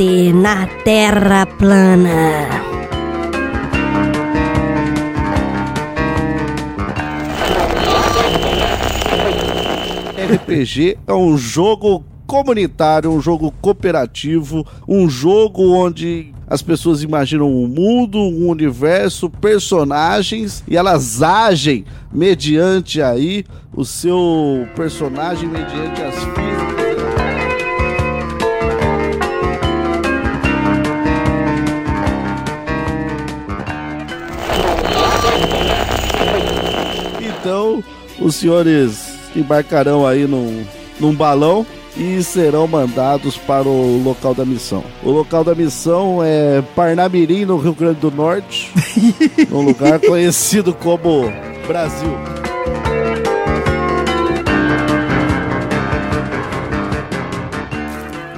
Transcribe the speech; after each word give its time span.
Anteriormente 0.00 0.32
na 0.32 0.66
Terra 0.82 1.44
plana. 1.44 2.48
RPG 10.16 10.96
é 11.06 11.12
um 11.12 11.36
jogo 11.36 12.02
comunitário, 12.26 13.10
um 13.10 13.20
jogo 13.20 13.52
cooperativo, 13.60 14.66
um 14.88 15.08
jogo 15.08 15.70
onde 15.70 16.32
as 16.46 16.62
pessoas 16.62 17.02
imaginam 17.02 17.52
um 17.52 17.66
mundo, 17.66 18.18
um 18.18 18.48
universo, 18.48 19.28
personagens 19.28 20.64
e 20.66 20.78
elas 20.78 21.22
agem 21.22 21.84
mediante 22.10 23.02
aí 23.02 23.44
o 23.74 23.84
seu 23.84 24.66
personagem, 24.74 25.46
mediante 25.46 26.00
as 26.00 26.14
Então, 37.50 37.82
os 38.20 38.36
senhores 38.36 39.12
embarcarão 39.34 40.06
aí 40.06 40.24
num, 40.24 40.64
num 41.00 41.12
balão 41.12 41.66
e 41.96 42.22
serão 42.22 42.68
mandados 42.68 43.36
para 43.36 43.66
o 43.66 44.00
local 44.04 44.36
da 44.36 44.44
missão. 44.44 44.84
O 45.02 45.10
local 45.10 45.42
da 45.42 45.52
missão 45.52 46.20
é 46.22 46.62
Parnamirim, 46.76 47.44
no 47.44 47.56
Rio 47.56 47.74
Grande 47.74 47.98
do 47.98 48.12
Norte, 48.12 48.72
num 49.50 49.62
lugar 49.62 49.98
conhecido 49.98 50.72
como 50.72 51.24
Brasil. 51.66 52.16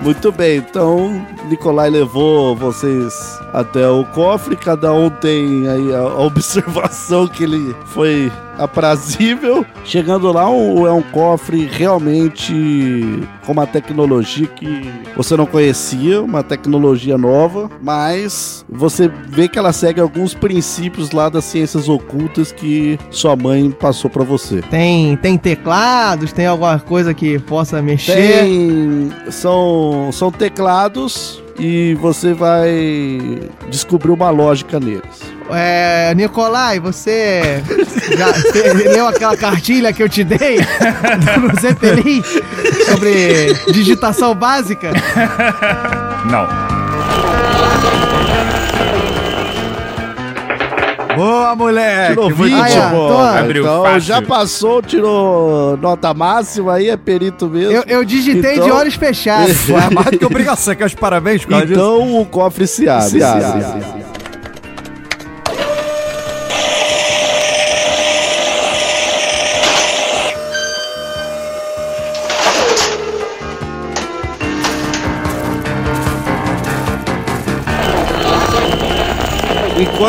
Muito 0.02 0.32
bem, 0.32 0.56
então 0.56 1.24
Nicolai 1.48 1.90
levou 1.90 2.56
vocês 2.56 3.38
até 3.52 3.86
o 3.88 4.04
cofre, 4.06 4.56
cada 4.56 4.92
um 4.92 5.08
tem 5.08 5.68
aí 5.68 5.94
a 5.94 6.02
observação 6.18 7.28
que 7.28 7.44
ele 7.44 7.76
foi 7.86 8.32
aprazível. 8.58 9.64
Chegando 9.84 10.30
lá, 10.32 10.48
um- 10.50 10.86
é 10.86 10.92
um 10.92 11.02
cofre 11.02 11.68
realmente 11.70 12.52
com 13.44 13.52
uma 13.52 13.66
tecnologia 13.66 14.46
que 14.46 14.90
você 15.16 15.36
não 15.36 15.46
conhecia, 15.46 16.22
uma 16.22 16.42
tecnologia 16.42 17.18
nova, 17.18 17.70
mas 17.82 18.64
você 18.68 19.10
vê 19.28 19.48
que 19.48 19.58
ela 19.58 19.72
segue 19.72 20.00
alguns 20.00 20.34
princípios 20.34 21.10
lá 21.10 21.28
das 21.28 21.44
ciências 21.44 21.88
ocultas 21.88 22.52
que 22.52 22.98
sua 23.10 23.34
mãe 23.36 23.70
passou 23.70 24.10
pra 24.10 24.24
você. 24.24 24.60
Tem, 24.70 25.16
tem 25.16 25.36
teclados, 25.36 26.32
tem 26.32 26.46
alguma 26.46 26.78
coisa 26.78 27.12
que 27.14 27.38
possa 27.40 27.82
mexer. 27.82 28.14
Tem. 28.14 29.10
São, 29.30 30.10
são 30.12 30.30
teclados 30.30 31.42
e 31.58 31.94
você 32.00 32.32
vai 32.32 33.40
descobrir 33.70 34.10
uma 34.10 34.30
lógica 34.30 34.78
neles. 34.80 35.32
É, 35.54 36.14
Nicolai, 36.14 36.80
você 36.80 37.62
já 38.16 38.26
leu 38.90 39.06
aquela 39.06 39.36
cartilha 39.36 39.92
que 39.92 40.02
eu 40.02 40.08
te 40.08 40.24
dei 40.24 40.56
no 41.40 41.60
Zeppelin 41.60 42.22
sobre 42.88 43.54
digitação 43.72 44.34
básica? 44.34 44.90
Não. 46.30 46.46
Boa, 51.14 51.54
moleque! 51.54 52.08
Tirou 52.12 52.30
muito 52.30 52.42
20, 52.44 52.54
Aí, 52.54 52.78
ó, 52.78 52.88
pô. 52.90 53.08
tô- 53.08 53.18
Abriu 53.18 53.62
Então 53.64 53.82
fácil. 53.82 54.00
já 54.00 54.22
passou, 54.22 54.80
tirou 54.80 55.76
nota 55.76 56.14
máxima 56.14 56.74
aí, 56.74 56.88
é 56.88 56.96
perito 56.96 57.48
mesmo. 57.48 57.70
Eu, 57.72 57.84
eu 57.86 58.04
digitei 58.04 58.54
Então- 58.54 58.64
de 58.64 58.72
olhos 58.72 58.94
fechados. 58.94 59.56
Pô, 59.66 59.78
é 59.78 59.90
mais 59.90 60.06
do 60.10 60.18
que 60.18 60.24
obrigação. 60.24 60.64
Você 60.72 60.76
quer 60.76 60.86
os 60.86 60.94
parabéns 60.94 61.42
por 61.44 61.50
causa 61.50 61.66
disso? 61.66 61.78
Então 61.78 62.18
o 62.18 62.24
cofre 62.24 62.66
se 62.66 62.88
abre. 62.88 63.10
Se 63.10 63.22
abre. 63.22 64.01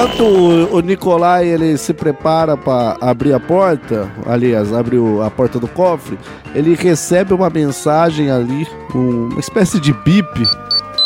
Enquanto 0.03 0.23
o, 0.25 0.75
o 0.75 0.79
Nicolai 0.81 1.47
ele 1.47 1.77
se 1.77 1.93
prepara 1.93 2.57
para 2.57 2.97
abrir 2.99 3.31
a 3.31 3.39
porta, 3.39 4.11
aliás, 4.25 4.73
abre 4.73 4.97
o- 4.97 5.21
a 5.21 5.31
porta 5.31 5.57
do 5.59 5.67
cofre, 5.67 6.19
ele 6.53 6.75
recebe 6.75 7.33
uma 7.33 7.49
mensagem 7.49 8.29
ali, 8.29 8.67
um- 8.93 9.29
uma 9.31 9.39
espécie 9.39 9.79
de 9.79 9.93
bip 9.93 10.27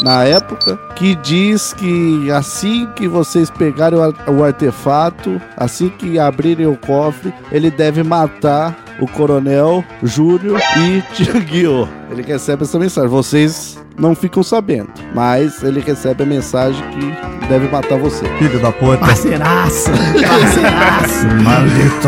na 0.02 0.24
época, 0.24 0.78
que 0.96 1.16
diz 1.16 1.74
que 1.74 2.30
assim 2.32 2.88
que 2.96 3.08
vocês 3.08 3.50
pegarem 3.50 3.98
o, 3.98 4.04
ar- 4.04 4.30
o 4.30 4.44
artefato, 4.44 5.42
assim 5.56 5.90
que 5.90 6.20
abrirem 6.20 6.68
o 6.68 6.78
cofre, 6.78 7.34
ele 7.52 7.72
deve 7.72 8.04
matar 8.04 8.76
o 9.00 9.08
coronel 9.08 9.84
Júnior 10.04 10.60
e 10.78 11.02
Tianguio. 11.14 11.88
Ele 12.12 12.22
recebe 12.24 12.64
essa 12.64 12.78
mensagem. 12.80 13.10
Vocês 13.10 13.80
não 13.98 14.14
ficam 14.16 14.44
sabendo, 14.44 14.90
mas 15.16 15.64
ele 15.64 15.80
recebe 15.80 16.24
a 16.24 16.26
mensagem 16.26 16.84
que 16.92 17.48
deve 17.48 17.68
matar 17.68 17.98
você. 17.98 18.26
Filho 18.38 18.60
da 18.62 18.72
puta. 18.72 18.98
Parceiraço, 18.98 19.90
parceiraço. 19.92 21.26
Maldito. 21.44 22.08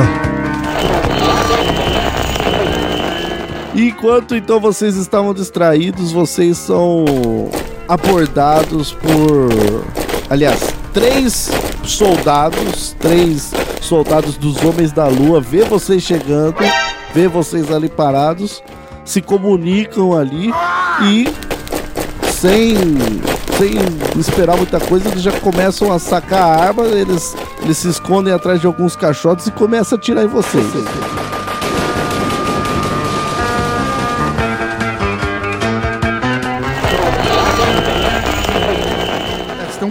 Enquanto 3.75 4.35
então 4.35 4.59
vocês 4.59 4.95
estavam 4.97 5.33
distraídos, 5.33 6.11
vocês 6.11 6.57
são 6.57 7.05
abordados 7.89 8.93
por. 8.93 9.49
Aliás, 10.29 10.59
três 10.93 11.49
soldados, 11.83 12.95
três 12.99 13.51
soldados 13.81 14.37
dos 14.37 14.63
Homens 14.63 14.91
da 14.91 15.07
Lua, 15.07 15.41
vê 15.41 15.63
vocês 15.63 16.03
chegando, 16.03 16.55
vê 17.13 17.27
vocês 17.27 17.71
ali 17.71 17.89
parados, 17.89 18.61
se 19.03 19.21
comunicam 19.21 20.15
ali 20.15 20.53
e 21.03 21.27
sem, 22.31 22.75
sem 23.57 24.19
esperar 24.19 24.55
muita 24.55 24.79
coisa, 24.79 25.09
eles 25.09 25.23
já 25.23 25.31
começam 25.39 25.91
a 25.91 25.97
sacar 25.97 26.43
a 26.43 26.63
arma, 26.67 26.83
eles, 26.83 27.35
eles 27.63 27.77
se 27.77 27.89
escondem 27.89 28.31
atrás 28.31 28.61
de 28.61 28.67
alguns 28.67 28.95
caixotes 28.95 29.47
e 29.47 29.51
começam 29.51 29.97
a 29.97 29.99
atirar 29.99 30.23
em 30.23 30.27
vocês. 30.27 30.63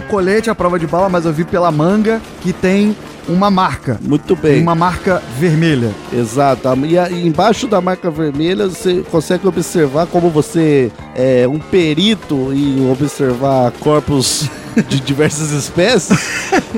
Colete 0.09 0.49
à 0.49 0.55
prova 0.55 0.79
de 0.79 0.87
bala, 0.87 1.07
mas 1.07 1.25
eu 1.25 1.31
vi 1.31 1.45
pela 1.45 1.71
manga 1.71 2.19
que 2.41 2.51
tem 2.51 2.95
uma 3.27 3.49
marca. 3.49 3.99
Muito 4.01 4.35
bem. 4.35 4.61
Uma 4.61 4.75
marca 4.75 5.21
vermelha. 5.37 5.91
Exato. 6.11 6.67
E 6.85 7.27
embaixo 7.27 7.67
da 7.67 7.81
marca 7.81 8.09
vermelha 8.09 8.67
você 8.67 9.03
consegue 9.09 9.47
observar 9.47 10.07
como 10.07 10.29
você 10.29 10.91
é 11.15 11.47
um 11.47 11.59
perito 11.59 12.51
em 12.53 12.89
observar 12.89 13.71
corpos 13.79 14.49
de 14.87 14.99
diversas 15.01 15.51
espécies. 15.51 16.17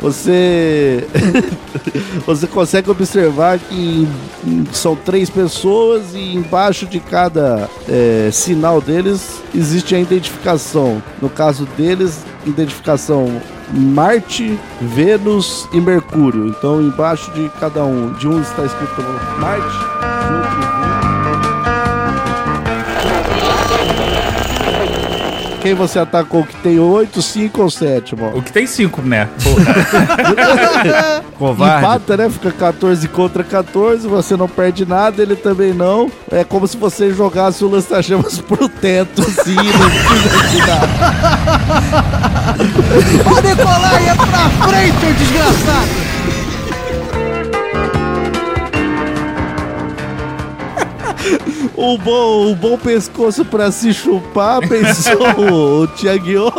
Você 0.02 1.06
você 2.26 2.48
consegue 2.48 2.90
observar 2.90 3.60
que 3.60 4.08
são 4.72 4.96
três 4.96 5.30
pessoas 5.30 6.14
e 6.14 6.36
embaixo 6.36 6.86
de 6.86 7.00
cada 7.00 7.70
é, 7.88 8.30
sinal 8.32 8.82
deles 8.82 9.42
existe 9.54 9.96
a 9.96 10.00
identificação. 10.00 11.02
No 11.22 11.30
caso 11.30 11.66
deles, 11.78 12.22
identificação 12.46 13.42
Marte, 13.74 14.60
Vênus 14.82 15.68
e 15.72 15.80
Mercúrio. 15.80 16.48
Então, 16.48 16.82
embaixo 16.82 17.32
de 17.32 17.50
cada 17.60 17.84
um, 17.84 18.12
de 18.14 18.28
um 18.28 18.42
está 18.42 18.64
escrito 18.66 19.02
Marte, 19.40 19.78
de 20.28 20.34
outro 20.34 20.81
Quem 25.62 25.76
você 25.76 26.00
atacou 26.00 26.44
que 26.44 26.56
tem 26.58 26.80
8, 26.80 27.22
5 27.22 27.62
ou 27.62 27.70
7, 27.70 28.16
mano? 28.16 28.38
O 28.38 28.42
que 28.42 28.52
tem 28.52 28.66
cinco, 28.66 29.00
né? 29.02 29.30
Porra. 29.44 31.24
Covarde. 31.38 31.86
Empata, 31.86 32.18
né? 32.18 32.30
Fica 32.30 32.52
14 32.52 33.08
contra 33.08 33.44
14, 33.44 34.08
você 34.08 34.36
não 34.36 34.50
perde 34.50 34.86
nada, 34.86 35.22
ele 35.22 35.36
também 35.36 35.72
não. 35.72 36.12
É 36.32 36.44
como 36.44 36.68
se 36.68 36.76
você 36.78 37.14
jogasse 37.14 37.64
o 37.64 37.70
lança-chamas 37.70 38.40
pro 38.42 38.68
teto, 38.68 39.22
assim, 39.22 39.56
não 39.56 39.64
precisa 39.64 40.48
de 40.48 40.58
nada. 40.58 40.88
Ô, 43.30 43.40
Nicolai, 43.48 44.10
é 44.10 44.16
pra 44.16 44.50
frente, 44.68 45.06
ô 45.06 45.14
desgraçado! 45.14 46.11
Um 51.78 51.98
bom, 51.98 52.48
um 52.48 52.56
bom 52.56 52.78
pescoço 52.78 53.46
pra 53.46 53.72
se 53.72 53.94
chupar, 53.94 54.60
pensou 54.68 55.22
o, 55.38 55.84
o 55.84 55.88
Tiaguinho. 55.88 56.52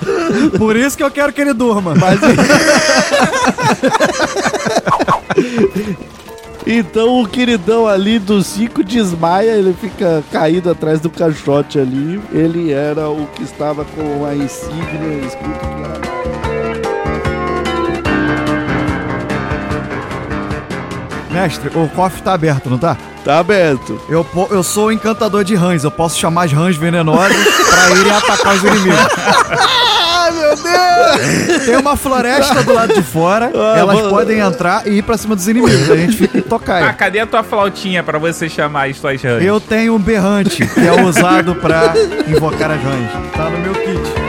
Por 0.58 0.76
isso 0.76 0.96
que 0.96 1.02
eu 1.02 1.10
quero 1.10 1.32
que 1.32 1.40
ele 1.40 1.52
durma. 1.52 1.94
Mas. 1.94 2.20
Então 6.68 7.22
o 7.22 7.28
queridão 7.28 7.86
ali 7.86 8.18
do 8.18 8.42
5 8.42 8.82
desmaia, 8.82 9.52
ele 9.52 9.72
fica 9.72 10.24
caído 10.32 10.68
atrás 10.68 11.00
do 11.00 11.08
caixote 11.08 11.78
ali. 11.78 12.20
Ele 12.32 12.72
era 12.72 13.08
o 13.08 13.24
que 13.28 13.44
estava 13.44 13.84
com 13.84 14.24
a 14.24 14.34
insígnia 14.34 15.24
escrito 15.24 15.60
que 15.60 16.05
Mestre, 21.42 21.70
o 21.74 21.88
cofre 21.88 22.22
tá 22.22 22.32
aberto, 22.34 22.70
não 22.70 22.78
tá? 22.78 22.96
Tá 23.24 23.38
aberto. 23.38 24.00
Eu, 24.08 24.24
eu 24.50 24.62
sou 24.62 24.86
o 24.86 24.92
encantador 24.92 25.44
de 25.44 25.54
rãs, 25.54 25.84
eu 25.84 25.90
posso 25.90 26.18
chamar 26.18 26.44
as 26.44 26.52
rãs 26.52 26.76
venenosas 26.76 27.36
pra 27.68 27.90
irem 27.98 28.12
atacar 28.12 28.54
os 28.54 28.62
inimigos. 28.64 28.98
Ah, 30.18 30.30
meu 30.32 30.56
Deus! 30.56 31.64
Tem 31.66 31.76
uma 31.76 31.96
floresta 31.96 32.62
do 32.62 32.72
lado 32.72 32.94
de 32.94 33.02
fora, 33.02 33.50
Ah, 33.54 33.78
elas 33.78 33.96
mano. 33.96 34.08
podem 34.10 34.38
entrar 34.38 34.86
e 34.86 34.98
ir 34.98 35.02
pra 35.02 35.16
cima 35.16 35.36
dos 35.36 35.46
inimigos. 35.46 35.90
A 35.90 35.96
gente 35.96 36.16
fica 36.16 36.38
em 36.38 36.42
Ah, 36.84 36.92
cadê 36.92 37.20
a 37.20 37.26
tua 37.26 37.42
flautinha 37.42 38.02
pra 38.02 38.18
você 38.18 38.48
chamar 38.48 38.88
as 38.88 38.98
tuas 38.98 39.22
rãs? 39.22 39.42
Eu 39.44 39.60
tenho 39.60 39.94
um 39.94 39.98
berrante, 39.98 40.66
que 40.66 40.80
é 40.86 41.02
usado 41.02 41.54
pra 41.56 41.92
invocar 42.28 42.70
as 42.70 42.82
rãs. 42.82 43.10
Tá 43.36 43.50
no 43.50 43.58
meu 43.58 43.74
kit. 43.74 44.25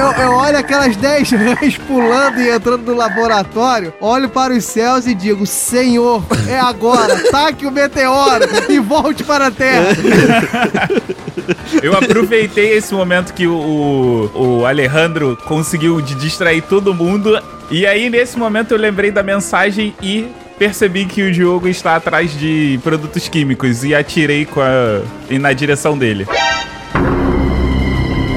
Eu, 0.00 0.12
eu 0.12 0.30
olho 0.32 0.56
aquelas 0.56 0.96
10 0.96 1.30
rãs 1.32 1.76
pulando 1.76 2.40
e 2.40 2.48
entrando 2.48 2.86
no 2.86 2.96
laboratório, 2.96 3.92
olho 4.00 4.30
para 4.30 4.54
os 4.54 4.64
céus 4.64 5.06
e 5.06 5.14
digo: 5.14 5.46
Senhor, 5.46 6.24
é 6.48 6.58
agora, 6.58 7.16
taque 7.30 7.66
o 7.66 7.70
meteoro 7.70 8.44
e 8.68 8.78
volte 8.78 9.22
para 9.22 9.48
a 9.48 9.50
Terra. 9.50 9.88
Eu 11.82 11.96
aproveitei 11.96 12.72
esse 12.72 12.94
momento 12.94 13.34
que 13.34 13.46
o, 13.46 14.30
o, 14.34 14.66
Alejandro 14.66 15.36
conseguiu 15.46 16.00
distrair 16.00 16.62
todo 16.62 16.94
mundo. 16.94 17.40
E 17.70 17.86
aí, 17.86 18.08
nesse 18.08 18.38
momento, 18.38 18.72
eu 18.72 18.78
lembrei 18.78 19.10
da 19.10 19.22
mensagem 19.22 19.94
e 20.02 20.28
percebi 20.58 21.06
que 21.06 21.22
o 21.22 21.32
Diogo 21.32 21.68
está 21.68 21.96
atrás 21.96 22.36
de 22.36 22.78
produtos 22.82 23.28
químicos 23.28 23.84
e 23.84 23.94
atirei 23.94 24.44
com 24.44 24.60
a, 24.60 25.00
na 25.38 25.52
direção 25.52 25.96
dele. 25.96 26.26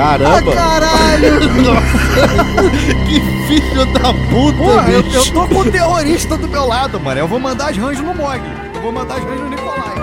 Ah, 0.05 0.19
Caramba! 0.19 0.53
caralho! 0.53 1.39
que 3.07 3.21
filho 3.47 3.85
da 3.85 4.13
puta, 4.29 4.57
Porra, 4.57 4.91
eu, 4.91 4.99
eu 4.99 5.31
tô 5.31 5.47
com 5.47 5.59
o 5.59 5.71
terrorista 5.71 6.35
do 6.35 6.45
meu 6.45 6.67
lado, 6.67 6.99
mano. 6.99 7.21
Eu 7.21 7.27
vou 7.27 7.39
mandar 7.39 7.69
as 7.69 7.77
rãs 7.77 7.97
no 8.01 8.13
Mog. 8.13 8.41
Eu 8.75 8.81
vou 8.81 8.91
mandar 8.91 9.15
as 9.15 9.23
rãs 9.23 9.39
no 9.39 9.47
Nicolai. 9.47 9.95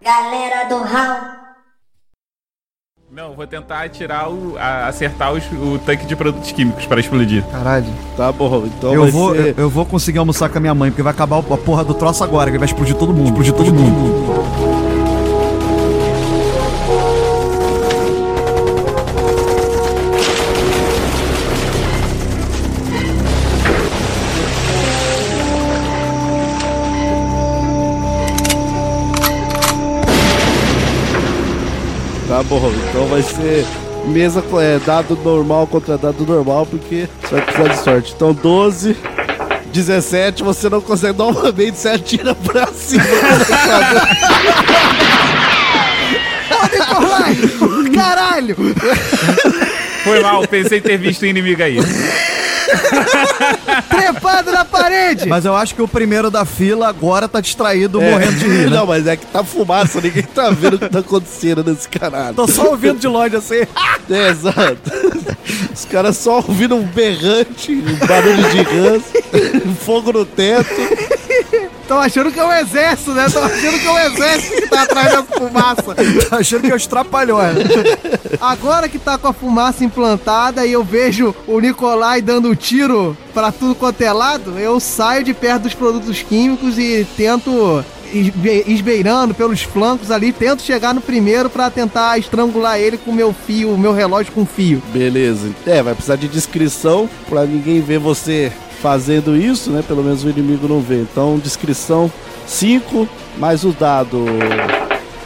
Galera 0.00 0.64
do 0.70 0.78
Hall. 0.82 1.35
Não, 3.16 3.32
vou 3.32 3.46
tentar 3.46 3.82
atirar 3.82 4.28
o. 4.30 4.58
a- 4.58 4.88
acertar 4.88 5.32
os- 5.32 5.42
o 5.50 5.78
tanque 5.78 6.04
de 6.04 6.14
produtos 6.14 6.52
químicos 6.52 6.84
para 6.84 7.00
explodir. 7.00 7.42
Caralho. 7.50 7.86
Tá 8.14 8.30
bom, 8.30 8.64
então 8.66 8.92
Eu 8.92 9.00
vai 9.04 9.10
vou, 9.10 9.34
ser... 9.34 9.54
eu, 9.56 9.64
eu 9.64 9.70
vou 9.70 9.86
conseguir 9.86 10.18
almoçar 10.18 10.50
com 10.50 10.58
a 10.58 10.60
minha 10.60 10.74
mãe, 10.74 10.90
porque 10.90 11.02
vai 11.02 11.14
acabar 11.14 11.38
a 11.38 11.42
porra 11.56 11.82
do 11.82 11.94
troço 11.94 12.22
agora, 12.22 12.50
que 12.50 12.58
vai 12.58 12.66
explodir 12.66 12.94
todo 12.94 13.14
mundo. 13.14 13.28
Explodir 13.28 13.54
todo 13.54 13.72
mundo. 13.72 14.35
Tá 32.36 32.42
bom, 32.42 32.70
então 32.90 33.06
vai 33.06 33.22
ser 33.22 33.64
mesa 34.08 34.44
é, 34.60 34.78
dado 34.84 35.16
normal 35.24 35.66
contra 35.66 35.96
dado 35.96 36.26
normal, 36.26 36.66
porque 36.66 37.08
você 37.22 37.34
vai 37.34 37.40
precisar 37.40 37.68
de 37.68 37.78
sorte. 37.78 38.12
Então 38.14 38.34
12, 38.34 38.94
17, 39.72 40.42
você 40.42 40.68
não 40.68 40.82
consegue 40.82 41.16
novamente, 41.16 41.78
você 41.78 41.88
atira 41.88 42.34
pra 42.34 42.66
cima. 42.66 43.02
Nicolai! 46.74 47.38
Caralho! 47.94 48.54
Foi 50.04 50.20
mal, 50.20 50.46
pensei 50.46 50.82
ter 50.82 50.98
visto 50.98 51.22
o 51.22 51.26
inimigo 51.26 51.62
aí. 51.62 51.78
Na 54.42 54.64
parede! 54.64 55.26
Mas 55.26 55.44
eu 55.44 55.56
acho 55.56 55.74
que 55.74 55.82
o 55.82 55.88
primeiro 55.88 56.30
da 56.30 56.44
fila 56.44 56.88
agora 56.88 57.26
tá 57.28 57.40
distraído, 57.40 58.00
morrendo 58.00 58.34
de 58.38 58.46
rir, 58.46 58.70
né? 58.70 58.76
Não, 58.76 58.86
mas 58.86 59.06
é 59.06 59.16
que 59.16 59.26
tá 59.26 59.42
fumaça, 59.42 60.00
ninguém 60.00 60.22
tá 60.22 60.50
vendo 60.50 60.74
o 60.74 60.78
que 60.78 60.88
tá 60.88 60.98
acontecendo 61.00 61.64
nesse 61.64 61.88
caralho. 61.88 62.34
Tô 62.34 62.46
só 62.46 62.68
ouvindo 62.70 62.98
de 62.98 63.06
longe 63.08 63.36
assim. 63.36 63.62
É, 64.08 64.28
exato. 64.28 64.78
Os 65.74 65.84
caras 65.86 66.16
só 66.16 66.36
ouvindo 66.36 66.76
um 66.76 66.84
berrante, 66.84 67.72
um 67.72 68.06
barulho 68.06 68.50
de 68.50 68.62
rãs, 68.62 69.02
fogo 69.84 70.12
no 70.12 70.24
teto. 70.24 70.70
Tão 71.88 71.98
achando 71.98 72.30
que 72.32 72.38
é 72.38 72.44
o 72.44 72.52
exército, 72.52 73.12
né? 73.12 73.26
Tão 73.32 73.42
achando 73.44 73.78
que 73.80 73.86
é 73.86 73.90
o 73.90 73.98
exército 73.98 74.62
que 74.62 74.68
tá 74.68 74.82
atrás 74.82 75.12
da 75.12 75.22
fumaça. 75.24 75.94
Tá 76.30 76.36
achando 76.38 76.62
que 76.62 76.70
é 76.72 76.74
os 76.74 76.86
trapalhões. 76.86 77.54
né? 77.56 77.64
Agora 78.40 78.88
que 78.88 78.98
tá 78.98 79.18
com 79.18 79.28
a 79.28 79.32
fumaça 79.32 79.84
implantada 79.84 80.64
e 80.66 80.72
eu 80.72 80.82
vejo 80.84 81.34
o 81.46 81.58
Nicolai 81.60 82.20
dando 82.22 82.54
tiro 82.56 83.16
pra 83.32 83.52
tudo 83.52 83.74
quanto 83.74 84.00
é 84.00 84.12
lado, 84.12 84.25
eu 84.58 84.80
saio 84.80 85.22
de 85.24 85.32
perto 85.32 85.62
dos 85.62 85.74
produtos 85.74 86.22
químicos 86.22 86.78
e 86.78 87.06
tento 87.16 87.84
esbe- 88.12 88.64
esbeirando 88.66 89.34
pelos 89.34 89.62
flancos 89.62 90.10
ali, 90.10 90.32
tento 90.32 90.62
chegar 90.62 90.92
no 90.94 91.00
primeiro 91.00 91.48
pra 91.48 91.70
tentar 91.70 92.18
estrangular 92.18 92.78
ele 92.78 92.98
com 92.98 93.12
meu 93.12 93.32
fio, 93.32 93.76
meu 93.78 93.92
relógio 93.92 94.32
com 94.32 94.44
fio. 94.44 94.82
Beleza. 94.92 95.50
É, 95.66 95.82
vai 95.82 95.94
precisar 95.94 96.16
de 96.16 96.28
descrição 96.28 97.08
pra 97.28 97.44
ninguém 97.44 97.80
ver 97.80 97.98
você 97.98 98.52
fazendo 98.82 99.36
isso, 99.36 99.70
né? 99.70 99.82
Pelo 99.86 100.02
menos 100.02 100.24
o 100.24 100.28
inimigo 100.28 100.68
não 100.68 100.80
vê. 100.80 101.00
Então, 101.00 101.38
descrição 101.38 102.10
5 102.46 103.08
mais 103.38 103.64
o 103.64 103.70
dado. 103.72 104.24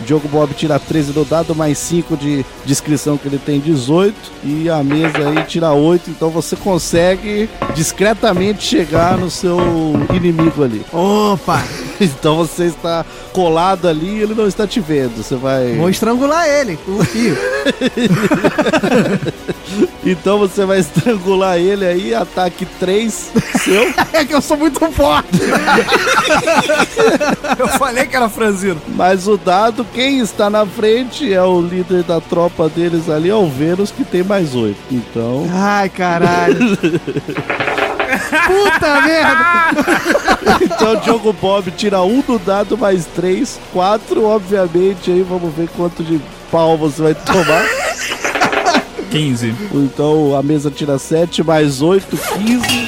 Diogo 0.04 0.28
Bob 0.28 0.52
tira 0.54 0.78
13 0.78 1.12
do 1.12 1.25
dado, 1.25 1.54
mais 1.54 1.78
5 1.78 2.16
de 2.16 2.45
descrição 2.64 3.16
que 3.16 3.28
ele 3.28 3.38
tem 3.38 3.61
18. 3.61 4.14
E 4.45 4.69
a 4.71 4.83
mesa 4.83 5.28
aí 5.28 5.45
tira 5.45 5.73
8. 5.73 6.11
Então 6.11 6.30
você 6.30 6.57
consegue 6.57 7.49
discretamente 7.75 8.62
chegar 8.62 9.16
no 9.19 9.30
seu 9.30 9.59
inimigo 10.14 10.62
ali. 10.62 10.85
Opa! 10.92 11.62
Então 12.21 12.37
você 12.37 12.64
está 12.64 13.04
colado 13.33 13.87
ali 13.87 14.19
e 14.19 14.23
ele 14.23 14.35
não 14.35 14.47
está 14.47 14.66
te 14.66 14.80
vendo. 14.80 15.23
Você 15.23 15.37
vai. 15.37 15.75
Vou 15.76 15.90
estrangular 15.90 16.49
ele 16.49 16.78
com 16.85 16.92
o 16.92 17.04
fio. 17.04 17.37
Então 20.04 20.38
você 20.38 20.64
vai 20.64 20.78
estrangular 20.78 21.59
ele 21.59 21.85
aí, 21.85 22.14
ataque 22.14 22.64
3 22.64 23.30
seu. 23.62 23.92
É 24.12 24.25
que 24.25 24.35
eu 24.35 24.40
sou 24.40 24.57
muito 24.57 24.80
forte! 24.90 25.28
Eu 27.59 27.69
falei 27.69 28.07
que 28.07 28.16
era 28.16 28.28
franzino. 28.28 28.80
Mas 28.88 29.28
o 29.28 29.37
dado, 29.37 29.87
quem 29.95 30.19
está 30.19 30.49
na 30.50 30.66
frente 30.66 31.33
é 31.33 31.42
o 31.42 31.61
líder 31.61 32.02
da 32.02 32.21
tropa 32.21 32.69
deles 32.69 33.09
ali, 33.09 33.28
é 33.28 33.35
o 33.35 33.49
Vênus, 33.49 33.90
que 33.90 34.04
tem 34.04 34.23
mais 34.23 34.54
8. 34.54 34.76
Então. 34.90 35.47
Ai, 35.52 35.88
caralho! 35.88 36.59
Puta 38.46 39.00
merda! 39.02 40.64
Então 40.64 40.92
o 40.92 40.96
Diogo 41.00 41.32
Bob 41.32 41.70
tira 41.72 42.02
um 42.02 42.20
do 42.20 42.38
dado 42.38 42.76
mais 42.76 43.06
3, 43.06 43.58
4, 43.72 44.24
obviamente, 44.24 45.10
aí 45.10 45.22
vamos 45.22 45.54
ver 45.54 45.68
quanto 45.76 46.02
de 46.02 46.20
pau 46.50 46.76
você 46.76 47.02
vai 47.02 47.14
tomar. 47.14 47.64
15. 49.10 49.54
Então 49.74 50.36
a 50.36 50.42
mesa 50.42 50.70
tira 50.70 50.98
7 50.98 51.42
mais 51.42 51.82
8, 51.82 52.16
15. 52.16 52.86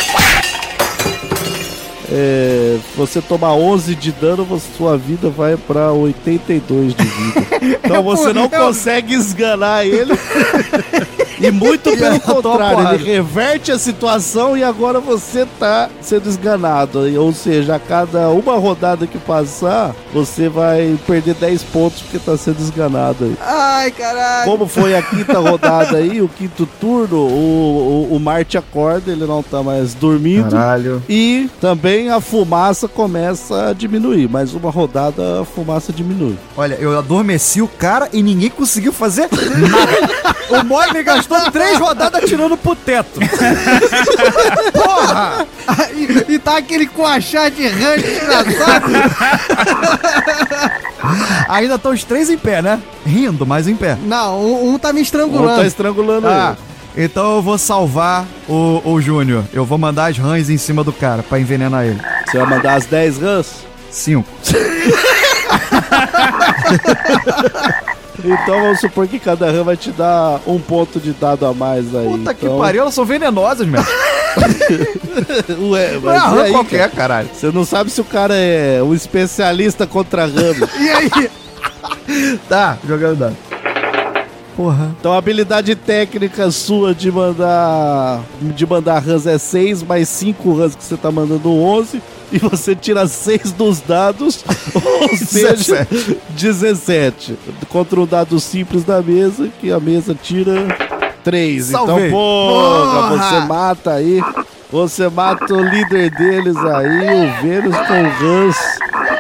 É, 2.14 2.78
você 2.94 3.22
tomar 3.22 3.54
11 3.54 3.94
de 3.94 4.12
dano, 4.12 4.46
sua 4.76 4.98
vida 4.98 5.30
vai 5.30 5.56
pra 5.56 5.92
82 5.92 6.94
de 6.94 7.04
vida. 7.04 7.42
Então 7.84 8.02
você 8.02 8.32
não 8.32 8.48
consegue 8.48 9.14
esganar 9.14 9.86
ele. 9.86 10.12
E 11.42 11.50
muito 11.50 11.90
pelo 11.96 12.20
contrário, 12.20 12.94
ele 12.94 13.04
reverte 13.04 13.72
a 13.72 13.78
situação 13.78 14.56
e 14.56 14.62
agora 14.62 15.00
você 15.00 15.46
tá 15.58 15.90
sendo 16.00 16.28
esganado. 16.28 17.00
Ou 17.20 17.32
seja, 17.32 17.76
a 17.76 17.78
cada 17.78 18.30
uma 18.30 18.56
rodada 18.56 19.06
que 19.06 19.18
passar, 19.18 19.94
você 20.12 20.48
vai 20.48 20.98
perder 21.06 21.34
10 21.34 21.62
pontos 21.64 22.02
porque 22.02 22.18
tá 22.18 22.36
sendo 22.36 22.60
esganado 22.60 23.24
aí. 23.24 23.36
Ai, 23.40 23.90
caralho. 23.90 24.50
Como 24.50 24.66
foi 24.66 24.96
a 24.96 25.02
quinta 25.02 25.38
rodada 25.38 25.96
aí, 25.96 26.20
o 26.20 26.28
quinto 26.28 26.66
turno, 26.80 27.16
o, 27.16 28.08
o, 28.10 28.16
o 28.16 28.20
Marte 28.20 28.56
acorda, 28.56 29.10
ele 29.10 29.26
não 29.26 29.42
tá 29.42 29.62
mais 29.62 29.94
dormindo. 29.94 30.50
Caralho. 30.50 31.02
E 31.08 31.50
também 31.60 32.10
a 32.10 32.20
fumaça 32.20 32.86
começa 32.86 33.70
a 33.70 33.72
diminuir. 33.72 34.28
Mais 34.28 34.54
uma 34.54 34.70
rodada, 34.70 35.40
a 35.40 35.44
fumaça 35.44 35.92
diminui. 35.92 36.36
Olha, 36.56 36.74
eu 36.74 36.96
adormeci 36.98 37.60
o 37.60 37.68
cara 37.68 38.08
e 38.12 38.22
ninguém 38.22 38.50
conseguiu 38.50 38.92
fazer 38.92 39.28
nada. 39.32 40.32
o 40.60 40.64
Mogli 40.64 41.02
gastou 41.02 41.31
três 41.52 41.78
rodadas 41.78 42.22
atirando 42.22 42.56
pro 42.56 42.74
teto. 42.76 43.20
Porra! 44.72 45.46
e, 45.94 46.32
e 46.34 46.38
tá 46.38 46.56
aquele 46.58 46.86
coachá 46.86 47.48
de 47.48 47.66
rancho 47.68 48.02
desgraçado. 48.02 48.92
Ainda 51.48 51.74
estão 51.74 51.92
os 51.92 52.04
três 52.04 52.30
em 52.30 52.38
pé, 52.38 52.62
né? 52.62 52.80
Rindo, 53.04 53.46
mas 53.46 53.66
em 53.68 53.74
pé. 53.76 53.96
Não, 54.02 54.40
um, 54.40 54.74
um 54.74 54.78
tá 54.78 54.92
me 54.92 55.00
Um 55.00 55.02
estrangulando. 55.02 55.60
tá 55.60 55.66
estrangulando 55.66 56.28
Ah, 56.28 56.56
ele. 56.96 57.04
então 57.06 57.36
eu 57.36 57.42
vou 57.42 57.58
salvar 57.58 58.24
o, 58.48 58.80
o 58.84 59.00
Júnior. 59.00 59.44
Eu 59.52 59.64
vou 59.64 59.78
mandar 59.78 60.10
as 60.10 60.18
rãs 60.18 60.48
em 60.48 60.56
cima 60.56 60.84
do 60.84 60.92
cara 60.92 61.22
pra 61.22 61.38
envenenar 61.40 61.84
ele. 61.84 62.00
Você 62.26 62.38
vai 62.38 62.46
mandar 62.48 62.74
as 62.74 62.86
10 62.86 63.18
rãs? 63.18 63.46
Cinco. 63.90 64.28
Então 68.24 68.60
vamos 68.60 68.80
supor 68.80 69.08
que 69.08 69.18
cada 69.18 69.50
rã 69.50 69.64
vai 69.64 69.76
te 69.76 69.90
dar 69.90 70.40
um 70.46 70.58
ponto 70.58 71.00
de 71.00 71.12
dado 71.12 71.44
a 71.46 71.52
mais 71.52 71.94
aí. 71.94 72.06
Puta 72.06 72.34
que 72.34 72.46
então... 72.46 72.58
pariu, 72.58 72.82
elas 72.82 72.94
são 72.94 73.04
venenosas, 73.04 73.66
mesmo. 73.66 73.86
Ué, 75.70 75.92
Não 75.92 76.10
é 76.10 76.18
mas 76.18 76.22
rã 76.22 76.42
aí, 76.42 76.52
qualquer, 76.52 76.78
cara? 76.78 76.90
caralho. 76.90 77.28
Você 77.32 77.50
não 77.50 77.64
sabe 77.64 77.90
se 77.90 78.00
o 78.00 78.04
cara 78.04 78.34
é 78.34 78.82
um 78.82 78.94
especialista 78.94 79.86
contra 79.86 80.26
rã. 80.26 80.32
E 80.78 80.88
aí? 80.88 81.30
Tá, 82.48 82.78
jogando 82.86 83.18
dado. 83.18 83.36
Porra. 84.56 84.94
Então 84.98 85.12
a 85.12 85.18
habilidade 85.18 85.74
técnica 85.74 86.50
sua 86.50 86.94
de 86.94 87.10
mandar 87.10 88.20
de 88.40 88.66
mandar 88.66 88.98
rãs 88.98 89.26
é 89.26 89.38
6, 89.38 89.82
mais 89.82 90.08
5 90.08 90.54
rãs 90.54 90.74
que 90.74 90.84
você 90.84 90.96
tá 90.96 91.10
mandando 91.10 91.50
11. 91.50 92.02
E 92.32 92.38
você 92.38 92.74
tira 92.74 93.06
6 93.06 93.52
dos 93.52 93.80
dados, 93.80 94.42
ou 94.74 95.16
seja, 95.16 95.86
17. 96.30 97.38
Contra 97.68 98.00
um 98.00 98.06
dado 98.06 98.40
simples 98.40 98.84
da 98.84 99.02
mesa, 99.02 99.50
que 99.60 99.70
a 99.70 99.78
mesa 99.78 100.14
tira 100.14 100.66
3. 101.22 101.68
Então, 101.68 101.86
porra, 101.86 102.10
Porra! 102.10 103.08
você 103.08 103.46
mata 103.46 103.92
aí. 103.92 104.22
Você 104.70 105.08
mata 105.10 105.52
o 105.52 105.62
líder 105.62 106.10
deles 106.10 106.56
aí, 106.56 107.26
o 107.28 107.42
Vênus 107.42 107.76
com 107.76 108.24
rãs 108.24 108.56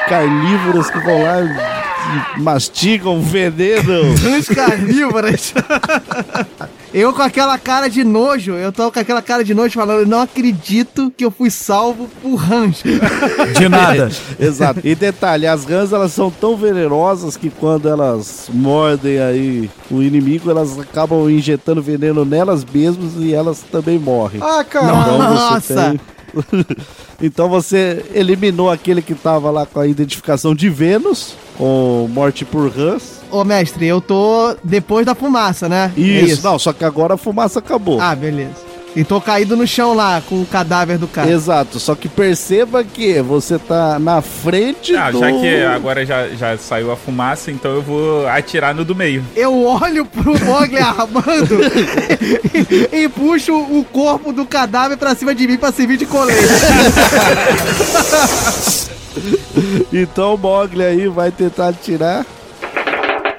carnívoras 0.08 0.90
que 0.90 0.98
vão 1.00 1.22
lá 1.22 1.42
e 1.42 2.40
mastigam 2.40 3.20
veneno. 3.20 4.14
Rãs 4.16 4.48
carnívoras. 4.48 5.52
Eu 6.94 7.12
com 7.14 7.22
aquela 7.22 7.58
cara 7.58 7.88
de 7.88 8.04
nojo, 8.04 8.52
eu 8.52 8.70
tô 8.70 8.92
com 8.92 9.00
aquela 9.00 9.22
cara 9.22 9.42
de 9.42 9.54
nojo 9.54 9.74
falando, 9.74 10.00
eu 10.00 10.06
não 10.06 10.20
acredito 10.20 11.10
que 11.16 11.24
eu 11.24 11.30
fui 11.30 11.50
salvo 11.50 12.08
por 12.20 12.34
rãs. 12.34 12.82
De 13.58 13.68
nada. 13.68 14.10
Exato. 14.38 14.80
E 14.84 14.94
detalhe, 14.94 15.46
as 15.46 15.64
rãs 15.64 15.92
elas 15.92 16.12
são 16.12 16.30
tão 16.30 16.56
venenosas 16.56 17.36
que 17.36 17.48
quando 17.48 17.88
elas 17.88 18.50
mordem 18.52 19.20
aí 19.20 19.70
o 19.90 20.02
inimigo, 20.02 20.50
elas 20.50 20.78
acabam 20.78 21.30
injetando 21.30 21.82
veneno 21.82 22.24
nelas 22.24 22.64
mesmas 22.64 23.12
e 23.16 23.32
elas 23.32 23.62
também 23.72 23.98
morrem. 23.98 24.40
Ah, 24.42 24.62
cara. 24.62 24.86
Então 24.86 25.18
Nossa! 25.18 25.60
você 25.60 25.74
tem. 25.74 26.00
então 27.20 27.48
você 27.48 28.04
eliminou 28.14 28.70
aquele 28.70 29.02
que 29.02 29.14
tava 29.14 29.50
lá 29.50 29.66
com 29.66 29.80
a 29.80 29.86
identificação 29.86 30.54
de 30.54 30.68
Vênus, 30.68 31.34
com 31.56 32.08
morte 32.10 32.44
por 32.44 32.70
rãs. 32.70 33.20
Ô 33.30 33.44
mestre, 33.44 33.86
eu 33.86 34.00
tô 34.00 34.54
depois 34.62 35.06
da 35.06 35.14
fumaça, 35.14 35.68
né? 35.68 35.92
É 35.96 36.00
Isso, 36.00 36.44
não, 36.44 36.58
só 36.58 36.72
que 36.72 36.84
agora 36.84 37.14
a 37.14 37.16
fumaça 37.16 37.58
acabou. 37.58 38.00
Ah, 38.00 38.14
beleza. 38.14 38.71
E 38.94 39.04
tô 39.04 39.22
caído 39.22 39.56
no 39.56 39.66
chão 39.66 39.94
lá 39.94 40.22
com 40.28 40.42
o 40.42 40.46
cadáver 40.46 40.98
do 40.98 41.08
cara. 41.08 41.30
Exato, 41.30 41.80
só 41.80 41.94
que 41.94 42.10
perceba 42.10 42.84
que 42.84 43.22
você 43.22 43.58
tá 43.58 43.98
na 43.98 44.20
frente 44.20 44.94
Ah, 44.94 45.10
do... 45.10 45.18
já 45.18 45.32
que 45.32 45.62
agora 45.62 46.04
já, 46.04 46.28
já 46.28 46.58
saiu 46.58 46.92
a 46.92 46.96
fumaça, 46.96 47.50
então 47.50 47.70
eu 47.72 47.80
vou 47.80 48.28
atirar 48.28 48.74
no 48.74 48.84
do 48.84 48.94
meio. 48.94 49.24
Eu 49.34 49.64
olho 49.64 50.04
pro 50.04 50.38
Mogli 50.44 50.76
armando 50.78 51.58
e, 52.92 53.04
e 53.04 53.08
puxo 53.08 53.54
o 53.54 53.82
corpo 53.90 54.30
do 54.30 54.44
cadáver 54.44 54.98
pra 54.98 55.14
cima 55.14 55.34
de 55.34 55.48
mim 55.48 55.56
pra 55.56 55.72
servir 55.72 55.96
de 55.96 56.04
colete. 56.06 56.42
Então 59.92 60.34
o 60.34 60.38
Mogli 60.38 60.82
aí 60.82 61.06
vai 61.06 61.30
tentar 61.30 61.68
atirar 61.68 62.24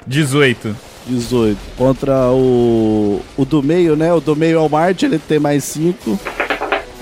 18. 0.06 0.74
18 1.06 1.58
contra 1.76 2.28
o, 2.30 3.20
o 3.36 3.44
do 3.44 3.62
meio, 3.62 3.96
né? 3.96 4.12
O 4.12 4.20
do 4.20 4.34
meio 4.34 4.58
é 4.58 4.60
o 4.60 4.68
Marte, 4.68 5.04
ele 5.06 5.18
tem 5.18 5.38
mais 5.38 5.64
5. 5.64 6.18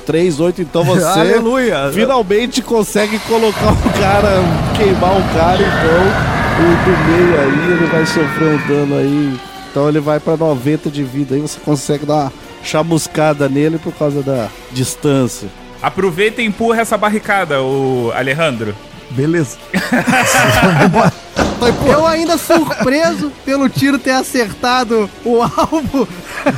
3, 0.04 0.40
8, 0.40 0.62
então 0.62 0.82
você 0.84 1.20
Aleluia. 1.20 1.90
finalmente 1.92 2.60
consegue 2.60 3.18
colocar 3.20 3.70
o 3.72 4.00
cara, 4.00 4.42
queimar 4.76 5.16
o 5.16 5.22
cara, 5.32 5.60
então 5.60 6.32
o 6.58 6.84
do 6.84 6.90
meio 7.12 7.40
aí, 7.40 7.72
ele 7.72 7.86
vai 7.86 8.04
sofrer 8.04 8.54
um 8.54 8.66
dano 8.66 8.98
aí. 8.98 9.38
Então 9.70 9.88
ele 9.88 10.00
vai 10.00 10.20
pra 10.20 10.36
90 10.36 10.90
de 10.90 11.02
vida 11.02 11.34
aí, 11.34 11.40
você 11.40 11.58
consegue 11.60 12.04
dar 12.04 12.14
uma 12.14 12.32
chamuscada 12.62 13.48
nele 13.48 13.78
por 13.78 13.92
causa 13.92 14.22
da 14.22 14.48
distância. 14.70 15.48
Aproveita 15.80 16.42
e 16.42 16.46
empurra 16.46 16.80
essa 16.80 16.96
barricada, 16.98 17.62
o 17.62 18.12
Alejandro. 18.14 18.74
Beleza. 19.10 19.56
Eu 21.86 22.06
ainda 22.06 22.36
surpreso 22.36 23.30
pelo 23.44 23.68
tiro 23.68 23.98
ter 23.98 24.10
acertado 24.12 25.08
o 25.24 25.40
alvo. 25.42 26.08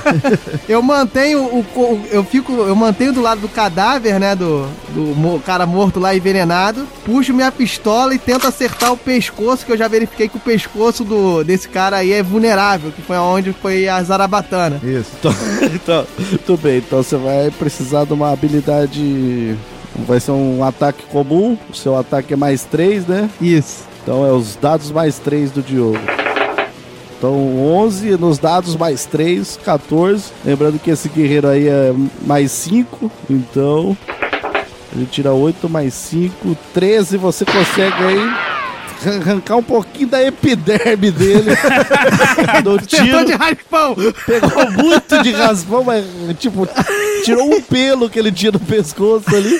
eu 0.69 0.83
mantenho 0.83 1.41
o, 1.45 1.65
co- 1.75 1.99
eu 2.11 2.25
fico, 2.25 2.53
eu 2.53 2.75
mantenho 2.75 3.13
do 3.13 3.21
lado 3.21 3.41
do 3.41 3.49
cadáver, 3.49 4.19
né, 4.19 4.35
do, 4.35 4.67
do 4.91 5.41
cara 5.45 5.67
morto 5.67 6.01
lá 6.01 6.15
envenenado. 6.15 6.87
Puxo 7.05 7.33
minha 7.35 7.53
pistola 7.53 8.15
e 8.15 8.19
tento 8.19 8.47
acertar 8.47 8.93
o 8.93 8.97
pescoço, 8.97 9.65
que 9.67 9.73
eu 9.73 9.77
já 9.77 9.89
verifiquei 9.89 10.29
que 10.29 10.37
o 10.37 10.41
pescoço 10.41 11.05
do 11.05 11.45
desse 11.45 11.69
cara 11.69 11.97
aí 11.99 12.13
é 12.13 12.23
vulnerável, 12.23 12.91
que 12.93 13.03
foi 13.03 13.17
aonde 13.17 13.53
foi 13.53 13.89
a 13.89 14.03
zarabatana. 14.03 14.81
Isso. 14.83 15.11
Então, 15.25 15.35
então, 15.75 16.07
tudo 16.47 16.63
bem, 16.63 16.79
então 16.79 17.03
você 17.03 17.17
vai 17.17 17.51
precisar 17.51 18.05
de 18.05 18.13
uma 18.13 18.33
habilidade. 18.33 19.57
Vai 20.07 20.19
ser 20.21 20.31
um 20.33 20.63
ataque 20.65 21.05
comum, 21.11 21.57
o 21.71 21.75
seu 21.75 21.97
ataque 21.97 22.33
é 22.35 22.37
mais 22.37 22.65
3, 22.65 23.07
né? 23.07 23.31
Isso. 23.41 23.85
Então 24.05 24.25
é 24.27 24.31
os 24.31 24.55
dados 24.57 24.91
mais 24.91 25.19
3 25.19 25.51
do 25.51 25.63
Diogo. 25.63 25.99
Então 27.17 27.35
11 27.59 28.19
nos 28.19 28.39
dados 28.39 28.77
mais 28.77 29.07
3, 29.07 29.59
14. 29.65 30.25
Lembrando 30.45 30.79
que 30.79 30.91
esse 30.91 31.09
guerreiro 31.09 31.49
aí 31.49 31.67
é 31.67 31.95
mais 32.27 32.53
5, 32.53 33.11
então 33.31 33.97
ele 34.95 35.07
tira 35.07 35.33
8 35.33 35.71
mais 35.71 35.95
5, 35.95 36.55
13. 36.75 37.17
Você 37.17 37.47
consegue 37.47 38.05
aí 38.05 38.31
arrancar 39.07 39.57
um 39.57 39.63
pouquinho 39.63 40.09
da 40.09 40.23
epiderme 40.23 41.11
dele 41.11 41.53
do 42.63 42.79
tiro. 42.79 43.25
de 43.25 43.33
raspão. 43.33 43.97
Pegou 44.27 44.71
muito 44.73 45.23
de 45.23 45.33
raspão, 45.33 45.83
mas 45.83 46.05
tipo, 46.39 46.69
tirou 47.25 47.55
um 47.55 47.61
pelo 47.63 48.09
que 48.11 48.19
ele 48.19 48.31
tinha 48.33 48.53
no 48.53 48.61
pescoço 48.61 49.25
ali. 49.35 49.59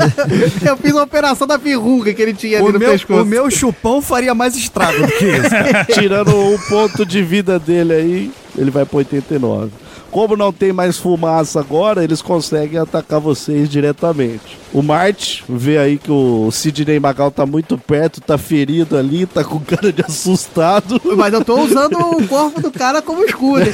Eu 0.66 0.76
fiz 0.76 0.94
a 0.96 1.02
operação 1.02 1.46
da 1.46 1.56
verruga 1.56 2.12
que 2.12 2.22
ele 2.22 2.34
tinha 2.34 2.58
ali 2.58 2.68
O 2.68 2.72
no 2.72 2.78
meu, 2.78 2.90
pescoço. 2.92 3.22
o 3.22 3.24
meu 3.26 3.50
chupão 3.50 4.00
faria 4.02 4.34
mais 4.34 4.56
estrago 4.56 5.06
do 5.06 5.12
que 5.12 5.24
isso. 5.26 5.94
Tirando 6.00 6.34
um 6.36 6.58
ponto 6.68 7.04
de 7.06 7.22
vida 7.22 7.58
dele 7.58 7.92
aí, 7.92 8.30
ele 8.56 8.70
vai 8.70 8.84
pra 8.84 8.98
89. 8.98 9.70
Como 10.12 10.36
não 10.36 10.52
tem 10.52 10.74
mais 10.74 10.98
fumaça 10.98 11.58
agora, 11.58 12.04
eles 12.04 12.20
conseguem 12.20 12.78
atacar 12.78 13.18
vocês 13.18 13.68
diretamente. 13.68 14.60
O 14.72 14.82
Marte 14.82 15.42
vê 15.48 15.78
aí 15.78 15.98
que 15.98 16.10
o 16.10 16.50
Sidney 16.50 17.00
Magal 17.00 17.30
tá 17.30 17.44
muito 17.44 17.76
perto, 17.76 18.20
tá 18.20 18.36
ferido 18.36 18.96
ali, 18.96 19.26
tá 19.26 19.42
com 19.42 19.58
cara 19.64 19.92
de 19.92 20.02
assustado. 20.02 21.00
Mas 21.16 21.32
eu 21.32 21.42
tô 21.42 21.60
usando 21.60 21.98
o 21.98 22.28
corpo 22.28 22.60
do 22.60 22.70
cara 22.70 23.02
como 23.02 23.24
escudo. 23.24 23.64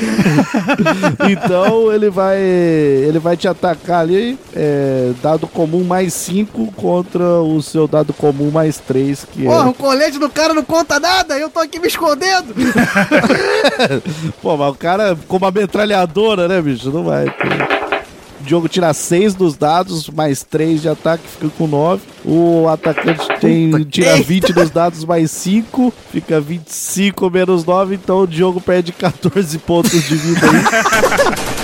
Então 1.28 1.92
ele 1.92 2.11
vai 2.11 2.38
ele 2.38 3.18
vai 3.18 3.37
te 3.37 3.49
atacar 3.49 4.00
ali, 4.00 4.38
é, 4.54 5.12
dado 5.23 5.47
comum 5.47 5.83
mais 5.85 6.12
5 6.14 6.73
contra 6.73 7.40
o 7.40 7.61
seu 7.61 7.88
dado 7.88 8.12
comum 8.12 8.50
mais 8.50 8.78
3, 8.78 9.26
que 9.33 9.45
Porra, 9.45 9.66
é... 9.66 9.68
o 9.68 9.75
colete 9.75 10.18
do 10.18 10.28
cara 10.28 10.54
não 10.54 10.62
conta 10.62 11.00
nada, 11.00 11.38
eu 11.38 11.50
tô 11.50 11.59
aqui 11.59 11.78
me 11.78 11.88
escondendo. 11.88 12.54
Pô, 14.40 14.57
mas 14.57 14.71
o 14.71 14.75
cara 14.75 15.16
com 15.26 15.37
uma 15.37 15.50
metralhadora, 15.50 16.27
né, 16.37 16.61
bicho? 16.61 16.90
Não 16.90 17.04
vai 17.04 17.25
ter. 17.26 17.78
Diogo 18.40 18.68
tira 18.68 18.94
6 18.94 19.35
dos 19.35 19.56
dados, 19.56 20.08
mais 20.08 20.42
3 20.42 20.80
de 20.80 20.88
ataque, 20.88 21.23
fica 21.28 21.49
com 21.58 21.66
9. 21.66 22.00
O 22.25 22.66
atacante 22.68 23.26
tem, 23.40 23.70
tira 23.85 24.16
20 24.23 24.52
dos 24.52 24.70
dados, 24.70 25.04
mais 25.04 25.30
5, 25.32 25.92
fica 26.11 26.40
25 26.40 27.28
menos 27.30 27.64
9. 27.64 27.94
Então 27.97 28.20
o 28.20 28.26
Diogo 28.26 28.61
perde 28.61 28.92
14 28.92 29.58
pontos 29.58 29.90
de 29.92 30.14
vida 30.14 30.47
aí. 30.47 31.38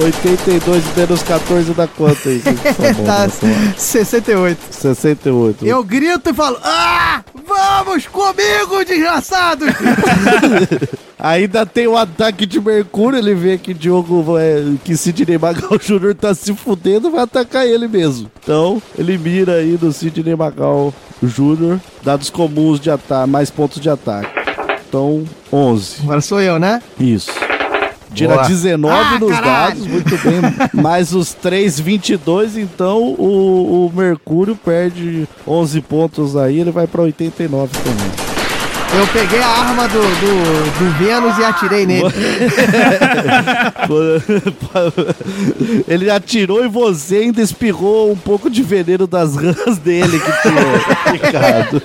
82 0.00 0.84
menos 0.96 1.22
14 1.22 1.74
dá 1.74 1.86
quanto 1.88 2.28
aí? 2.28 2.38
Tá 2.40 2.52
bom, 2.94 3.04
Tá, 3.04 3.26
né, 3.26 3.28
Soares? 3.28 3.82
68. 3.82 4.58
68. 4.70 5.66
Eu 5.66 5.82
grito 5.84 6.30
e 6.30 6.32
falo: 6.34 6.56
Ah! 6.62 7.22
Vamos 7.46 8.06
comigo, 8.06 8.84
desgraçados! 8.86 9.68
Ainda 11.22 11.66
tem 11.66 11.86
o 11.86 11.96
ataque 11.96 12.46
de 12.46 12.60
Mercúrio, 12.60 13.18
ele 13.18 13.34
vê 13.34 13.58
que 13.58 13.74
Diogo, 13.74 14.38
é, 14.38 14.62
que 14.84 14.96
Sidney 14.96 15.36
Magal 15.38 15.76
Jr. 15.78 16.14
tá 16.18 16.34
se 16.34 16.54
fudendo, 16.54 17.10
vai 17.10 17.22
atacar 17.22 17.66
ele 17.66 17.86
mesmo. 17.86 18.30
Então, 18.42 18.82
ele 18.98 19.18
mira 19.18 19.54
aí 19.56 19.78
no 19.80 19.92
Sidney 19.92 20.34
Magal 20.34 20.94
Jr. 21.22 21.78
Dados 22.02 22.30
comuns 22.30 22.80
de 22.80 22.90
ataque, 22.90 23.28
mais 23.28 23.50
pontos 23.50 23.80
de 23.80 23.90
ataque. 23.90 24.30
Então, 24.88 25.24
11. 25.52 25.96
Agora 26.04 26.20
sou 26.22 26.40
eu, 26.40 26.58
né? 26.58 26.82
Isso. 26.98 27.30
Tira 28.12 28.34
Boa. 28.34 28.48
19 28.48 28.94
Ah, 28.96 29.18
nos 29.20 29.30
caralho. 29.30 29.74
dados, 29.76 29.86
muito 29.86 30.18
bem. 30.18 30.40
Mais 30.82 31.14
os 31.14 31.32
3, 31.32 31.78
22. 31.78 32.56
Então, 32.56 32.98
o, 32.98 33.86
o 33.86 33.92
Mercúrio 33.96 34.56
perde 34.56 35.28
11 35.46 35.80
pontos 35.82 36.36
aí, 36.36 36.58
ele 36.58 36.72
vai 36.72 36.88
pra 36.88 37.02
89 37.02 37.70
também. 37.78 38.29
Eu 38.92 39.06
peguei 39.12 39.40
a 39.40 39.46
arma 39.46 39.86
do, 39.86 40.00
do, 40.00 40.78
do 40.78 40.90
Vênus 40.98 41.38
e 41.38 41.44
atirei 41.44 41.86
nele. 41.86 42.08
Ele 45.86 46.10
atirou 46.10 46.64
em 46.64 46.68
você 46.68 47.20
e 47.20 47.22
ainda 47.24 47.40
espirrou 47.40 48.10
um 48.10 48.16
pouco 48.16 48.50
de 48.50 48.64
veneno 48.64 49.06
das 49.06 49.36
rãs 49.36 49.78
dele 49.78 50.18
que 50.18 50.32
tinha 50.42 50.80
ficado. 51.12 51.80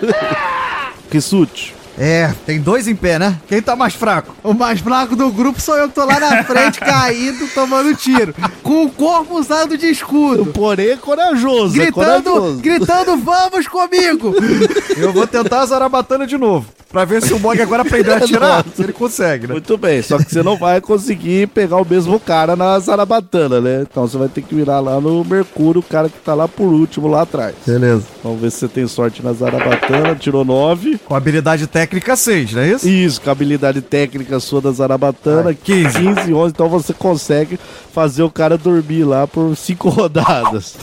Rissuti. 1.12 1.74
É, 1.98 2.34
tem 2.46 2.60
dois 2.60 2.88
em 2.88 2.96
pé, 2.96 3.18
né? 3.18 3.38
Quem 3.48 3.62
tá 3.62 3.76
mais 3.76 3.94
fraco? 3.94 4.36
O 4.44 4.54
mais 4.54 4.80
fraco 4.82 5.16
do 5.16 5.32
grupo 5.32 5.62
sou 5.62 5.78
eu 5.78 5.88
que 5.88 5.96
tô 5.96 6.04
lá 6.04 6.20
na 6.20 6.44
frente, 6.44 6.80
caído, 6.82 7.48
tomando 7.54 7.96
tiro. 7.96 8.34
Com 8.62 8.86
o 8.86 8.92
corpo 8.92 9.40
usado 9.40 9.78
de 9.78 9.88
escudo. 9.88 10.46
Porém, 10.48 10.90
é 10.90 10.98
corajoso. 10.98 11.76
é 11.76 11.86
Gritando, 11.86 12.32
corajoso. 12.32 12.60
gritando, 12.60 13.18
vamos 13.18 13.68
comigo! 13.68 14.36
Eu 14.98 15.12
vou 15.14 15.26
tentar 15.28 15.62
a 15.62 15.66
zarabatana 15.66 16.26
de 16.28 16.38
novo. 16.38 16.66
Pra 16.90 17.04
ver 17.04 17.22
se 17.22 17.34
o 17.34 17.40
Mog 17.40 17.62
agora 17.62 17.82
aprendeu 17.82 18.14
a 18.14 18.18
atirar. 18.18 18.64
se 18.74 18.82
ele 18.82 18.94
consegue, 18.94 19.48
né? 19.48 19.54
Muito 19.54 19.78
bem, 19.78 20.02
só 20.02 20.18
que 20.18 20.32
você 20.32 20.42
não 20.42 20.56
vai 20.56 20.80
conseguir 20.80 21.48
pegar 21.48 21.76
o 21.78 21.86
mesmo 21.86 22.18
cara 22.20 22.56
na 22.56 22.80
Zarabatana, 22.80 23.60
né? 23.60 23.82
Então 23.90 24.08
você 24.08 24.18
vai 24.18 24.30
ter 24.30 24.42
que 24.42 24.56
virar 24.56 24.80
lá 24.80 25.02
no 25.02 25.26
Mercúrio, 25.26 25.82
o 25.82 25.84
cara 25.84 26.08
que 26.08 26.18
tá 26.20 26.34
lá 26.34 26.48
por 26.48 26.68
último, 26.68 27.08
lá 27.10 27.24
atrás. 27.24 27.54
Beleza. 27.68 28.06
Vamos 28.24 28.40
ver 28.40 28.50
se 28.52 28.60
você 28.60 28.68
tem 28.70 28.88
sorte 28.88 29.22
na 29.22 29.34
Zarabatana. 29.34 30.16
Tirou 30.16 30.46
9. 30.46 30.98
Com 31.00 31.16
habilidade 31.16 31.68
técnica 31.68 31.85
6, 32.16 32.54
não 32.54 32.62
é 32.62 32.72
isso? 32.72 32.88
Isso, 32.88 33.22
com 33.22 33.30
a 33.30 33.32
habilidade 33.32 33.82
técnica 33.82 34.40
sua 34.40 34.62
da 34.62 34.72
Zarabatana, 34.72 35.52
Ah, 35.52 35.54
15. 35.54 36.00
15, 36.00 36.34
11. 36.34 36.52
Então 36.52 36.70
você 36.70 36.94
consegue 36.94 37.60
fazer 37.94 38.24
o 38.24 38.30
cara 38.30 38.58
dormir 38.58 39.04
lá 39.04 39.28
por 39.28 39.56
5 39.56 39.90
rodadas. 40.06 40.76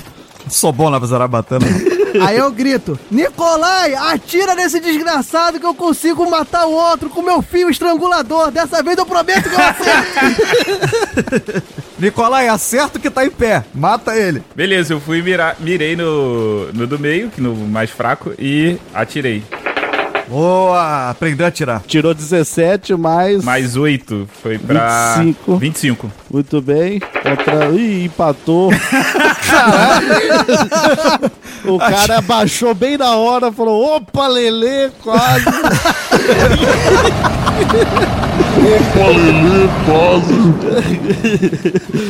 Sou 0.48 0.72
bom 0.72 0.90
na 0.90 0.98
zarabatana. 0.98 1.64
Aí 2.26 2.36
eu 2.36 2.50
grito: 2.50 2.98
Nicolai, 3.10 3.94
atira 3.94 4.54
nesse 4.56 4.80
desgraçado 4.80 5.58
que 5.60 5.64
eu 5.64 5.74
consigo 5.74 6.28
matar 6.28 6.66
o 6.66 6.72
outro 6.72 7.08
com 7.08 7.22
meu 7.22 7.40
fio 7.40 7.70
estrangulador. 7.70 8.50
Dessa 8.50 8.82
vez 8.82 8.98
eu 8.98 9.06
prometo 9.06 9.48
que 9.48 9.54
eu 9.54 9.60
acerto. 9.60 11.62
Nicolai, 11.98 12.48
acerta 12.48 12.98
o 12.98 13.00
que 13.00 13.08
tá 13.08 13.24
em 13.24 13.30
pé. 13.30 13.64
Mata 13.72 14.16
ele. 14.16 14.42
Beleza, 14.54 14.92
eu 14.92 15.00
fui 15.00 15.22
mirar, 15.22 15.56
mirei 15.60 15.94
no, 15.94 16.70
no 16.72 16.86
do 16.86 16.98
meio, 16.98 17.30
que 17.30 17.40
no 17.40 17.54
mais 17.54 17.90
fraco, 17.90 18.32
e 18.38 18.76
atirei. 18.92 19.42
Boa, 20.32 21.10
aprendeu 21.10 21.44
a 21.44 21.50
atirar. 21.50 21.82
Tirou 21.86 22.14
17, 22.14 22.96
mais. 22.96 23.44
Mais 23.44 23.76
8, 23.76 24.26
foi 24.42 24.58
pra 24.58 25.16
25. 25.18 25.58
25. 25.58 26.10
Muito 26.32 26.62
bem. 26.62 27.00
Contra... 27.00 27.68
Ih, 27.72 28.06
empatou. 28.06 28.70
o 31.66 31.78
cara 31.78 32.22
baixou 32.22 32.74
bem 32.74 32.96
na 32.96 33.14
hora, 33.14 33.52
falou: 33.52 33.96
opa, 33.96 34.26
Lelê, 34.26 34.88
quase. 35.02 35.44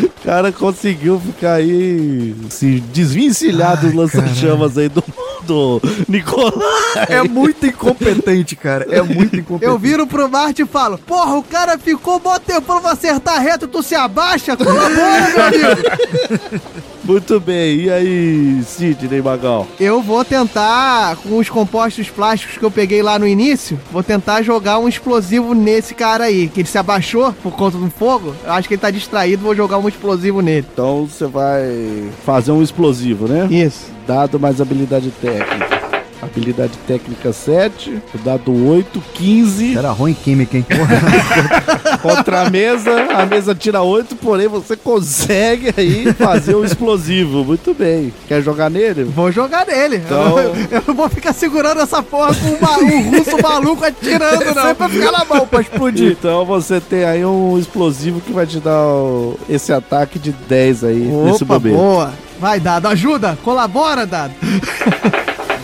O 0.05 0.25
cara 0.25 0.53
conseguiu 0.53 1.19
ficar 1.19 1.55
aí 1.55 2.35
se 2.51 2.81
desvencilhar 2.93 3.81
dos 3.81 3.95
lança-chamas 3.95 4.77
aí 4.77 4.89
do, 4.89 5.03
do 5.43 5.81
Nicolai. 6.09 7.07
É 7.09 7.23
muito 7.23 7.67
incompetente, 7.67 8.55
cara. 8.55 8.87
É 8.91 9.01
muito 9.03 9.37
incompetente. 9.37 9.65
Eu 9.65 9.79
viro 9.79 10.07
pro 10.07 10.29
Marte 10.29 10.63
e 10.63 10.67
falo: 10.67 10.99
Porra, 10.99 11.37
o 11.37 11.43
cara 11.43 11.79
ficou 11.79 12.21
mó 12.23 12.39
tempão 12.39 12.81
pra 12.83 12.93
acertar 12.93 13.41
reto, 13.41 13.67
tu 13.67 13.83
se 13.83 13.95
abaixa? 13.95 14.57
Colabora, 14.57 15.31
meu 15.35 15.45
amigo! 15.47 16.83
Muito 17.05 17.41
bem. 17.41 17.81
E 17.81 17.91
aí, 17.91 18.63
Sidney 18.65 19.21
Magal? 19.21 19.67
Eu 19.79 20.01
vou 20.01 20.25
tentar, 20.25 21.17
com 21.17 21.39
os 21.39 21.49
compostos 21.49 22.09
plásticos 22.09 22.59
que 22.59 22.65
eu 22.65 22.71
peguei 22.71 23.03
lá 23.03 23.19
no 23.19 23.27
início, 23.27 23.79
vou 23.91 24.03
tentar 24.03 24.43
jogar 24.43 24.79
um 24.79 24.89
explosivo 24.89 25.55
nesse 25.55 25.95
cara 25.95 26.25
aí, 26.25 26.49
que 26.49 26.61
ele 26.61 26.69
se 26.69 26.79
abaixou 26.79 27.33
por 27.43 27.53
conta 27.53 27.77
do 27.77 27.91
fogo. 27.91 28.35
Eu 28.45 28.53
acho 28.53 28.69
que 28.69 28.75
ele 28.75 28.81
tá 28.81 28.91
distraído, 28.91 29.43
vou 29.43 29.55
jogar 29.55 29.79
um 29.79 29.89
explosivo 29.89 30.41
nele. 30.41 30.67
Então 30.73 31.07
você 31.07 31.27
vai 31.27 32.09
fazer 32.25 32.53
um 32.53 32.63
explosivo, 32.63 33.27
né? 33.27 33.47
Isso. 33.51 33.87
Dado 34.07 34.39
mais 34.39 34.61
habilidade 34.61 35.11
técnica. 35.21 35.82
Habilidade 36.23 36.73
técnica 36.87 37.33
7, 37.33 38.01
o 38.15 38.19
dado 38.19 38.53
8, 38.69 39.03
15. 39.15 39.77
Era 39.77 39.91
ruim 39.91 40.15
química, 40.15 40.57
hein? 40.57 40.65
Contra 42.01 42.43
a 42.43 42.51
mesa, 42.51 42.91
a 43.13 43.27
mesa 43.27 43.55
tira 43.57 43.83
8, 43.83 44.15
porém 44.17 44.47
você 44.47 44.77
consegue 44.77 45.75
aí 45.77 46.13
fazer 46.15 46.55
um 46.55 46.65
explosivo. 46.65 47.45
Muito 47.45 47.75
bem. 47.75 48.15
Quer 48.29 48.41
jogar 48.41 48.71
nele? 48.71 49.03
Vou 49.05 49.33
jogar 49.33 49.67
nele. 49.67 49.97
Então- 49.97 50.39
Eu, 50.39 50.55
eu 50.71 50.83
não 50.87 50.95
vou 50.95 51.09
ficar 51.09 51.33
segurando 51.33 51.81
essa 51.81 52.01
porra 52.03 52.33
com 52.35 52.47
um, 52.47 52.61
ma- 52.61 52.79
um 52.79 53.11
russo 53.19 53.43
maluco 53.43 53.85
atirando, 53.85 54.45
não. 54.55 54.63
Sempre 54.63 54.89
ficar 54.91 55.11
na 55.13 55.25
mão 55.25 55.45
pra 55.47 55.61
explodir. 55.61 56.13
Então 56.13 56.45
você 56.47 56.81
tem 56.81 57.05
aí 57.05 57.25
um 57.25 57.59
explosivo 57.59 58.21
que 58.21 58.33
vai 58.33 58.47
te 58.47 58.61
dar 58.61 58.81
o- 58.87 59.37
esse 59.49 59.73
ataque 59.73 60.21
de 60.21 60.31
10 60.31 60.85
aí 60.85 61.01
nesse 61.01 61.43
Opa, 61.43 61.55
momento. 61.59 61.75
boa. 61.77 62.13
Vai, 62.39 62.59
Dado, 62.61 62.87
ajuda. 62.89 63.37
Colabora, 63.45 64.07
Dado. 64.07 64.33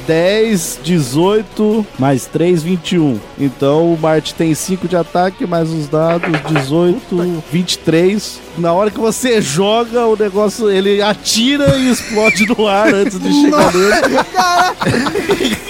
10, 0.09 0.81
18, 0.83 1.87
mais 1.99 2.25
3, 2.25 2.63
21. 2.63 3.21
Então 3.39 3.93
o 3.93 3.99
Marte 3.99 4.35
tem 4.35 4.55
5 4.55 4.89
de 4.89 4.97
ataque, 4.97 5.47
mais 5.47 5.71
os 5.71 5.87
dados, 5.87 6.31
18, 6.63 7.43
23. 7.53 8.41
Na 8.57 8.73
hora 8.73 8.91
que 8.91 8.99
você 8.99 9.43
joga, 9.43 10.07
o 10.07 10.17
negócio, 10.17 10.71
ele 10.71 11.03
atira 11.03 11.77
e 11.77 11.91
explode 11.91 12.47
no 12.47 12.67
ar 12.67 12.95
antes 12.95 13.21
de 13.21 13.31
chegar 13.31 13.71
nele. 13.75 15.59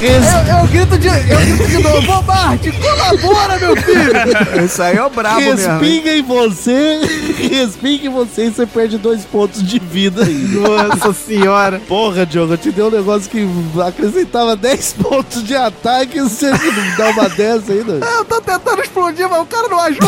Res- 0.00 0.24
Eu, 0.48 0.58
eu 0.60 0.66
grito 0.66 0.98
de, 0.98 1.08
eu 1.08 1.38
grito 1.38 1.66
de 1.68 1.78
novo. 1.82 2.12
Ô, 2.12 2.22
Marte, 2.22 2.72
colabora, 2.72 3.58
meu 3.58 3.76
filho. 3.76 4.64
Isso 4.64 4.82
aí 4.82 4.96
é 4.96 5.02
o 5.04 5.10
brabo 5.10 5.40
mesmo. 5.40 5.72
Respinga 5.78 6.10
em 6.16 6.22
você, 6.22 7.00
respinga 7.50 8.06
em 8.06 8.10
você 8.10 8.46
e 8.46 8.50
você 8.50 8.66
perde 8.66 8.98
dois 8.98 9.24
pontos 9.24 9.62
de 9.62 9.78
vida. 9.78 10.22
Nossa 10.24 11.12
senhora. 11.12 11.80
Porra, 11.88 12.26
Diogo, 12.26 12.54
eu 12.54 12.58
te 12.58 12.70
dei 12.70 12.84
um 12.84 12.90
negócio 12.90 13.30
que 13.30 13.46
acrescentava 13.86 14.54
10 14.56 14.92
pontos 14.94 15.42
de 15.44 15.54
ataque 15.56 16.18
e 16.18 16.22
você 16.22 16.50
não 16.50 16.96
dá 16.96 17.08
uma 17.10 17.28
dessa 17.28 17.72
ainda. 17.72 17.92
Eu 18.06 18.24
tô 18.24 18.40
tentando 18.40 18.82
explodir, 18.82 19.28
mas 19.28 19.40
o 19.40 19.46
cara 19.46 19.68
não 19.68 19.80
ajuda. 19.80 20.06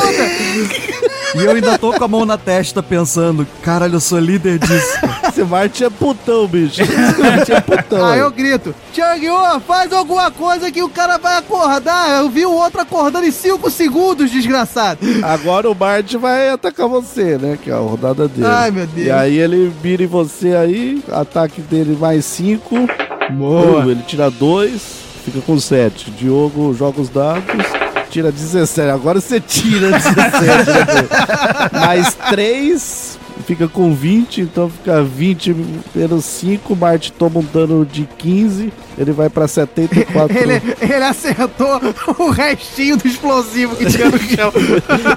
E 1.34 1.44
eu 1.44 1.50
ainda 1.52 1.78
tô 1.78 1.92
com 1.92 2.04
a 2.04 2.08
mão 2.08 2.24
na 2.26 2.36
testa 2.38 2.82
pensando, 2.82 3.46
caralho, 3.62 3.94
eu 3.96 4.00
sou 4.00 4.18
líder 4.18 4.58
disso. 4.58 4.98
Esse 5.28 5.44
Marte 5.44 5.84
é 5.84 5.90
putão, 5.90 6.46
bicho. 6.46 6.82
Esse 6.82 7.20
Marte 7.22 7.52
é 7.52 7.60
putão. 7.60 8.04
Aí 8.06 8.18
eu 8.20 8.30
grito, 8.30 8.74
Tiago, 9.18 9.60
faz 9.66 9.92
alguma 9.92 10.30
coisa 10.30 10.70
que 10.70 10.82
o 10.82 10.88
cara 10.88 11.18
vai 11.18 11.36
acordar. 11.36 12.18
Eu 12.18 12.30
vi 12.30 12.46
o 12.46 12.52
outro 12.52 12.80
acordando 12.80 13.26
em 13.26 13.30
5 13.30 13.70
segundos, 13.70 14.30
desgraçado. 14.30 15.00
Agora 15.22 15.70
o 15.70 15.74
Marte 15.74 16.16
vai 16.16 16.50
atacar 16.50 16.88
você, 16.88 17.36
né? 17.36 17.58
Que 17.62 17.70
é 17.70 17.74
a 17.74 17.78
rodada 17.78 18.28
dele. 18.28 18.46
Ai, 18.46 18.70
meu 18.70 18.86
Deus. 18.86 19.06
E 19.06 19.10
aí 19.10 19.38
ele 19.38 19.72
vira 19.82 20.04
em 20.04 20.06
você 20.06 20.54
aí, 20.54 21.02
ataque 21.10 21.60
dele 21.60 21.96
mais 21.98 22.24
5. 22.26 22.74
Boa. 23.32 23.84
Ele 23.84 24.02
tira 24.06 24.30
2, 24.30 24.82
fica 25.24 25.40
com 25.40 25.58
7. 25.58 26.10
Diogo 26.12 26.72
joga 26.74 27.00
os 27.00 27.08
dados. 27.08 27.44
Tira 28.10 28.32
17. 28.32 28.88
Agora 28.88 29.20
você 29.20 29.38
tira 29.40 29.90
17. 29.90 30.14
né, 30.22 30.48
mais 31.78 32.14
3. 32.14 33.18
Fica 33.46 33.68
com 33.68 33.94
20, 33.94 34.42
então 34.42 34.68
fica 34.68 35.02
20 35.02 35.56
menos 35.94 36.24
5, 36.24 36.76
Marte 36.76 37.12
toma 37.12 37.40
um 37.40 37.44
dano 37.44 37.84
de 37.84 38.08
15, 38.18 38.72
ele 38.96 39.12
vai 39.12 39.28
pra 39.28 39.46
74. 39.46 40.36
Ele, 40.38 40.60
ele 40.80 41.04
acertou 41.04 41.80
o 42.18 42.30
restinho 42.30 42.96
do 42.96 43.06
explosivo 43.06 43.76
que 43.76 43.86
tinha 43.86 44.08
no 44.08 44.18
chão. 44.18 44.52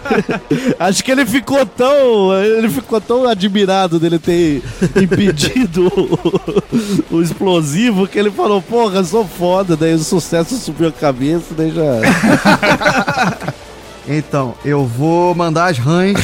Acho 0.79 1.03
que 1.03 1.11
ele 1.11 1.25
ficou 1.25 1.65
tão. 1.65 2.33
Ele 2.41 2.69
ficou 2.69 2.99
tão 2.99 3.27
admirado 3.27 3.99
dele 3.99 4.19
ter 4.19 4.61
impedido 4.95 5.87
o, 5.87 7.15
o 7.17 7.21
explosivo 7.21 8.07
que 8.07 8.19
ele 8.19 8.31
falou, 8.31 8.61
porra, 8.61 9.03
sou 9.03 9.25
foda. 9.25 9.75
Daí 9.75 9.93
o 9.93 9.99
sucesso 9.99 10.55
subiu 10.57 10.89
a 10.89 10.91
cabeça, 10.91 11.53
daí 11.55 11.71
já. 11.71 11.83
Então, 14.07 14.55
eu 14.65 14.85
vou 14.85 15.33
mandar 15.35 15.69
as 15.69 15.77
rãs. 15.77 16.17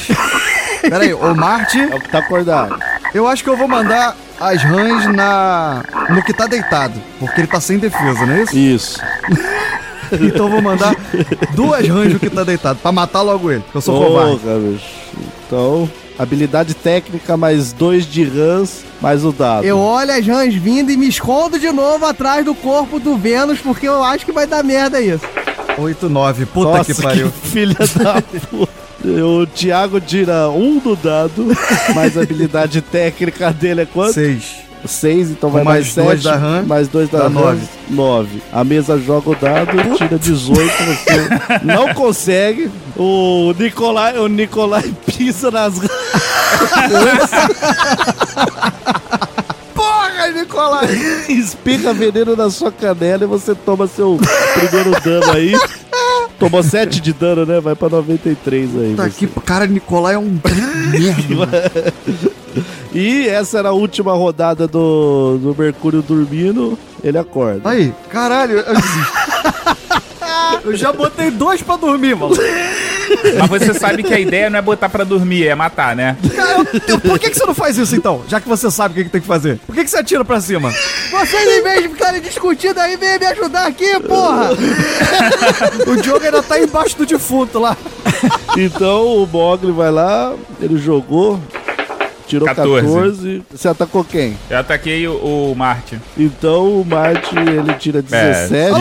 Pera 0.90 1.04
aí, 1.04 1.14
ô 1.14 1.34
Marte, 1.36 1.80
É 1.80 1.96
o 1.96 2.00
que 2.00 2.10
tá 2.10 2.20
acordado. 2.20 2.78
eu 3.14 3.28
acho 3.28 3.44
que 3.44 3.50
eu 3.50 3.58
vou 3.58 3.68
mandar 3.68 4.16
as 4.40 4.64
rãs 4.64 5.06
na 5.14 5.84
no 6.10 6.22
que 6.24 6.34
tá 6.34 6.46
deitado, 6.48 7.02
porque 7.20 7.42
ele 7.42 7.48
tá 7.48 7.60
sem 7.60 7.78
defesa, 7.78 8.26
não 8.26 8.34
é 8.36 8.44
isso? 8.44 8.58
Isso. 8.58 9.00
Então 10.10 10.46
eu 10.46 10.52
vou 10.52 10.62
mandar 10.62 10.96
duas 11.54 11.86
rãs 11.86 12.14
no 12.14 12.18
que 12.18 12.30
tá 12.30 12.42
deitado, 12.46 12.80
pra 12.82 12.94
matar 12.94 13.22
logo 13.24 13.52
ele, 13.52 13.62
que 13.70 13.76
eu 13.76 13.82
sou 13.82 14.02
covarde. 14.06 14.38
Porra, 14.40 14.58
bicho. 14.60 14.86
Então, 15.46 15.90
habilidade 16.18 16.74
técnica 16.74 17.36
mais 17.36 17.74
dois 17.74 18.06
de 18.06 18.24
rãs, 18.24 18.86
mais 19.02 19.26
o 19.26 19.34
dado. 19.34 19.66
Eu 19.66 19.78
olho 19.78 20.14
as 20.14 20.26
rãs 20.26 20.54
vindo 20.56 20.92
e 20.92 20.96
me 20.96 21.10
escondo 21.10 21.60
de 21.60 21.70
novo 21.74 22.06
atrás 22.06 22.46
do 22.46 22.56
corpo 22.56 23.02
do 23.02 23.18
Vênus, 23.18 23.60
porque 23.60 23.86
eu 23.86 24.02
acho 24.02 24.26
que 24.26 24.32
vai 24.32 24.48
dar 24.48 24.64
merda 24.64 25.02
isso. 25.02 25.26
8, 25.78 26.08
9, 26.08 26.46
puta 26.46 26.78
Nossa, 26.78 26.94
que 26.94 27.02
pariu. 27.02 27.30
filha 27.30 27.76
da 27.96 28.22
puta. 28.50 28.72
O 29.08 29.48
Thiago 29.48 30.02
tira 30.02 30.50
um 30.50 30.80
do 30.80 30.96
dado, 30.96 31.48
mas 31.96 32.18
a 32.18 32.22
habilidade 32.22 32.82
técnica 32.92 33.52
dele 33.52 33.82
é 33.82 33.86
quanto? 33.86 34.14
6. 34.14 34.68
6, 34.86 35.32
então 35.32 35.50
vai 35.50 35.64
mais 35.64 35.96
mais 35.96 35.96
dois 35.96 36.22
7, 36.22 36.24
da 36.24 36.36
RAM, 36.36 36.64
mais 36.64 36.88
2 36.88 37.10
da 37.10 37.18
dá 37.18 37.24
RAM, 37.26 37.32
nove. 37.34 37.62
9. 37.90 38.42
A 38.54 38.64
mesa 38.64 38.98
joga 38.98 39.32
o 39.32 39.36
dado, 39.36 39.72
tira 39.98 40.18
18, 40.20 40.56
você 40.56 41.30
não 41.66 41.94
consegue. 41.94 42.70
O 42.96 43.54
Nicolai, 43.58 44.18
o 44.18 44.28
Nicolai 44.28 44.94
pisa 45.06 45.50
nas 45.52 45.74
Porra, 49.74 50.32
Nicolai! 50.34 50.88
espirra 51.30 51.94
veneno 51.94 52.36
na 52.36 52.50
sua 52.50 52.72
canela 52.72 53.24
e 53.24 53.28
você 53.28 53.54
toma 53.56 53.88
seu 53.88 54.18
primeiro 54.54 54.92
dano 55.02 55.32
aí. 55.32 55.54
Tomou 56.40 56.62
7 56.62 57.02
de 57.02 57.14
dano, 57.14 57.46
né? 57.46 57.60
Vai 57.60 57.76
pra 57.76 57.90
93 57.90 58.70
aí. 58.78 58.90
Puta 58.92 59.10
você. 59.10 59.26
que 59.26 59.42
cara, 59.42 59.66
Nicolai 59.66 60.16
é 60.16 60.20
um 60.20 60.40
merda. 60.44 61.94
E 62.94 63.28
essa 63.28 63.60
era 63.60 63.70
a 63.70 63.74
última 63.74 64.14
rodada 64.14 64.68
do, 64.68 65.38
do 65.38 65.56
Mercúrio 65.58 66.02
dormindo. 66.02 66.78
Ele 67.04 67.18
acorda. 67.18 67.70
Aí, 67.70 67.94
caralho, 68.10 68.60
eu. 68.60 68.66
Eu 70.64 70.76
já 70.76 70.92
botei 70.92 71.32
dois 71.32 71.62
pra 71.62 71.78
dormir, 71.78 72.16
mano. 72.16 72.36
Mas 73.50 73.50
você 73.50 73.74
sabe 73.74 74.04
que 74.04 74.14
a 74.14 74.20
ideia 74.20 74.50
não 74.50 74.60
é 74.60 74.62
botar 74.62 74.90
pra 74.90 75.04
dormir, 75.04 75.48
é 75.48 75.56
matar, 75.56 75.96
né? 75.96 76.18
Cara, 76.36 76.52
eu- 76.74 76.82
eu- 76.88 77.00
por 77.00 77.18
que, 77.20 77.30
que 77.30 77.38
você 77.38 77.46
não 77.46 77.54
faz 77.56 77.78
isso 77.78 77.96
então? 77.96 78.22
Já 78.28 78.40
que 78.42 78.48
você 78.48 78.70
sabe 78.72 78.94
o 78.94 78.98
que, 78.98 79.04
que 79.06 79.10
tem 79.10 79.22
que 79.22 79.28
fazer. 79.28 79.60
Por 79.66 79.74
que, 79.76 79.84
que 79.84 79.90
você 79.90 79.98
atira 79.98 80.24
pra 80.26 80.40
cima? 80.42 80.72
Vocês, 81.12 81.58
em 81.58 81.64
vez 81.64 81.82
de 81.84 81.90
ficarem 81.90 82.22
discutindo 82.22 82.78
aí, 82.80 82.98
vem 82.98 83.20
me 83.20 83.26
ajudar 83.28 83.68
aqui, 83.68 84.00
porra! 84.02 84.50
O 85.88 85.96
Diogo 86.02 86.24
ainda 86.26 86.42
tá 86.44 86.60
embaixo 86.60 86.98
do 86.98 87.06
defunto 87.06 87.60
lá. 87.60 87.76
Então 88.58 89.06
o 89.24 89.28
Mogli 89.28 89.72
vai 89.72 89.92
lá, 89.92 90.34
ele 90.62 90.78
jogou, 90.78 91.40
tirou 92.28 92.48
14. 92.48 92.82
14. 92.88 93.44
Você 93.52 93.68
atacou 93.68 94.04
quem? 94.04 94.38
Eu 94.50 94.58
ataquei 94.60 95.08
o, 95.08 95.14
o 95.52 95.56
Marte. 95.56 96.00
Então 96.18 96.82
o 96.82 96.86
Marte 96.86 97.36
ele 97.38 97.74
tira 97.76 98.02
17. 98.02 98.54
É. 98.56 98.72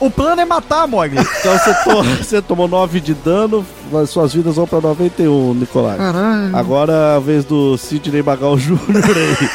O 0.00 0.10
plano 0.10 0.40
é 0.40 0.44
matar, 0.46 0.86
Mogli. 0.88 1.18
Então 1.40 1.58
você, 1.58 1.74
to- 1.84 2.02
você 2.24 2.42
tomou 2.42 2.66
9 2.66 3.00
de 3.00 3.12
dano, 3.14 3.64
as 3.94 4.08
suas 4.10 4.32
vidas 4.32 4.56
vão 4.56 4.66
pra 4.66 4.80
91, 4.80 5.52
Nicolai. 5.54 5.98
Caralho. 5.98 6.56
Agora 6.56 6.92
é 6.92 7.16
a 7.16 7.18
vez 7.18 7.44
do 7.44 7.76
Sidney 7.76 8.22
Magal 8.22 8.56
Jr. 8.58 8.78
aí. 9.14 9.50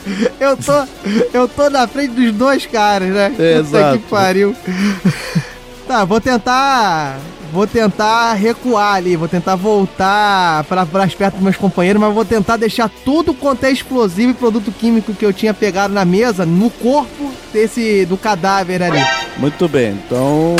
Eu 0.40 0.56
tô, 0.56 0.72
eu 1.34 1.46
tô 1.48 1.68
na 1.68 1.86
frente 1.86 2.14
dos 2.14 2.32
dois 2.32 2.64
caras, 2.64 3.10
né? 3.10 3.26
É, 3.26 3.30
Puta 3.30 3.42
exato. 3.78 3.98
que 3.98 4.04
pariu. 4.08 4.56
Tá, 5.86 6.04
vou 6.04 6.20
tentar. 6.20 7.18
Vou 7.52 7.66
tentar 7.66 8.34
recuar 8.34 8.94
ali, 8.94 9.16
vou 9.16 9.26
tentar 9.26 9.56
voltar 9.56 10.64
pra, 10.64 10.86
pras 10.86 11.14
perto 11.14 11.34
dos 11.34 11.42
meus 11.42 11.56
companheiros, 11.56 12.00
mas 12.00 12.14
vou 12.14 12.24
tentar 12.24 12.56
deixar 12.56 12.88
tudo 13.04 13.34
quanto 13.34 13.64
é 13.64 13.72
explosivo 13.72 14.30
e 14.30 14.34
produto 14.34 14.70
químico 14.70 15.12
que 15.12 15.24
eu 15.24 15.32
tinha 15.32 15.52
pegado 15.52 15.92
na 15.92 16.04
mesa 16.04 16.46
no 16.46 16.70
corpo 16.70 17.32
desse 17.52 18.06
do 18.06 18.16
cadáver 18.16 18.82
ali. 18.82 19.04
Muito 19.36 19.68
bem, 19.68 19.98
então 20.06 20.54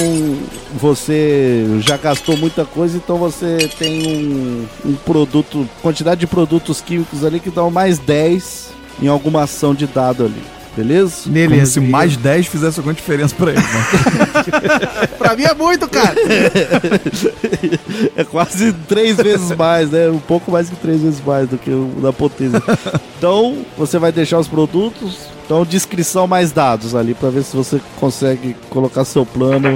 você 0.75 1.65
já 1.81 1.97
gastou 1.97 2.37
muita 2.37 2.65
coisa, 2.65 2.97
então 2.97 3.17
você 3.19 3.69
tem 3.79 4.07
um, 4.09 4.67
um 4.91 4.95
produto, 4.95 5.69
quantidade 5.83 6.21
de 6.21 6.27
produtos 6.27 6.81
químicos 6.81 7.25
ali 7.25 7.39
que 7.39 7.51
dão 7.51 7.71
mais 7.71 7.99
10 7.99 8.71
em 9.03 9.07
alguma 9.07 9.45
ação 9.45 9.75
de 9.75 9.87
dado 9.87 10.25
ali, 10.25 10.43
beleza? 10.77 11.25
Como 11.25 11.67
se 11.67 11.81
mais 11.81 12.17
10 12.17 12.47
fizesse 12.47 12.79
alguma 12.79 12.95
diferença 12.95 13.35
pra 13.35 13.51
ele, 13.51 13.61
mano. 13.61 15.11
Pra 15.19 15.37
mim 15.37 15.45
é 15.45 15.55
muito, 15.55 15.89
cara. 15.89 16.17
É 18.17 18.25
quase 18.25 18.73
três 18.73 19.17
vezes 19.17 19.55
mais, 19.57 19.91
né? 19.91 20.09
Um 20.09 20.19
pouco 20.19 20.51
mais 20.51 20.69
que 20.71 20.77
três 20.77 21.01
vezes 21.03 21.23
mais 21.25 21.49
do 21.49 21.59
que 21.59 21.71
o 21.71 21.91
da 22.03 22.13
potência. 22.13 22.63
Então, 23.19 23.59
você 23.77 23.99
vai 23.99 24.11
deixar 24.11 24.39
os 24.39 24.49
produtos. 24.49 25.19
Então, 25.45 25.65
descrição 25.65 26.27
mais 26.27 26.53
dados 26.53 26.95
ali 26.95 27.13
pra 27.13 27.29
ver 27.29 27.43
se 27.43 27.57
você 27.57 27.81
consegue 27.99 28.57
colocar 28.71 29.05
seu 29.05 29.27
plano. 29.27 29.75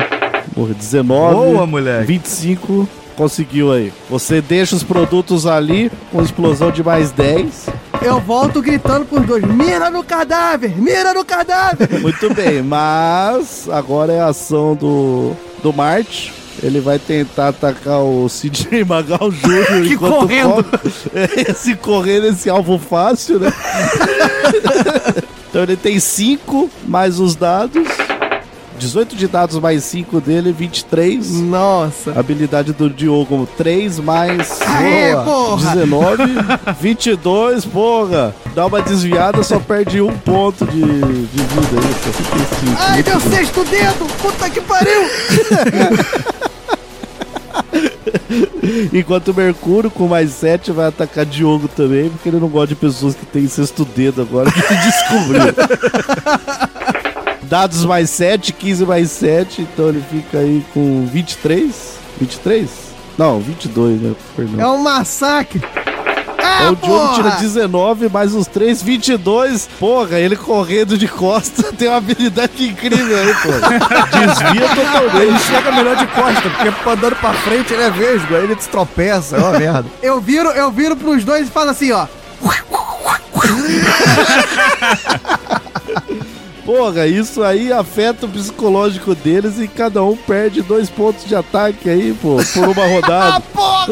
Porra, 0.54 0.72
19. 0.72 1.34
Boa, 1.34 1.66
moleque. 1.66 2.06
25. 2.06 2.88
Conseguiu 3.16 3.72
aí. 3.72 3.92
Você 4.10 4.40
deixa 4.40 4.74
os 4.74 4.82
produtos 4.82 5.46
ali 5.46 5.90
com 6.10 6.22
explosão 6.22 6.70
de 6.70 6.82
mais 6.82 7.10
10. 7.12 7.66
Eu 8.02 8.20
volto 8.20 8.60
gritando 8.60 9.04
pros 9.06 9.24
dois: 9.24 9.44
mira 9.44 9.90
no 9.90 10.02
cadáver! 10.02 10.76
Mira 10.76 11.14
no 11.14 11.24
cadáver! 11.24 11.88
Muito 12.02 12.32
bem, 12.34 12.62
mas 12.62 13.68
agora 13.70 14.12
é 14.12 14.20
a 14.20 14.26
ação 14.26 14.74
do, 14.74 15.32
do 15.62 15.72
Marte. 15.72 16.32
Ele 16.62 16.80
vai 16.80 16.98
tentar 16.98 17.48
atacar 17.48 18.00
o 18.00 18.28
Sidney 18.28 18.84
Magal 18.86 19.30
Jr. 19.30 19.82
Que 19.86 19.94
enquanto 19.94 20.14
correndo. 20.20 20.64
corre. 20.64 21.50
Esse 21.50 21.74
correndo, 21.76 22.26
esse 22.26 22.48
alvo 22.48 22.78
fácil, 22.78 23.38
né? 23.40 23.52
então 25.50 25.62
ele 25.62 25.76
tem 25.76 25.98
5 25.98 26.70
mais 26.86 27.18
os 27.18 27.34
dados. 27.34 27.86
18 28.78 29.16
de 29.16 29.28
dados 29.28 29.58
mais 29.58 29.84
5 29.84 30.20
dele, 30.20 30.52
23. 30.52 31.30
Nossa. 31.40 32.18
Habilidade 32.18 32.72
do 32.72 32.90
Diogo, 32.90 33.48
3 33.56 34.00
mais 34.00 34.60
Aê, 34.62 35.14
porra! 35.24 35.74
19, 35.74 36.22
22, 36.80 37.64
porra. 37.64 38.34
Dá 38.54 38.66
uma 38.66 38.82
desviada, 38.82 39.42
só 39.42 39.58
perde 39.58 40.00
um 40.00 40.12
ponto 40.18 40.66
de, 40.66 40.80
de 40.80 41.42
vida 41.42 41.80
aí. 41.80 41.94
Ai, 42.78 43.02
meu 43.02 43.20
sexto 43.20 43.64
dedo! 43.64 44.06
Puta 44.20 44.50
que 44.50 44.60
pariu! 44.60 45.02
Enquanto 48.92 49.28
o 49.28 49.34
Mercúrio, 49.34 49.90
com 49.90 50.08
mais 50.08 50.30
7, 50.30 50.72
vai 50.72 50.86
atacar 50.88 51.24
Diogo 51.24 51.68
também, 51.68 52.08
porque 52.08 52.28
ele 52.28 52.40
não 52.40 52.48
gosta 52.48 52.68
de 52.68 52.74
pessoas 52.74 53.14
que 53.14 53.26
têm 53.26 53.46
sexto 53.48 53.84
dedo 53.84 54.22
agora, 54.22 54.50
que 54.50 54.60
descobriu. 54.60 55.42
Dados 57.48 57.84
mais 57.84 58.10
7, 58.10 58.52
15 58.52 58.86
mais 58.86 59.10
7, 59.10 59.62
então 59.62 59.88
ele 59.88 60.02
fica 60.10 60.38
aí 60.38 60.64
com 60.72 61.06
23. 61.06 61.94
23? 62.20 62.70
Não, 63.18 63.40
22, 63.40 64.00
né? 64.00 64.14
Perdão. 64.36 64.60
É 64.60 64.66
um 64.70 64.78
massacre! 64.78 65.60
Ah, 66.46 66.64
Então 66.64 66.72
o 66.72 66.76
Diogo 66.76 66.98
porra! 66.98 67.14
tira 67.14 67.30
19, 67.36 68.08
mais 68.08 68.34
os 68.34 68.46
3, 68.46 68.82
22. 68.82 69.68
Porra, 69.78 70.18
ele 70.18 70.36
correndo 70.36 70.96
de 70.98 71.06
costa 71.08 71.62
tem 71.72 71.88
uma 71.88 71.96
habilidade 71.98 72.66
incrível 72.68 73.16
aí, 73.16 73.34
pô. 73.34 73.48
Desvia 74.18 74.64
Ele 74.64 74.74
totalmente. 74.74 75.42
chega 75.42 75.72
melhor 75.72 75.96
de 75.96 76.06
costa, 76.08 76.50
porque 76.50 76.90
andando 76.90 77.16
pra 77.16 77.32
frente 77.32 77.72
ele 77.72 77.82
é 77.82 77.90
vesgo, 77.90 78.34
aí 78.36 78.44
ele 78.44 78.56
se 78.60 78.68
tropeça, 78.68 79.36
é 79.36 79.40
uma 79.40 79.58
merda. 79.58 79.86
Eu 80.02 80.20
viro, 80.20 80.50
eu 80.50 80.70
viro 80.70 80.96
pros 80.96 81.24
dois 81.24 81.48
e 81.48 81.50
falo 81.50 81.70
assim, 81.70 81.92
ó. 81.92 82.04
Porra, 86.64 87.06
isso 87.06 87.42
aí 87.42 87.70
afeta 87.72 88.24
o 88.24 88.28
psicológico 88.28 89.14
deles 89.14 89.58
e 89.58 89.68
cada 89.68 90.02
um 90.02 90.16
perde 90.16 90.62
dois 90.62 90.88
pontos 90.88 91.24
de 91.26 91.36
ataque 91.36 91.90
aí, 91.90 92.14
pô, 92.20 92.36
por 92.54 92.68
uma 92.68 92.86
rodada. 92.86 93.40
Porra! 93.52 93.86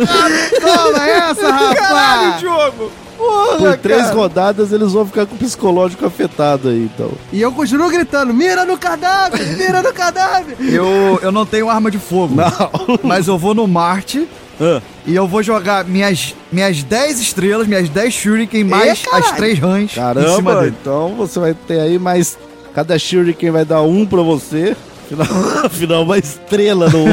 Toma 0.60 1.06
essa, 1.08 1.48
rapaz! 1.52 2.40
Diogo! 2.40 2.90
por 3.18 3.56
Porra, 3.58 3.76
três 3.76 4.02
cara. 4.02 4.14
rodadas 4.14 4.72
eles 4.72 4.92
vão 4.92 5.06
ficar 5.06 5.26
com 5.26 5.34
o 5.34 5.38
psicológico 5.38 6.04
afetado 6.06 6.70
aí, 6.70 6.90
então. 6.92 7.10
E 7.32 7.40
eu 7.40 7.52
continuo 7.52 7.88
gritando, 7.90 8.32
mira 8.34 8.64
no 8.64 8.76
cadáver! 8.78 9.46
Mira 9.56 9.82
no 9.82 9.92
cadáver! 9.92 10.56
Eu, 10.72 11.20
eu 11.22 11.30
não 11.30 11.44
tenho 11.46 11.68
arma 11.68 11.90
de 11.90 11.98
fogo. 11.98 12.34
Não. 12.34 12.98
Mas 13.02 13.28
eu 13.28 13.36
vou 13.38 13.54
no 13.54 13.68
Marte 13.68 14.26
Ah, 14.60 14.80
E 15.06 15.14
eu 15.14 15.28
vou 15.28 15.42
jogar 15.42 15.84
minhas, 15.84 16.34
minhas 16.50 16.82
10 16.82 17.20
estrelas, 17.20 17.66
minhas 17.68 17.88
10 17.88 18.12
Shuriken, 18.14 18.64
mais 18.64 19.02
caralho. 19.02 19.24
as 19.24 19.30
3 19.32 19.58
rãs 19.58 19.82
em 19.84 19.88
cima 19.88 20.14
caramba, 20.14 20.60
dele. 20.62 20.76
então 20.80 21.14
você 21.14 21.38
vai 21.38 21.54
ter 21.54 21.78
aí 21.80 21.98
mais. 21.98 22.36
Cada 22.74 22.98
Shuriken 22.98 23.50
vai 23.50 23.64
dar 23.64 23.82
um 23.82 24.06
pra 24.06 24.22
você. 24.22 24.76
Afinal, 25.04 25.26
afinal 25.66 26.02
uma 26.04 26.18
estrela 26.18 26.88
no. 26.88 27.04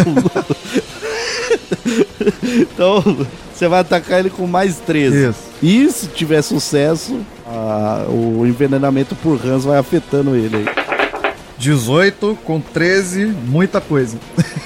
então, 2.61 3.03
você 3.53 3.67
vai 3.67 3.79
atacar 3.81 4.19
ele 4.19 4.29
com 4.29 4.47
mais 4.47 4.77
13. 4.77 5.29
Isso. 5.29 5.39
E 5.61 5.89
se 5.91 6.07
tiver 6.07 6.41
sucesso, 6.41 7.19
a- 7.45 8.05
o 8.09 8.45
envenenamento 8.45 9.15
por 9.15 9.37
rãs 9.37 9.65
vai 9.65 9.77
afetando 9.77 10.35
ele 10.35 10.57
aí. 10.57 10.65
18 11.57 12.37
com 12.45 12.61
13, 12.61 13.25
muita 13.25 13.81
coisa. 13.81 14.17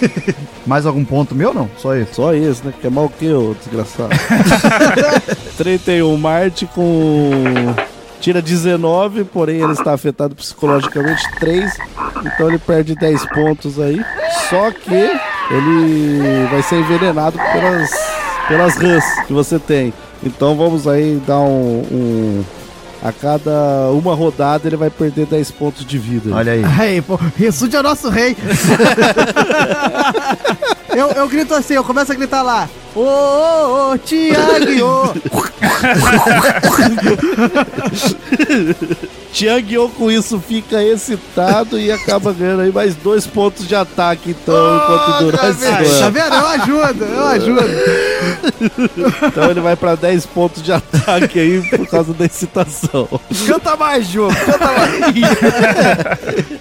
mais 0.65 0.86
algum 0.86 1.03
ponto 1.03 1.34
meu 1.34 1.51
não? 1.51 1.67
Só 1.79 1.95
esse. 1.95 2.13
Só 2.13 2.36
esse, 2.36 2.63
né? 2.63 2.71
Quer 2.79 2.91
mal 2.91 3.06
o 3.06 3.10
que, 3.10 3.27
ô 3.34 3.56
desgraçado? 3.56 4.12
31 5.58 6.15
Marte 6.17 6.67
com. 6.67 7.73
Tira 8.23 8.41
19, 8.41 9.25
porém 9.25 9.62
ele 9.62 9.73
está 9.73 9.93
afetado 9.93 10.33
psicologicamente 10.33 11.21
3. 11.41 11.69
Então 12.25 12.47
ele 12.47 12.57
perde 12.57 12.95
10 12.95 13.25
pontos 13.33 13.77
aí. 13.77 14.01
Só 14.49 14.71
que 14.71 14.93
ele 15.51 16.47
vai 16.49 16.63
ser 16.63 16.79
envenenado 16.79 17.38
pelas, 17.38 17.91
pelas 18.47 18.77
rãs 18.77 19.03
que 19.27 19.33
você 19.33 19.59
tem. 19.59 19.93
Então 20.23 20.55
vamos 20.55 20.88
aí 20.88 21.21
dar 21.27 21.39
um. 21.41 21.81
um- 21.91 22.43
a 23.03 23.12
cada 23.12 23.91
uma 23.91 24.15
rodada 24.15 24.69
ele 24.69 24.77
vai 24.77 24.89
perder 24.89 25.25
10 25.25 25.51
pontos 25.51 25.83
de 25.86 25.97
vida. 25.97 26.33
Olha 26.33 26.53
aí. 26.53 26.63
Aí, 26.79 27.01
pô, 27.01 27.19
Rissuti 27.38 27.75
é 27.75 27.81
o 27.81 27.83
nosso 27.83 28.07
rei. 28.07 28.38
eu, 30.95 31.09
eu 31.12 31.27
grito 31.27 31.53
assim, 31.53 31.73
eu 31.73 31.83
começo 31.83 32.13
a 32.13 32.15
gritar 32.15 32.41
lá. 32.41 32.69
Ô, 32.95 33.01
ô, 33.01 33.91
ô, 33.93 33.97
Tiago! 33.97 35.13
Tiang 39.34 39.89
com 39.97 40.12
isso 40.12 40.39
fica 40.39 40.84
excitado 40.84 41.79
e 41.79 41.91
acaba 41.91 42.32
ganhando 42.32 42.62
aí 42.62 42.71
mais 42.71 42.93
dois 42.93 43.25
pontos 43.25 43.67
de 43.67 43.75
ataque, 43.75 44.29
então, 44.29 44.75
enquanto 44.77 45.23
durar 45.23 45.49
esse 45.49 45.65
Tá 45.65 45.77
duelo. 45.77 46.12
vendo? 46.12 46.36
Eu 46.36 46.47
ajudo, 46.47 47.06
eu 47.06 47.27
ajudo. 47.27 47.65
Então 49.27 49.49
ele 49.49 49.60
vai 49.60 49.75
pra 49.75 49.95
10 49.95 50.27
pontos 50.27 50.62
de 50.62 50.71
ataque 50.71 51.39
aí 51.39 51.62
por 51.67 51.88
causa 51.88 52.13
da 52.13 52.25
excitação. 52.25 53.10
Canta 53.47 53.75
mais, 53.75 54.06
jogo. 54.08 54.36
Canta 54.36 54.71
mais. 54.71 54.93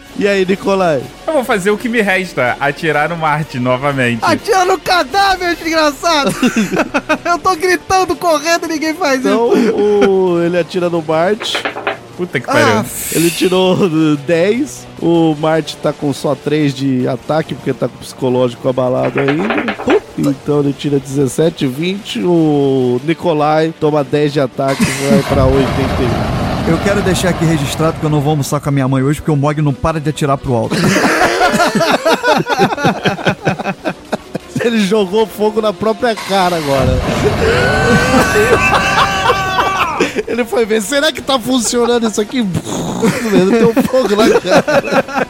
E 0.18 0.29
aí, 0.29 0.45
Nicolai? 0.47 1.03
Eu 1.27 1.33
vou 1.33 1.42
fazer 1.42 1.71
o 1.73 1.79
que 1.79 1.88
me 1.88 2.01
resta, 2.01 2.57
atirar 2.61 3.09
no 3.09 3.16
Marte 3.16 3.59
novamente. 3.59 4.21
Atira 4.23 4.64
no 4.64 4.79
cadáver, 4.79 5.57
desgraçado! 5.57 6.22
eu 7.25 7.39
tô 7.39 7.55
gritando, 7.57 8.15
correndo, 8.17 8.67
ninguém 8.69 8.95
faz 8.95 9.21
Então, 9.21 9.53
isso. 9.57 9.73
o, 9.75 10.43
ele 10.43 10.59
atira 10.59 10.89
no 10.91 11.03
Marte. 11.03 11.59
Puta 12.17 12.39
que 12.39 12.47
pariu. 12.47 12.67
Ah, 12.79 12.85
Ele 13.13 13.31
tirou 13.31 13.77
10. 14.27 14.87
O 15.01 15.35
Marte 15.41 15.77
tá 15.79 15.93
com 15.95 16.13
só 16.13 16.35
3 16.35 16.75
de 16.75 17.09
ataque, 17.09 17.55
porque 17.55 17.73
tá 17.73 17.89
com 17.89 17.97
o 17.97 17.99
psicológico 17.99 18.69
abalado 18.69 19.19
ainda. 19.19 19.75
Então 20.19 20.61
ele 20.61 20.75
tira 20.75 20.99
17, 21.01 21.67
20. 21.67 22.21
O 22.23 23.01
Nicolai 23.05 23.73
toma 23.81 24.05
10 24.05 24.33
de 24.35 24.41
ataque 24.41 24.83
e 24.83 25.09
vai 25.09 25.23
pra 25.23 25.47
81. 25.47 25.63
Eu 26.71 26.79
quero 26.85 27.01
deixar 27.03 27.31
aqui 27.31 27.45
registrado 27.47 27.99
que 27.99 28.05
eu 28.05 28.11
não 28.11 28.21
vou 28.21 28.31
almoçar 28.33 28.61
com 28.61 28.69
a 28.69 28.73
minha 28.73 28.87
mãe 28.87 29.03
hoje, 29.03 29.19
porque 29.21 29.31
o 29.33 29.37
Mog 29.37 29.61
não 29.63 29.73
para 29.73 29.99
de 29.99 30.11
atirar 30.11 30.37
pro 30.39 30.55
alto. 30.55 30.77
Ele 34.64 34.81
jogou 34.87 35.27
fogo 35.27 35.61
na 35.61 35.72
própria 35.72 36.14
cara 36.14 36.57
agora. 36.57 36.98
Ele 40.33 40.47
foi 40.47 40.64
ver, 40.64 40.81
será 40.81 41.12
que 41.12 41.21
tá 41.21 41.38
funcionando 41.38 42.09
isso 42.09 42.18
aqui? 42.21 42.38
Ele 42.38 43.51
tem 43.59 43.64
um 43.66 43.75
fogo 43.83 44.16
na 44.16 44.40
cara. 44.40 45.27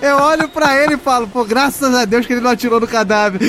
eu 0.00 0.16
olho 0.16 0.48
pra 0.48 0.80
ele 0.80 0.94
e 0.94 0.96
falo, 0.96 1.26
pô, 1.26 1.44
graças 1.44 1.92
a 1.92 2.04
Deus 2.04 2.24
que 2.24 2.32
ele 2.34 2.40
não 2.40 2.50
atirou 2.50 2.78
no 2.78 2.86
cadáver. 2.86 3.40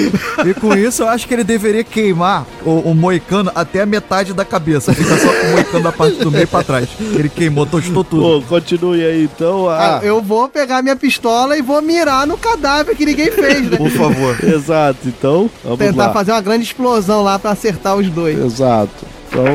E 0.44 0.54
com 0.56 0.74
isso, 0.74 1.04
eu 1.04 1.08
acho 1.10 1.28
que 1.28 1.34
ele 1.36 1.44
deveria 1.44 1.84
queimar 1.84 2.46
o, 2.66 2.90
o 2.90 2.96
moicano 2.96 3.52
até 3.54 3.82
a 3.82 3.86
metade 3.86 4.34
da 4.34 4.44
cabeça. 4.44 4.94
Fica 4.96 5.16
só 5.16 5.28
com 5.28 5.48
o 5.48 5.52
moicano 5.52 5.84
da 5.84 5.92
parte 5.92 6.16
do 6.18 6.32
meio 6.32 6.48
pra 6.48 6.64
trás. 6.64 6.90
Ele 7.00 7.30
queimou, 7.30 7.68
tostou 7.68 8.04
tudo. 8.04 8.42
Pô, 8.42 8.48
continue 8.50 9.06
aí 9.06 9.24
então. 9.26 9.70
Ah, 9.70 10.00
Ah, 10.02 10.06
eu 10.06 10.20
vou 10.24 10.50
pegar 10.50 10.82
minha 10.82 10.96
pistola 10.96 11.56
e 11.56 11.62
vou 11.62 11.84
mirar 11.84 12.26
no 12.26 12.36
cadáver 12.36 12.96
que 12.96 13.06
ninguém 13.06 13.30
fez, 13.30 13.70
né? 13.70 13.78
Por 13.78 13.92
favor. 13.92 14.36
Exato, 14.44 14.98
então 15.08 15.48
vamos 15.64 15.78
Tentar 15.78 16.08
lá. 16.08 16.14
fazer 16.14 16.32
uma 16.32 16.42
grande 16.42 16.64
explosão 16.64 17.22
lá 17.22 17.38
pra 17.38 17.52
acertar 17.52 17.96
os 17.96 18.10
dois. 18.10 18.40
Exato. 18.44 19.06
Então, 19.30 19.46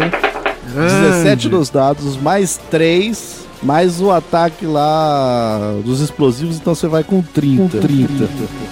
17 0.74 1.48
nos 1.48 1.70
dados, 1.70 2.16
mais 2.16 2.58
3, 2.70 3.46
mais 3.62 4.00
o 4.00 4.10
ataque 4.10 4.64
lá 4.66 5.74
dos 5.84 6.00
explosivos, 6.00 6.56
então 6.56 6.74
você 6.74 6.86
vai 6.86 7.04
com 7.04 7.22
30. 7.22 7.62
Com 7.62 7.80
30. 7.80 8.70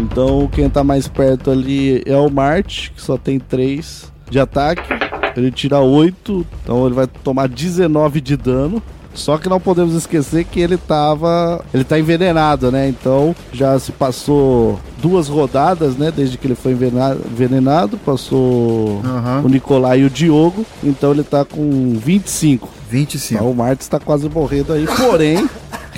Então, 0.00 0.48
quem 0.48 0.68
tá 0.68 0.82
mais 0.82 1.06
perto 1.06 1.48
ali 1.48 2.02
é 2.04 2.16
o 2.16 2.28
Marte, 2.28 2.90
que 2.90 3.00
só 3.00 3.16
tem 3.16 3.38
3 3.38 4.12
de 4.28 4.40
ataque. 4.40 5.07
Ele 5.36 5.50
tira 5.50 5.80
8, 5.80 6.46
então 6.62 6.86
ele 6.86 6.94
vai 6.94 7.06
tomar 7.06 7.48
19 7.48 8.20
de 8.20 8.36
dano. 8.36 8.82
Só 9.14 9.36
que 9.36 9.48
não 9.48 9.58
podemos 9.58 9.94
esquecer 9.94 10.44
que 10.44 10.60
ele 10.60 10.76
tava. 10.76 11.64
Ele 11.74 11.82
tá 11.82 11.98
envenenado, 11.98 12.70
né? 12.70 12.88
Então 12.88 13.34
já 13.52 13.76
se 13.78 13.90
passou 13.90 14.78
duas 15.02 15.26
rodadas, 15.26 15.96
né? 15.96 16.12
Desde 16.14 16.38
que 16.38 16.46
ele 16.46 16.54
foi 16.54 16.72
envenenado. 16.72 17.96
Passou 17.98 19.00
Aham. 19.04 19.42
o 19.44 19.48
Nicolai 19.48 20.00
e 20.00 20.04
o 20.04 20.10
Diogo. 20.10 20.64
Então 20.84 21.10
ele 21.10 21.24
tá 21.24 21.44
com 21.44 21.98
25. 21.98 22.68
25. 22.88 23.34
Então, 23.42 23.50
o 23.50 23.56
Martins 23.56 23.86
está 23.86 23.98
quase 23.98 24.28
morrendo 24.28 24.72
aí, 24.72 24.86
porém, 24.86 25.48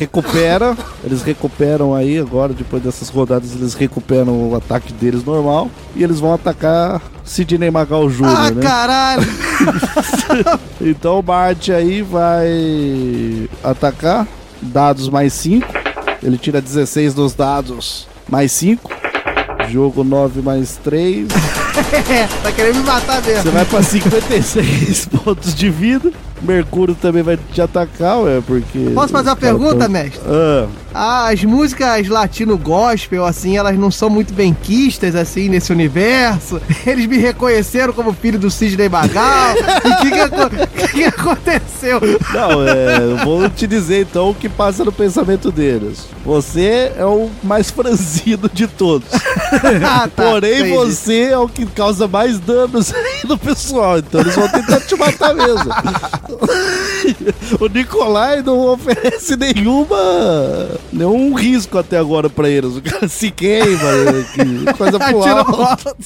recupera. 0.01 0.77
Eles 1.05 1.23
recuperam 1.23 1.95
aí 1.95 2.19
agora, 2.19 2.53
depois 2.53 2.83
dessas 2.83 3.09
rodadas, 3.09 3.55
eles 3.55 3.75
recuperam 3.75 4.51
o 4.51 4.57
ataque 4.57 4.93
deles 4.93 5.25
normal. 5.25 5.71
E 5.95 6.03
eles 6.03 6.19
vão 6.19 6.33
atacar 6.33 7.01
Sidney 7.25 7.71
Magal 7.71 8.09
Jr., 8.09 8.25
Ah, 8.27 8.51
né? 8.51 8.63
caralho! 8.63 9.23
Então 10.81 11.21
o 11.21 11.23
Marte 11.23 11.71
aí 11.73 12.01
vai 12.01 13.49
atacar. 13.63 14.27
Dados 14.63 15.09
mais 15.09 15.33
5. 15.35 15.67
Ele 16.23 16.39
tira 16.39 16.61
16 16.61 17.13
dos 17.15 17.35
dados 17.35 18.07
mais 18.29 18.51
5. 18.53 18.91
Jogo 19.69 20.03
9 20.03 20.41
mais 20.41 20.79
3. 20.83 21.29
É, 22.11 22.27
tá 22.43 22.51
querendo 22.53 22.77
me 22.79 22.83
matar 22.85 23.23
mesmo. 23.23 23.43
Você 23.43 23.51
vai 23.51 23.65
pra 23.67 23.83
56 23.83 25.07
pontos 25.25 25.55
de 25.55 25.69
vida. 25.71 26.11
Mercúrio 26.43 26.95
também 26.95 27.23
vai 27.23 27.39
te 27.53 27.61
atacar, 27.61 28.19
ué, 28.21 28.41
porque. 28.47 28.91
Posso 28.95 29.13
fazer 29.13 29.29
uma 29.31 29.37
pergunta, 29.37 29.77
tão- 29.81 29.89
mestre? 29.89 30.21
Ah, 30.93 31.29
As 31.29 31.45
músicas 31.45 32.09
latino 32.09 32.59
gospel, 32.59 33.25
assim, 33.25 33.57
elas 33.57 33.79
não 33.79 33.91
são 33.93 34.11
muito 34.11 34.35
benquistas, 34.35 35.15
assim, 35.15 35.49
nesse 35.49 35.71
universo. 35.73 36.61
Eles 36.85 37.07
me 37.07 37.17
reconheceram 37.17 37.93
como 37.93 38.13
filho 38.13 38.39
do 38.39 38.51
Sidney 38.51 38.89
Magal. 38.89 39.55
E 39.85 39.89
o 39.93 39.97
que, 40.51 40.67
que 40.67 40.89
que 40.93 41.05
aconteceu? 41.05 42.01
não, 42.35 42.67
é, 42.67 42.97
eu 42.99 43.17
vou 43.19 43.49
te 43.49 43.67
dizer 43.67 44.03
então 44.03 44.31
o 44.31 44.35
que 44.35 44.49
passa 44.49 44.85
no 44.85 44.91
pensamento 44.93 45.51
deles. 45.53 46.07
Você 46.25 46.93
é 46.97 47.05
o 47.05 47.31
mais 47.43 47.71
franzido 47.71 48.51
de 48.53 48.67
todos. 48.67 49.09
Ah, 49.85 50.09
tá, 50.15 50.23
Porém, 50.25 50.61
entendi. 50.61 50.71
você 50.77 51.23
é 51.33 51.39
o 51.39 51.49
que 51.49 51.67
causa 51.67 52.07
mais 52.07 52.39
danos 52.39 52.93
aí 52.95 53.21
no 53.29 53.37
pessoal. 53.37 53.99
Então 53.99 54.21
eles 54.21 54.35
vão 54.35 54.49
tentar 54.49 54.81
te 54.81 54.97
matar 54.97 55.35
mesmo. 55.35 55.71
o 57.61 57.67
Nicolai 57.69 58.43
não 58.43 58.59
oferece 58.73 59.37
nenhuma. 59.37 59.97
nenhum 60.93 61.35
risco 61.35 61.79
até 61.79 61.99
agora 61.99 62.29
pra 62.31 62.49
eles. 62.49 62.77
O 62.77 62.83
cara 62.83 63.09
se 63.09 63.31
queima, 63.31 63.79
que 64.35 64.73
coisa 64.77 64.99
pro 64.99 65.23
alto. 65.23 65.97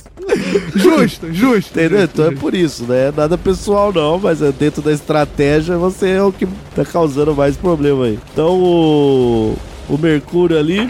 Justo, 0.74 1.32
justo. 1.32 1.70
Entendeu? 1.78 2.00
justo, 2.00 2.12
Então 2.14 2.24
é 2.26 2.28
justo. 2.30 2.40
por 2.40 2.54
isso, 2.54 2.84
né? 2.84 3.12
Nada 3.16 3.36
pessoal 3.36 3.92
não, 3.92 4.18
mas 4.18 4.40
é 4.42 4.50
dentro 4.52 4.82
da 4.82 4.92
estratégia 4.92 5.76
você 5.76 6.10
é 6.10 6.22
o 6.22 6.32
que 6.32 6.46
tá 6.74 6.84
causando 6.84 7.34
mais 7.34 7.56
problema 7.56 8.06
aí. 8.06 8.18
Então 8.32 8.58
o, 8.58 9.56
o 9.88 9.98
Mercúrio 9.98 10.58
ali 10.58 10.88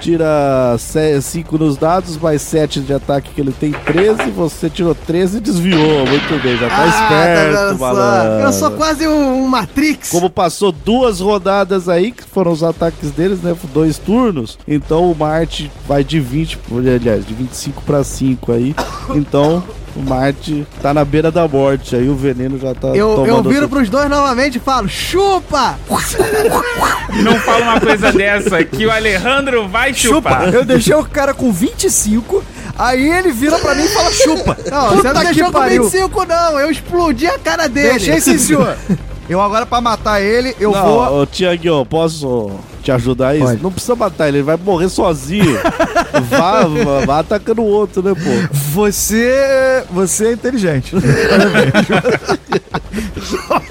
tira 0.00 0.76
5 1.20 1.58
nos 1.58 1.76
dados, 1.76 2.16
mais 2.16 2.42
7 2.42 2.80
de 2.80 2.92
ataque 2.92 3.30
que 3.34 3.40
ele 3.40 3.52
tem 3.52 3.72
13, 3.72 4.30
você 4.30 4.68
tirou 4.70 4.94
13 4.94 5.36
e 5.36 5.40
desviou. 5.40 6.06
Muito 6.06 6.42
bem, 6.42 6.56
já 6.56 6.68
tá 6.68 6.82
Ah, 6.82 6.86
esperto, 6.88 7.68
vendo 7.68 7.78
só? 7.78 7.84
malandro. 7.86 8.46
Eu 8.46 8.52
sou 8.52 8.70
quase 8.72 9.06
um, 9.06 9.44
um 9.44 9.48
Matrix. 9.48 10.10
Como 10.10 10.30
passou 10.30 10.72
duas 10.72 11.20
rodadas 11.20 11.88
aí, 11.88 12.12
que 12.12 12.24
foram 12.24 12.50
os 12.52 12.62
ataques 12.62 13.10
deles, 13.10 13.40
né? 13.42 13.54
Dois 13.72 13.98
turnos. 13.98 14.58
Então 14.66 15.10
o 15.10 15.14
Marte 15.14 15.70
vai 15.86 16.02
de 16.02 16.18
20, 16.18 16.58
aliás, 16.96 17.26
de 17.26 17.34
25 17.34 17.82
para 17.82 18.02
5 18.02 18.52
aí. 18.52 18.74
Então 19.14 19.62
o 19.96 20.00
Marte 20.02 20.66
tá 20.80 20.94
na 20.94 21.04
beira 21.04 21.30
da 21.30 21.46
morte. 21.48 21.96
Aí 21.96 22.08
o 22.08 22.14
veneno 22.14 22.58
já 22.58 22.74
tá 22.74 22.88
Eu, 22.88 23.10
eu 23.10 23.14
tomando... 23.26 23.48
viro 23.50 23.68
pros 23.68 23.88
dois 23.88 24.08
novamente 24.08 24.56
e 24.56 24.60
falo, 24.60 24.88
chupa! 24.88 25.76
Não 27.22 27.34
fala 27.40 27.62
uma 27.62 27.80
coisa 27.80 28.12
dessa, 28.12 28.62
que 28.64 28.86
o 28.86 28.90
Alejandro 28.90 29.68
vai 29.68 29.92
Chupa! 29.92 30.30
chupar. 30.30 30.54
Eu 30.54 30.64
deixei 30.64 30.94
o 30.94 31.04
cara 31.04 31.34
com 31.34 31.52
25, 31.52 32.42
aí 32.78 33.10
ele 33.10 33.32
vira 33.32 33.58
pra 33.58 33.74
mim 33.74 33.84
e 33.84 33.88
fala 33.88 34.10
chupa. 34.12 34.56
Não, 34.70 34.90
você 34.90 35.08
não 35.08 35.14
Puta 35.14 35.24
deixou 35.24 35.46
com 35.46 35.52
pariu. 35.52 35.82
25 35.84 36.24
não, 36.26 36.60
eu 36.60 36.70
explodi 36.70 37.26
a 37.26 37.38
cara 37.38 37.68
dele. 37.68 37.98
Deixei 37.98 38.20
sim, 38.20 38.38
senhor. 38.38 38.76
Eu 39.28 39.40
agora, 39.40 39.64
pra 39.64 39.80
matar 39.80 40.20
ele, 40.20 40.56
eu 40.58 40.72
Não, 40.72 40.82
vou... 40.82 41.20
ô, 41.22 41.24
Tiaguinho, 41.26 41.86
posso 41.86 42.50
te 42.80 42.92
ajudar 42.92 43.28
aí? 43.28 43.40
Pode. 43.40 43.62
Não 43.62 43.72
precisa 43.72 43.94
matar 43.94 44.28
ele, 44.28 44.38
ele 44.38 44.44
vai 44.44 44.56
morrer 44.56 44.88
sozinho. 44.88 45.58
vá, 46.28 46.64
vá, 46.64 47.04
vá 47.06 47.18
atacando 47.20 47.62
o 47.62 47.66
outro, 47.66 48.02
né, 48.02 48.14
pô? 48.14 48.54
Você... 48.72 49.84
Você 49.90 50.28
é 50.28 50.32
inteligente. 50.32 50.94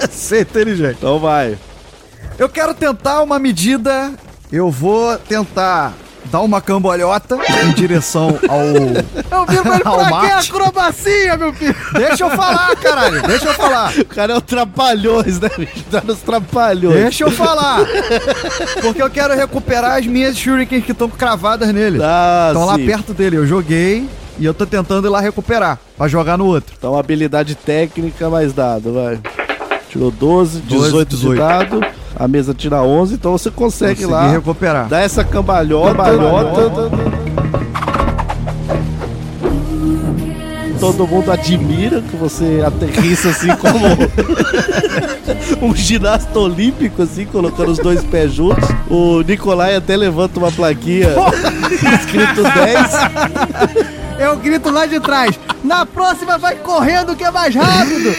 você 0.09 0.37
é 0.37 0.41
inteligente. 0.41 0.97
Então 0.97 1.19
vai. 1.19 1.57
Eu 2.37 2.47
quero 2.47 2.73
tentar 2.73 3.21
uma 3.21 3.37
medida. 3.37 4.13
Eu 4.51 4.71
vou 4.71 5.17
tentar 5.17 5.93
dar 6.31 6.41
uma 6.41 6.61
cambalhota 6.61 7.37
em 7.65 7.73
direção 7.73 8.39
ao. 8.47 8.59
Eu 9.55 9.63
pra 9.63 9.75
ele, 9.75 9.83
Ao 9.85 9.95
pra 9.97 10.05
que 10.05 10.11
Marte. 10.11 10.51
acrobacia, 10.51 11.37
meu 11.37 11.53
filho? 11.53 11.75
Deixa 11.93 12.23
eu 12.23 12.29
falar, 12.29 12.75
caralho! 12.75 13.21
Deixa 13.27 13.45
eu 13.47 13.53
falar! 13.53 13.91
O 13.97 14.05
cara 14.05 14.33
é 14.33 14.37
o 14.37 14.41
Trapalhões, 14.41 15.39
né, 15.39 15.49
bicho? 15.57 15.83
Tá 15.89 16.01
nos 16.05 16.19
Trapalhões. 16.19 16.95
Deixa 16.95 17.23
eu 17.23 17.31
falar! 17.31 17.79
Porque 18.81 19.01
eu 19.01 19.09
quero 19.09 19.33
recuperar 19.35 19.97
as 19.97 20.05
minhas 20.05 20.37
shurikens 20.37 20.83
que 20.85 20.91
estão 20.91 21.09
cravadas 21.09 21.73
nele. 21.73 21.99
Ah, 22.01 22.47
Estão 22.49 22.65
lá 22.65 22.77
perto 22.77 23.13
dele. 23.13 23.37
Eu 23.37 23.47
joguei 23.47 24.07
e 24.37 24.45
eu 24.45 24.53
tô 24.53 24.65
tentando 24.65 25.07
ir 25.07 25.09
lá 25.09 25.19
recuperar. 25.19 25.79
Pra 25.97 26.07
jogar 26.07 26.37
no 26.37 26.45
outro. 26.45 26.73
Então, 26.77 26.97
habilidade 26.97 27.55
técnica 27.55 28.29
mais 28.29 28.53
dado, 28.53 28.93
vai. 28.93 29.19
Tirou 29.89 30.11
12, 30.11 30.59
12, 30.59 30.83
18 30.85 31.09
18. 31.09 31.33
de 31.33 31.39
dado. 31.39 31.85
A 32.19 32.27
mesa 32.27 32.53
tira 32.53 32.81
11, 32.83 33.13
então 33.15 33.31
você 33.31 33.49
consegue 33.49 34.03
Consegui 34.03 34.11
lá 34.11 34.29
recuperar. 34.29 34.87
dar 34.89 34.99
essa 34.99 35.23
cambalhota. 35.23 35.87
cambalhota. 35.95 36.91
Todo 40.79 41.05
mundo 41.07 41.31
admira 41.31 42.01
que 42.01 42.15
você 42.15 42.63
aterrissa 42.65 43.29
assim 43.29 43.53
como 43.57 43.85
um 45.61 45.75
ginasta 45.75 46.39
olímpico, 46.39 47.01
assim, 47.01 47.25
colocando 47.25 47.71
os 47.71 47.77
dois 47.79 48.01
pés 48.03 48.33
juntos. 48.33 48.67
O 48.89 49.21
Nicolai 49.21 49.75
até 49.75 49.97
levanta 49.97 50.39
uma 50.39 50.51
plaquinha 50.51 51.09
escrito 51.99 52.43
10. 52.43 53.98
Eu 54.19 54.35
grito 54.37 54.69
lá 54.69 54.85
de 54.85 54.99
trás. 54.99 55.39
Na 55.63 55.85
próxima 55.85 56.37
vai 56.37 56.55
correndo 56.55 57.15
que 57.15 57.23
é 57.23 57.31
mais 57.31 57.53
rápido. 57.55 58.13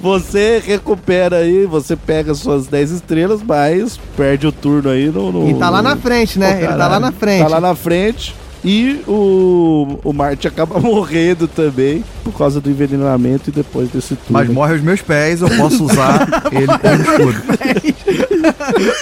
Você 0.00 0.62
recupera 0.64 1.36
aí, 1.38 1.66
você 1.66 1.96
pega 1.96 2.34
suas 2.34 2.66
10 2.66 2.90
estrelas, 2.90 3.40
mas 3.42 3.98
perde 4.16 4.46
o 4.46 4.52
turno 4.52 4.90
aí 4.90 5.08
no. 5.08 5.30
no- 5.32 5.48
E 5.50 5.54
tá 5.54 5.70
lá 5.70 5.82
na 5.82 5.96
frente, 5.96 6.38
né? 6.38 6.52
Pô, 6.52 6.58
Ele 6.58 6.66
tá 6.68 6.86
lá 6.88 7.00
na 7.00 7.12
frente. 7.12 7.42
Tá 7.42 7.48
lá 7.48 7.60
na 7.60 7.74
frente. 7.74 8.34
E 8.64 9.02
o, 9.06 9.98
o 10.02 10.12
Marte 10.12 10.46
acaba 10.48 10.80
morrendo 10.80 11.46
também 11.46 12.04
por 12.24 12.32
causa 12.36 12.60
do 12.60 12.70
envenenamento 12.70 13.50
e 13.50 13.52
depois 13.52 13.88
desse 13.88 14.16
turno. 14.16 14.30
Mas 14.30 14.48
morre 14.48 14.74
os 14.74 14.82
meus 14.82 15.00
pés, 15.00 15.40
eu 15.40 15.48
posso 15.50 15.84
usar 15.84 16.26
ele 16.50 16.66
como 16.66 17.02
escudo. 17.02 17.56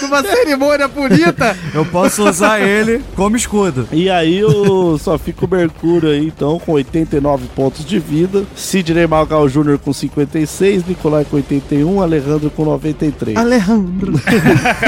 Numa 0.01 0.21
cerimônia 0.23 0.87
bonita. 0.87 1.55
Eu 1.73 1.85
posso 1.85 2.27
usar 2.27 2.61
ele 2.61 3.01
como 3.15 3.35
escudo. 3.35 3.87
E 3.91 4.09
aí 4.09 4.43
o, 4.43 4.97
só 4.97 5.17
fica 5.17 5.45
o 5.45 5.49
Mercúrio 5.49 6.09
aí, 6.09 6.27
então, 6.27 6.59
com 6.59 6.73
89 6.73 7.47
pontos 7.55 7.85
de 7.85 7.99
vida. 7.99 8.43
Sidney 8.55 9.07
Malgal 9.07 9.47
Jr. 9.47 9.77
com 9.77 9.93
56, 9.93 10.85
Nicolai 10.87 11.25
com 11.25 11.37
81, 11.37 12.01
Alejandro 12.01 12.49
com 12.49 12.65
93. 12.65 13.37
Alejandro. 13.37 14.13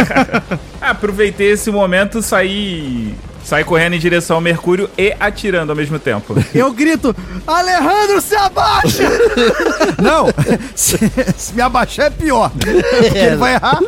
Aproveitei 0.80 1.52
esse 1.52 1.72
momento, 1.72 2.22
saí. 2.22 3.14
Saí 3.48 3.64
correndo 3.64 3.94
em 3.94 4.00
direção 4.00 4.36
ao 4.36 4.42
Mercúrio 4.42 4.90
e 4.98 5.16
atirando 5.18 5.70
ao 5.70 5.76
mesmo 5.76 5.98
tempo. 5.98 6.36
Eu 6.54 6.74
grito, 6.74 7.16
Alejandro, 7.48 8.20
se 8.20 8.36
abaixa! 8.36 9.10
Não, 10.04 10.28
se, 10.76 10.98
se 11.38 11.56
me 11.56 11.62
abaixar 11.62 12.08
é 12.08 12.10
pior. 12.10 12.52
Porque 12.52 13.18
ele 13.18 13.38
vai 13.38 13.54
errar. 13.54 13.80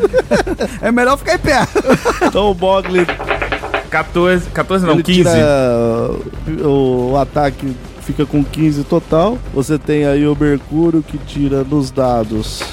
É 0.82 0.94
melhor 0.94 1.18
ficar 1.18 1.36
em 1.36 1.40
pé. 1.40 1.68
Então 2.22 2.52
o 2.52 2.56
Mogli 2.56 3.06
14, 3.90 4.50
14 4.50 4.86
não, 4.86 4.94
ele 4.94 5.04
15. 5.04 5.24
tira 5.24 6.66
o, 6.66 7.12
o 7.12 7.18
ataque 7.18 7.76
fica 8.02 8.26
com 8.26 8.42
15 8.42 8.86
total. 8.86 9.38
Você 9.54 9.78
tem 9.78 10.06
aí 10.06 10.26
o 10.26 10.38
Mercúrio 10.40 11.04
que 11.04 11.18
tira 11.18 11.66
nos 11.66 11.92
dados 11.92 12.64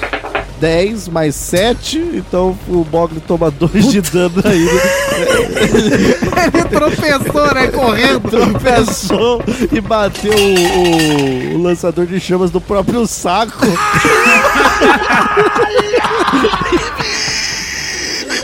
10 0.59 1.07
mais 1.09 1.35
7, 1.35 1.97
então 2.15 2.57
o 2.67 2.85
Mogli 2.91 3.19
toma 3.21 3.51
2 3.51 3.91
de 3.91 4.01
dano 4.01 4.41
aí. 4.45 4.65
né? 4.65 4.81
Ele 6.53 6.63
tropeçou, 6.65 7.53
né? 7.53 7.67
Correndo. 7.67 8.29
Tropeçou 8.29 9.41
e 9.71 9.79
bateu 9.81 10.33
o, 10.33 11.53
o- 11.53 11.55
o 11.59 11.61
lançador 11.63 12.05
de 12.05 12.19
chamas 12.19 12.49
do 12.51 12.59
próprio 12.61 13.05
saco. 13.07 13.65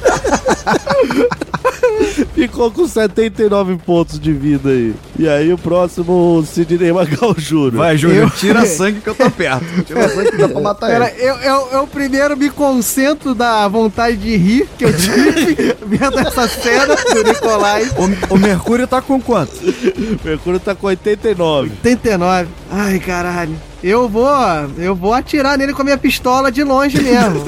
Ficou 2.33 2.71
com 2.71 2.87
79 2.87 3.77
pontos 3.85 4.19
de 4.19 4.33
vida 4.33 4.69
aí. 4.69 4.93
E 5.17 5.27
aí 5.27 5.53
o 5.53 5.57
próximo, 5.57 6.43
Sidney 6.45 6.91
Magal 6.91 7.33
Jr. 7.37 7.71
Vai, 7.71 7.97
Júnior, 7.97 8.31
tira 8.31 8.65
sangue 8.65 9.01
que 9.01 9.09
eu 9.09 9.15
tô 9.15 9.29
perto. 9.29 9.63
Tira 9.85 10.09
sangue 10.09 10.31
que 10.31 10.37
dá 10.37 10.49
pra 10.49 10.61
matar 10.61 10.87
Pera, 10.87 11.11
ele. 11.11 11.21
eu, 11.21 11.35
eu, 11.35 11.67
eu 11.71 11.87
primeiro 11.87 12.35
me 12.37 12.49
concentro 12.49 13.33
da 13.33 13.67
vontade 13.67 14.17
de 14.17 14.35
rir 14.35 14.67
que 14.77 14.85
eu 14.85 14.95
tive 14.95 15.75
vendo 15.85 16.19
essa 16.19 16.47
cena 16.47 16.95
do 16.95 17.23
Nicolai. 17.23 17.89
O, 18.29 18.35
o 18.35 18.37
Mercúrio 18.37 18.87
tá 18.87 19.01
com 19.01 19.19
quanto? 19.21 19.53
O 19.55 20.25
Mercúrio 20.25 20.59
tá 20.59 20.75
com 20.75 20.87
89. 20.87 21.71
89. 21.83 22.47
Ai, 22.71 22.99
caralho. 22.99 23.55
Eu 23.83 24.07
vou, 24.07 24.29
eu 24.77 24.95
vou 24.95 25.13
atirar 25.13 25.57
nele 25.57 25.73
com 25.73 25.81
a 25.81 25.85
minha 25.85 25.97
pistola 25.97 26.51
de 26.51 26.63
longe 26.63 27.01
mesmo. 27.01 27.43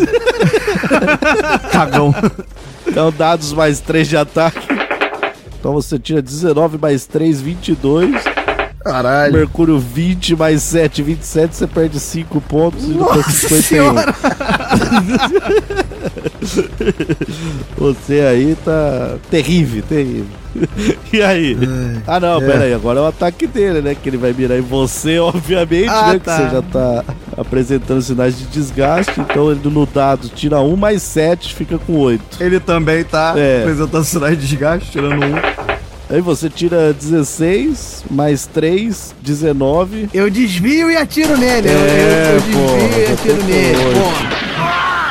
Cagão. 1.71 2.13
Então, 2.87 3.11
dados 3.11 3.53
mais 3.53 3.79
3 3.79 4.07
de 4.07 4.17
ataque. 4.17 4.67
Então 5.59 5.73
você 5.73 5.97
tira 5.97 6.21
19 6.21 6.77
mais 6.77 7.07
3, 7.07 7.41
22. 7.41 8.23
Caralho. 8.83 9.33
Mercúrio 9.33 9.79
20 9.79 10.35
mais 10.35 10.61
7, 10.61 11.01
27. 11.01 11.55
Você 11.55 11.65
perde 11.65 11.99
5 11.99 12.39
pontos 12.41 12.83
e 12.83 12.89
Nossa 12.89 13.31
51. 13.31 13.61
senhora! 13.63 14.15
Você 17.77 18.19
aí 18.21 18.55
tá 18.63 19.15
terrível, 19.29 19.83
terrível. 19.87 20.25
E 21.11 21.21
aí? 21.21 21.57
ah, 22.07 22.19
não, 22.19 22.41
é. 22.41 22.45
pera 22.45 22.63
aí. 22.65 22.73
Agora 22.73 22.99
é 22.99 23.03
o 23.03 23.07
ataque 23.07 23.45
dele, 23.47 23.81
né? 23.81 23.95
Que 23.95 24.09
ele 24.09 24.17
vai 24.17 24.33
mirar 24.33 24.57
em 24.57 24.61
você, 24.61 25.19
obviamente, 25.23 25.89
Ah, 25.89 26.13
né? 26.13 26.19
tá. 26.23 26.37
Que 26.37 26.43
você 26.43 26.49
já 26.55 26.61
tá 26.61 27.03
apresentando 27.37 28.01
sinais 28.01 28.37
de 28.37 28.45
desgaste. 28.45 29.13
Então 29.19 29.51
ele 29.51 29.59
no 29.63 29.85
dado 29.85 30.29
tira 30.29 30.59
1 30.61 30.75
mais 30.75 31.01
7, 31.03 31.53
fica 31.53 31.77
com 31.77 31.97
8. 31.97 32.41
Ele 32.41 32.59
também 32.59 33.03
tá 33.03 33.33
É. 33.37 33.59
apresentando 33.61 34.03
sinais 34.03 34.39
de 34.39 34.47
desgaste, 34.47 34.91
tirando 34.91 35.23
um. 35.25 35.35
Aí 36.09 36.21
você 36.21 36.49
tira 36.49 36.93
16 36.93 38.05
mais 38.11 38.45
3, 38.45 39.13
19. 39.21 40.09
Eu 40.13 40.29
desvio 40.29 40.89
e 40.91 40.95
atiro 40.95 41.35
nele. 41.37 41.67
Eu- 41.67 41.73
eu, 41.73 41.79
É, 41.85 42.35
eu 42.35 42.39
desvio 42.39 42.59
porra, 42.59 42.99
e 42.99 43.11
atiro 43.13 43.43
nele. 43.43 43.99
Porra. 43.99 44.54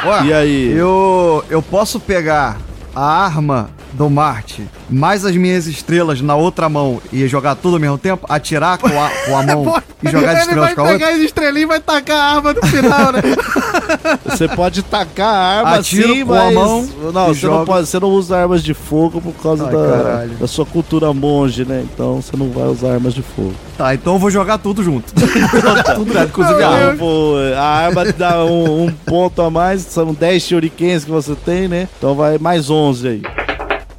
Ó, 0.07 0.23
E 0.25 0.33
aí? 0.33 0.73
Eu, 0.77 1.45
eu 1.49 1.63
posso 1.63 1.99
pegar 1.99 2.59
a 2.95 3.05
arma 3.25 3.71
do 3.93 4.09
Marte 4.11 4.67
mais 4.91 5.25
as 5.25 5.35
minhas 5.37 5.67
estrelas 5.67 6.21
na 6.21 6.35
outra 6.35 6.69
mão 6.69 7.01
e 7.13 7.27
jogar 7.27 7.55
tudo 7.55 7.75
ao 7.75 7.81
mesmo 7.81 7.99
tempo? 7.99 8.27
Atirar 8.29 8.79
com 8.79 8.89
a, 8.89 9.11
com 9.27 9.39
a 9.39 9.43
mão 9.43 9.83
e 10.03 10.11
jogar 10.11 10.31
as 10.31 10.33
Ele 10.33 10.41
estrelas 10.43 10.65
vai 10.67 10.75
com 10.75 10.81
a 10.81 10.85
outra? 10.85 10.99
pegar 10.99 11.17
as 11.17 11.21
estrelinhas 11.23 11.65
e 11.65 11.67
vai 11.67 11.81
tacar 11.81 12.17
a 12.17 12.37
arma 12.37 12.53
no 12.53 12.67
final, 12.67 13.13
né? 13.13 13.21
Você 14.25 14.49
pode 14.49 14.83
tacar 14.83 15.27
a 15.35 15.59
arma 15.59 15.75
Atiro 15.77 16.15
sim, 16.15 16.25
com 16.25 16.35
a 16.35 16.45
mas 16.45 16.55
mão 16.55 16.89
não, 17.13 17.27
você 17.29 17.47
não 17.47 17.65
pode, 17.65 17.87
você 17.87 18.01
não 18.01 18.09
usa 18.09 18.37
armas 18.37 18.63
de 18.63 18.75
fogo 18.75 19.21
por 19.21 19.33
causa 19.35 19.67
Ai, 19.67 19.73
da, 19.73 20.27
da 20.41 20.47
sua 20.47 20.67
cultura 20.67 21.13
monge, 21.13 21.65
né? 21.65 21.85
Então 21.93 22.21
você 22.21 22.37
não 22.37 22.51
vai 22.51 22.65
usar 22.65 22.95
armas 22.95 23.15
de 23.15 23.23
fogo. 23.23 23.55
Tá, 23.77 23.95
então 23.95 24.15
eu 24.15 24.19
vou 24.19 24.31
jogar 24.31 24.59
tudo 24.59 24.83
junto. 24.83 25.13
tudo 25.15 26.13
junto, 26.13 26.19
inclusive 26.19 26.63
a 26.63 26.69
arma. 26.69 26.97
Pô, 26.99 27.35
a 27.57 27.63
arma 27.63 28.05
dá 28.13 28.45
um, 28.45 28.85
um 28.85 28.93
ponto 28.93 29.43
a 29.43 29.51
mais, 29.51 29.83
são 29.83 30.13
10 30.15 30.43
shurikens 30.43 31.05
que 31.05 31.11
você 31.11 31.35
tem, 31.35 31.69
né? 31.69 31.89
Então 31.99 32.15
vai 32.15 32.39
mais 32.39 32.71
11 32.71 33.09
aí. 33.09 33.23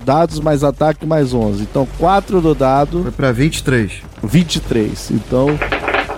Dados 0.05 0.39
mais 0.39 0.63
ataque 0.63 1.05
mais 1.05 1.33
11. 1.33 1.63
Então 1.63 1.87
4 1.97 2.39
no 2.41 2.53
dado, 2.53 3.01
Foi 3.01 3.11
pra 3.11 3.31
23. 3.31 3.91
23. 4.23 5.11
Então 5.11 5.59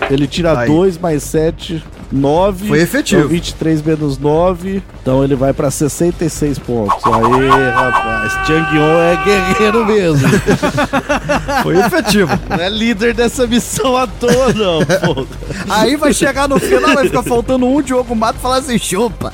ele 0.10 0.28
tira 0.28 0.60
Aí. 0.60 0.68
2 0.68 0.98
mais 0.98 1.24
7, 1.24 1.84
9. 2.12 2.68
Foi 2.68 2.80
efetivo. 2.80 3.22
Então 3.22 3.30
23 3.32 3.82
menos 3.82 4.18
9. 4.18 4.84
Então 5.02 5.24
ele 5.24 5.36
vai 5.36 5.54
pra 5.54 5.72
66 5.72 6.60
pontos. 6.60 7.02
Aí, 7.06 7.48
rapaz. 7.74 8.34
Chang-Yon 8.46 9.00
é 9.00 9.24
guerreiro 9.24 9.86
mesmo. 9.86 10.28
Foi 11.64 11.78
efetivo. 11.78 12.38
Não 12.50 12.58
é 12.58 12.70
líder 12.70 13.14
dessa 13.14 13.48
missão 13.48 13.96
à 13.98 14.06
toa, 14.08 14.54
não, 14.54 14.80
pô. 14.86 15.26
Aí 15.70 15.96
vai 15.96 16.14
chegar 16.14 16.48
no 16.48 16.60
final, 16.60 16.94
vai 16.94 17.06
ficar 17.06 17.24
faltando 17.24 17.66
um 17.66 17.82
Diogo 17.82 18.16
Mato 18.16 18.38
e 18.38 18.42
falar 18.42 18.58
assim, 18.58 18.78
chupa. 18.78 19.34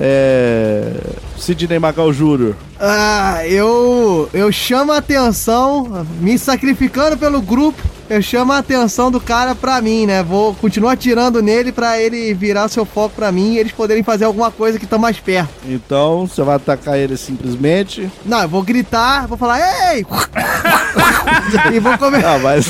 É. 0.00 0.92
Sidney 1.36 1.78
Magal 1.78 2.12
Jr. 2.12 2.54
Ah, 2.78 3.46
eu 3.46 4.28
eu 4.32 4.50
chamo 4.50 4.92
a 4.92 4.96
atenção, 4.98 6.06
me 6.20 6.38
sacrificando 6.38 7.18
pelo 7.18 7.40
grupo, 7.42 7.82
eu 8.10 8.20
chamo 8.20 8.52
a 8.52 8.58
atenção 8.58 9.08
do 9.08 9.20
cara 9.20 9.54
pra 9.54 9.80
mim, 9.80 10.04
né? 10.04 10.20
Vou 10.20 10.52
continuar 10.56 10.92
atirando 10.92 11.40
nele 11.40 11.70
pra 11.70 12.00
ele 12.00 12.34
virar 12.34 12.66
seu 12.66 12.84
foco 12.84 13.14
pra 13.14 13.30
mim 13.30 13.52
e 13.52 13.58
eles 13.58 13.70
poderem 13.70 14.02
fazer 14.02 14.24
alguma 14.24 14.50
coisa 14.50 14.80
que 14.80 14.86
tá 14.86 14.98
mais 14.98 15.20
perto. 15.20 15.48
Então, 15.64 16.26
você 16.26 16.42
vai 16.42 16.56
atacar 16.56 16.98
ele 16.98 17.16
simplesmente. 17.16 18.10
Não, 18.26 18.42
eu 18.42 18.48
vou 18.48 18.64
gritar, 18.64 19.28
vou 19.28 19.38
falar, 19.38 19.60
ei! 19.94 20.04
e 21.72 21.78
vou 21.78 21.96
comer. 21.96 22.26
Ah, 22.26 22.40
mas 22.40 22.66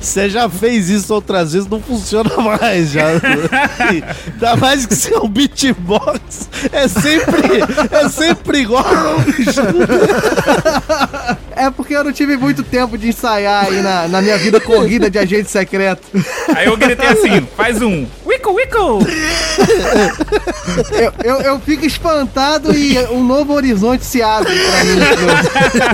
você 0.00 0.30
já 0.30 0.48
fez 0.48 0.88
isso 0.88 1.12
outras 1.12 1.52
vezes, 1.52 1.68
não 1.68 1.82
funciona 1.82 2.34
mais 2.38 2.90
já. 2.90 3.04
Ainda 4.32 4.56
mais 4.56 4.86
que 4.86 4.96
seu 4.96 5.28
beatbox 5.28 6.48
é 6.72 6.88
sempre, 6.88 7.60
é 7.90 8.08
sempre 8.08 8.60
igual. 8.60 8.86
É 11.60 11.70
porque 11.70 11.94
eu 11.94 12.02
não 12.04 12.12
tive 12.12 12.36
muito 12.36 12.62
tempo 12.62 12.96
de 12.96 13.08
ensaiar 13.08 13.66
aí 13.66 13.82
na, 13.82 14.08
na 14.08 14.22
minha 14.22 14.38
vida 14.38 14.58
corrida 14.60 15.10
de 15.10 15.18
agente 15.18 15.50
secreto. 15.50 16.02
Aí 16.56 16.66
eu 16.66 16.76
gritei 16.76 17.08
assim, 17.08 17.46
faz 17.56 17.82
um 17.82 18.06
Wickle 18.26 18.52
Wickle! 18.54 19.06
Eu, 20.92 21.12
eu, 21.22 21.40
eu 21.42 21.60
fico 21.60 21.84
espantado 21.84 22.72
e 22.74 22.98
um 23.10 23.22
novo 23.24 23.52
horizonte 23.52 24.04
se 24.04 24.22
abre 24.22 24.52
pra 24.52 24.84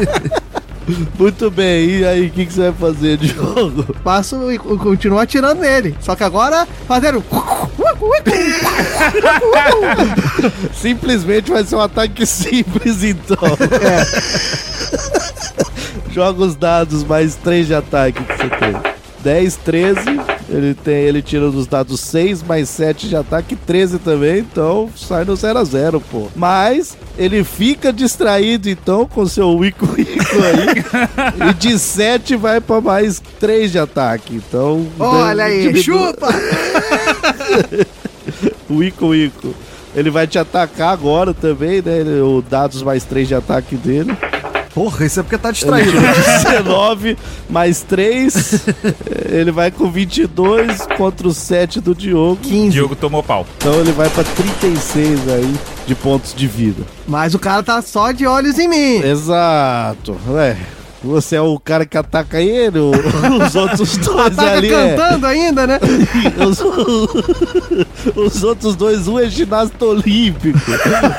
mim. 0.00 0.96
Muito 1.18 1.50
bem, 1.50 1.88
e 1.98 2.04
aí, 2.06 2.26
o 2.26 2.30
que, 2.30 2.46
que 2.46 2.52
você 2.52 2.70
vai 2.70 2.92
fazer 2.92 3.16
de 3.16 3.26
jogo? 3.26 3.92
Passo 4.04 4.52
e 4.52 4.58
co- 4.58 4.78
continuo 4.78 5.18
atirando 5.18 5.60
nele. 5.60 5.96
Só 6.00 6.14
que 6.14 6.22
agora 6.22 6.64
fazendo. 6.86 7.24
Simplesmente 10.74 11.50
vai 11.50 11.64
ser 11.64 11.76
um 11.76 11.80
ataque 11.80 12.26
simples, 12.26 13.02
então. 13.02 13.36
Joga 16.12 16.44
os 16.44 16.54
dados 16.56 17.04
mais 17.04 17.34
3 17.36 17.66
de 17.66 17.74
ataque 17.74 18.22
que 18.22 18.36
você 18.36 18.48
tem. 18.48 18.96
10, 19.22 19.56
13. 19.56 19.98
Ele, 20.48 20.74
tem, 20.74 20.94
ele 20.94 21.20
tira 21.20 21.50
dos 21.50 21.66
dados 21.66 21.98
6 22.00 22.44
mais 22.44 22.68
7 22.68 23.08
de 23.08 23.16
ataque, 23.16 23.56
13 23.56 23.98
também, 23.98 24.38
então 24.38 24.88
sai 24.96 25.24
no 25.24 25.34
0 25.34 25.58
a 25.58 25.64
0 25.64 26.00
pô. 26.00 26.28
Mas 26.36 26.96
ele 27.18 27.42
fica 27.42 27.92
distraído 27.92 28.70
então 28.70 29.04
com 29.06 29.26
seu 29.26 29.50
Wico 29.56 29.84
Wico 29.98 30.36
aí. 30.44 31.50
e 31.50 31.54
de 31.54 31.76
7 31.76 32.36
vai 32.36 32.60
pra 32.60 32.80
mais 32.80 33.20
3 33.40 33.72
de 33.72 33.78
ataque. 33.80 34.36
Então. 34.36 34.86
Olha 35.00 35.44
aí, 35.44 35.72
diminui- 35.72 35.82
chupa! 35.82 36.28
o 38.68 38.82
Ico 38.82 39.14
Ico. 39.14 39.54
Ele 39.94 40.10
vai 40.10 40.26
te 40.26 40.38
atacar 40.38 40.92
agora 40.92 41.32
também, 41.32 41.80
né? 41.82 41.98
Ele- 42.00 42.20
O 42.20 42.42
dados 42.42 42.82
mais 42.82 43.04
3 43.04 43.28
de 43.28 43.34
ataque 43.34 43.76
dele. 43.76 44.16
Porra, 44.74 45.06
isso 45.06 45.20
é 45.20 45.22
porque 45.22 45.38
tá 45.38 45.48
Ele 45.48 45.54
distraído. 45.54 45.90
tirou 46.44 46.62
19 46.64 47.16
mais 47.48 47.80
3. 47.80 48.60
Ele 49.30 49.50
vai 49.50 49.70
com 49.70 49.90
22 49.90 50.86
contra 50.98 51.26
o 51.26 51.32
7 51.32 51.80
do 51.80 51.94
Diogo. 51.94 52.36
15. 52.42 52.70
Diogo 52.72 52.94
tomou 52.94 53.22
pau. 53.22 53.46
Então 53.56 53.72
ele 53.80 53.92
vai 53.92 54.10
pra 54.10 54.22
36 54.22 55.28
aí 55.30 55.54
de 55.86 55.94
pontos 55.94 56.34
de 56.34 56.46
vida. 56.46 56.82
Mas 57.08 57.34
o 57.34 57.38
cara 57.38 57.62
tá 57.62 57.80
só 57.80 58.12
de 58.12 58.26
olhos 58.26 58.58
em 58.58 58.68
mim. 58.68 58.98
Exato. 59.02 60.14
Ué, 60.28 60.58
você 61.06 61.36
é 61.36 61.40
o 61.40 61.58
cara 61.58 61.86
que 61.86 61.96
ataca 61.96 62.40
ele? 62.40 62.78
Os 63.46 63.54
outros 63.54 63.96
dois 63.96 64.36
Tá 64.36 64.52
ali 64.52 64.72
é. 64.72 64.96
cantando 64.96 65.26
ainda, 65.26 65.66
né? 65.66 65.78
Os, 66.46 66.60
os 68.16 68.42
outros 68.42 68.76
dois, 68.76 69.06
um 69.08 69.18
é 69.18 69.28
ginasta 69.28 69.84
olímpico, 69.84 70.58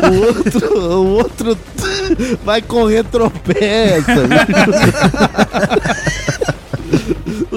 o 0.04 0.28
outro, 0.28 0.80
o 0.80 1.08
outro 1.18 1.58
vai 2.44 2.62
correr 2.62 3.04
tropeça. 3.04 4.28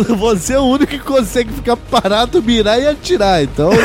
Você 0.19 0.55
é 0.55 0.59
o 0.59 0.65
único 0.65 0.87
que 0.93 0.99
consegue 0.99 1.53
ficar 1.53 1.77
parado, 1.77 2.43
mirar 2.43 2.81
e 2.81 2.87
atirar, 2.87 3.43
então. 3.43 3.71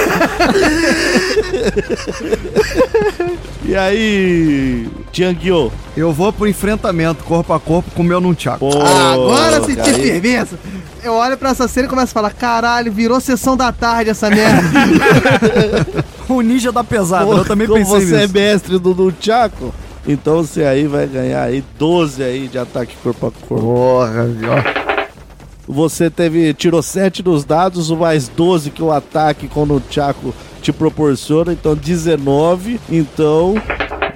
e 3.65 3.75
aí, 3.75 4.87
Tianguio? 5.11 5.71
Eu 5.95 6.11
vou 6.11 6.31
pro 6.31 6.47
enfrentamento 6.47 7.23
corpo 7.23 7.53
a 7.53 7.59
corpo 7.59 7.89
com 7.91 8.01
o 8.01 8.05
meu 8.05 8.19
nunchaku. 8.21 8.59
Pô, 8.69 8.81
Ah, 8.81 9.13
agora 9.13 9.63
senti 9.63 9.81
aí- 9.89 9.93
firmeza. 10.01 10.57
Eu 11.03 11.13
olho 11.13 11.37
pra 11.37 11.51
essa 11.51 11.67
cena 11.67 11.85
e 11.85 11.89
começo 11.89 12.11
a 12.11 12.13
falar: 12.13 12.31
caralho, 12.31 12.91
virou 12.91 13.19
sessão 13.19 13.55
da 13.55 13.71
tarde 13.71 14.09
essa 14.09 14.29
merda. 14.29 14.61
O 16.27 16.41
ninja 16.41 16.71
da 16.71 16.83
pesada, 16.83 17.23
Pô, 17.27 17.35
eu 17.37 17.45
também 17.45 17.67
como 17.67 17.79
pensei 17.85 18.07
você 18.07 18.15
é 18.15 18.21
nisso. 18.21 18.33
mestre 18.33 18.79
do 18.79 18.95
Nunchaku, 18.95 19.71
então 20.07 20.37
você 20.37 20.63
aí 20.63 20.87
vai 20.87 21.05
ganhar 21.05 21.43
aí 21.43 21.63
12 21.77 22.23
aí 22.23 22.47
de 22.47 22.57
ataque 22.57 22.95
corpo 23.03 23.27
a 23.27 23.31
corpo. 23.47 23.63
Porra, 23.63 24.27
Você 25.67 26.09
teve 26.09 26.53
tirou 26.53 26.81
7 26.81 27.23
nos 27.23 27.43
dados, 27.43 27.89
o 27.89 27.97
mais 27.97 28.27
12 28.27 28.69
que 28.71 28.83
o 28.83 28.91
ataque 28.91 29.47
com 29.47 29.63
o 29.63 29.65
Nunchaku 29.65 30.33
te 30.61 30.71
proporciona, 30.71 31.53
então 31.53 31.75
19. 31.75 32.79
Então 32.89 33.55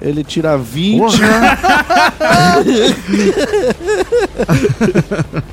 ele 0.00 0.24
tira 0.24 0.56
20. 0.56 1.02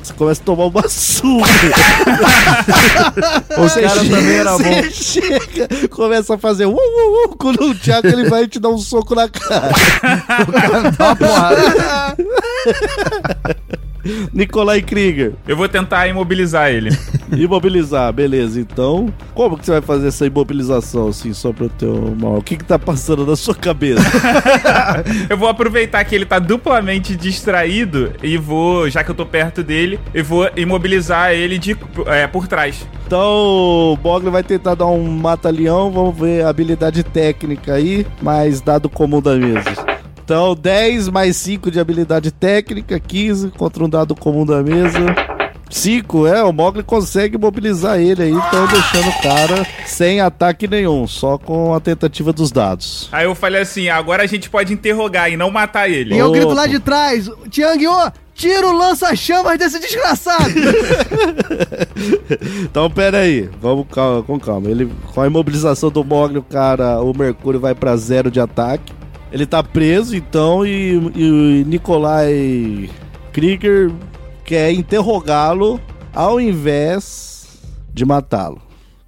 Você 0.02 0.12
começa 0.14 0.40
a 0.40 0.44
tomar 0.44 0.66
uma 0.66 0.88
surra. 0.88 1.46
O 3.50 3.68
cara 3.68 3.94
também 3.94 4.36
era 4.36 4.52
bom. 4.52 4.58
Você 4.58 4.90
chega, 4.90 5.68
começa 5.90 6.34
a 6.34 6.38
fazer 6.38 6.66
uh, 6.66 6.70
uh, 6.70 7.24
uh, 7.24 7.36
com 7.36 7.48
o 7.48 7.52
Nunchaku, 7.52 8.06
ele 8.06 8.28
vai 8.28 8.46
te 8.46 8.58
dar 8.58 8.70
um 8.70 8.78
soco 8.78 9.14
na 9.14 9.28
cara. 9.28 9.70
Dá 10.96 11.04
uma 11.04 11.16
porrada. 11.16 12.16
Nikolai 14.32 14.82
Krieger. 14.82 15.32
Eu 15.46 15.56
vou 15.56 15.68
tentar 15.68 16.06
imobilizar 16.08 16.70
ele. 16.70 16.90
Imobilizar, 17.36 18.12
beleza. 18.12 18.60
Então, 18.60 19.12
como 19.34 19.58
que 19.58 19.64
você 19.64 19.72
vai 19.72 19.82
fazer 19.82 20.08
essa 20.08 20.26
imobilização, 20.26 21.08
assim, 21.08 21.32
só 21.32 21.52
pra 21.52 21.66
eu 21.66 21.70
ter 21.70 21.86
uma... 21.86 22.38
O 22.38 22.42
que 22.42 22.56
que 22.56 22.64
tá 22.64 22.78
passando 22.78 23.26
na 23.26 23.36
sua 23.36 23.54
cabeça? 23.54 24.02
Eu 25.28 25.36
vou 25.36 25.48
aproveitar 25.48 26.02
que 26.04 26.14
ele 26.14 26.24
tá 26.24 26.38
duplamente 26.38 27.16
distraído 27.16 28.12
e 28.22 28.36
vou, 28.36 28.88
já 28.88 29.04
que 29.04 29.10
eu 29.10 29.14
tô 29.14 29.26
perto 29.26 29.62
dele, 29.62 29.98
eu 30.14 30.24
vou 30.24 30.48
imobilizar 30.56 31.32
ele 31.32 31.58
de, 31.58 31.76
é, 32.06 32.26
por 32.26 32.46
trás. 32.46 32.86
Então, 33.06 33.92
o 33.92 33.96
Bogler 33.96 34.32
vai 34.32 34.42
tentar 34.42 34.74
dar 34.74 34.86
um 34.86 35.02
mata-leão, 35.10 35.90
vamos 35.90 36.18
ver 36.18 36.44
a 36.44 36.48
habilidade 36.48 37.02
técnica 37.02 37.74
aí, 37.74 38.06
mais 38.22 38.60
dado 38.60 38.88
comum 38.88 39.20
da 39.20 39.34
mesa. 39.34 39.97
Então, 40.28 40.54
10 40.54 41.08
mais 41.08 41.38
5 41.38 41.70
de 41.70 41.80
habilidade 41.80 42.30
técnica, 42.30 43.00
15 43.00 43.48
contra 43.52 43.82
um 43.82 43.88
dado 43.88 44.14
comum 44.14 44.44
da 44.44 44.62
mesa. 44.62 44.98
5, 45.70 46.26
é, 46.26 46.44
o 46.44 46.52
Mogli 46.52 46.82
consegue 46.82 47.38
mobilizar 47.38 47.98
ele 47.98 48.24
aí, 48.24 48.30
então 48.30 48.66
deixando 48.66 49.08
o 49.08 49.22
cara 49.22 49.66
sem 49.86 50.20
ataque 50.20 50.68
nenhum, 50.68 51.06
só 51.06 51.38
com 51.38 51.72
a 51.72 51.80
tentativa 51.80 52.30
dos 52.30 52.52
dados. 52.52 53.08
Aí 53.10 53.24
eu 53.24 53.34
falei 53.34 53.62
assim: 53.62 53.88
agora 53.88 54.22
a 54.22 54.26
gente 54.26 54.50
pode 54.50 54.70
interrogar 54.70 55.32
e 55.32 55.36
não 55.38 55.50
matar 55.50 55.88
ele. 55.88 56.14
E 56.14 56.18
eu 56.18 56.30
grito 56.30 56.52
lá 56.52 56.66
de 56.66 56.78
trás: 56.78 57.30
Tianguiô, 57.48 58.12
tira 58.34 58.66
o 58.66 58.76
lança-chamas 58.76 59.58
desse 59.58 59.80
desgraçado! 59.80 60.52
Então, 62.62 62.88
pera 62.88 63.18
aí, 63.18 63.48
vamos 63.60 63.86
calma, 63.90 64.22
com 64.22 64.38
calma. 64.38 64.70
Ele, 64.70 64.88
com 65.12 65.20
a 65.20 65.26
imobilização 65.26 65.90
do 65.90 66.04
Mogli, 66.04 66.38
o 66.38 66.42
cara, 66.42 67.00
o 67.00 67.16
Mercúrio 67.16 67.58
vai 67.58 67.74
pra 67.74 67.96
zero 67.96 68.30
de 68.30 68.38
ataque. 68.38 68.92
Ele 69.30 69.44
tá 69.46 69.62
preso, 69.62 70.16
então, 70.16 70.64
e, 70.64 70.92
e 71.14 71.62
o 71.64 71.68
Nikolai 71.68 72.88
Krieger 73.32 73.90
quer 74.44 74.72
interrogá-lo 74.72 75.80
ao 76.14 76.40
invés 76.40 77.46
de 77.92 78.04
matá-lo. 78.04 78.60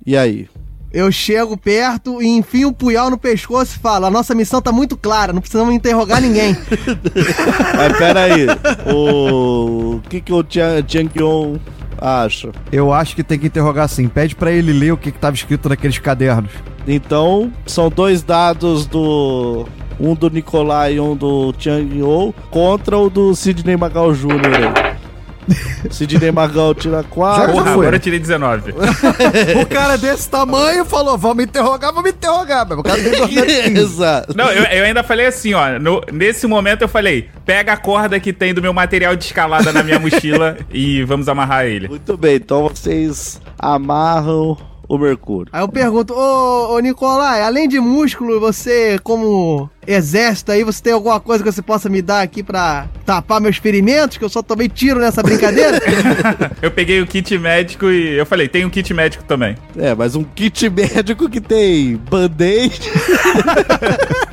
E 0.07 0.16
aí? 0.16 0.49
Eu 0.93 1.11
chego 1.12 1.57
perto 1.57 2.21
e 2.21 2.27
enfio 2.27 2.68
um 2.68 2.73
punhal 2.73 3.09
no 3.11 3.16
pescoço 3.16 3.77
e 3.77 3.79
falo: 3.79 4.07
a 4.07 4.11
nossa 4.11 4.35
missão 4.35 4.61
tá 4.61 4.73
muito 4.73 4.97
clara, 4.97 5.33
não 5.33 5.41
precisamos 5.41 5.73
interrogar 5.73 6.21
ninguém. 6.21 6.55
Mas 7.77 7.97
pera 7.97 8.21
aí, 8.25 8.47
o, 8.93 9.95
o 9.97 10.03
que 10.09 10.21
que 10.21 10.33
o 10.33 10.43
Tian- 10.43 10.83
Tianqion 10.83 11.57
acha? 11.97 12.51
Eu 12.73 12.93
acho 12.93 13.14
que 13.14 13.23
tem 13.23 13.39
que 13.39 13.47
interrogar 13.47 13.85
assim. 13.85 14.09
Pede 14.09 14.35
pra 14.35 14.51
ele 14.51 14.73
ler 14.73 14.93
o 14.93 14.97
que, 14.97 15.12
que 15.12 15.18
tava 15.18 15.37
escrito 15.37 15.68
naqueles 15.68 15.99
cadernos. 15.99 16.51
Então, 16.89 17.53
são 17.66 17.89
dois 17.89 18.23
dados 18.23 18.85
do. 18.85 19.66
Um 20.01 20.14
do 20.14 20.30
Nikolai 20.30 20.94
e 20.94 21.01
um 21.01 21.14
do 21.14 21.55
Chang 21.59 21.98
Yo 21.98 22.32
contra 22.51 22.96
o 22.98 23.11
do 23.11 23.34
Sidney 23.34 23.76
Magal 23.76 24.14
Jr. 24.14 24.30
aí. 24.46 24.90
Sidney 25.90 26.30
Magal 26.30 26.74
tira 26.74 27.03
4. 27.03 27.53
Porra, 27.53 27.64
foi. 27.64 27.72
agora 27.72 27.96
eu 27.96 28.01
tirei 28.01 28.18
19. 28.18 28.72
O 29.61 29.66
cara 29.66 29.96
desse 29.98 30.28
tamanho 30.30 30.84
falou: 30.84 31.18
vamos 31.18 31.42
interrogar, 31.44 31.92
vamos 31.92 32.11
interrogar. 32.11 32.66
Mas 32.68 32.78
o 32.78 32.82
cara 32.82 33.03
tem. 33.03 33.76
Exato. 33.76 34.34
Não, 34.36 34.51
eu, 34.51 34.62
eu 34.64 34.84
ainda 34.84 35.03
falei 35.03 35.26
assim, 35.26 35.53
ó. 35.55 35.78
no- 35.78 36.03
nesse 36.12 36.46
momento 36.46 36.82
eu 36.82 36.88
falei: 36.88 37.28
pega 37.44 37.72
a 37.72 37.76
corda 37.76 38.20
que 38.20 38.32
tem 38.32 38.55
do 38.55 38.62
meu 38.62 38.72
material 38.72 39.16
de 39.16 39.24
escalada 39.24 39.72
na 39.72 39.82
minha 39.82 39.98
mochila 39.98 40.57
e 40.72 41.03
vamos 41.05 41.28
amarrar 41.28 41.64
ele. 41.66 41.88
Muito 41.88 42.16
bem, 42.16 42.36
então 42.36 42.68
vocês 42.68 43.40
amarram 43.59 44.57
o 44.91 44.99
Mercúrio. 44.99 45.49
Aí 45.53 45.62
eu 45.62 45.68
pergunto, 45.68 46.12
ô, 46.12 46.74
ô 46.74 46.80
Nicolai, 46.80 47.43
além 47.43 47.68
de 47.68 47.78
músculo, 47.78 48.41
você, 48.41 48.99
como 49.05 49.70
exército 49.86 50.51
aí, 50.51 50.64
você 50.64 50.82
tem 50.82 50.93
alguma 50.93 51.20
coisa 51.20 51.45
que 51.45 51.53
você 51.53 51.62
possa 51.62 51.88
me 51.88 52.03
dar 52.03 52.22
aqui 52.22 52.43
pra 52.43 52.88
tapar 53.07 53.41
meus 53.41 53.57
ferimentos? 53.57 54.18
Que 54.18 54.24
eu 54.24 54.28
só 54.28 54.43
tomei 54.43 54.68
tiro 54.68 54.99
nessa 54.99 55.22
brincadeira? 55.22 55.80
Eu 56.61 56.72
peguei 56.72 57.01
o 57.01 57.07
kit 57.07 57.38
médico 57.38 57.86
e 57.86 58.18
eu 58.18 58.26
falei: 58.26 58.49
tem 58.49 58.64
um 58.64 58.70
kit 58.70 58.93
médico 58.93 59.24
também. 59.24 59.57
É, 59.76 59.95
mas 59.95 60.14
um 60.16 60.24
kit 60.24 60.68
médico 60.68 61.28
que 61.28 61.41
tem 61.41 61.97
band-aid. 61.97 62.80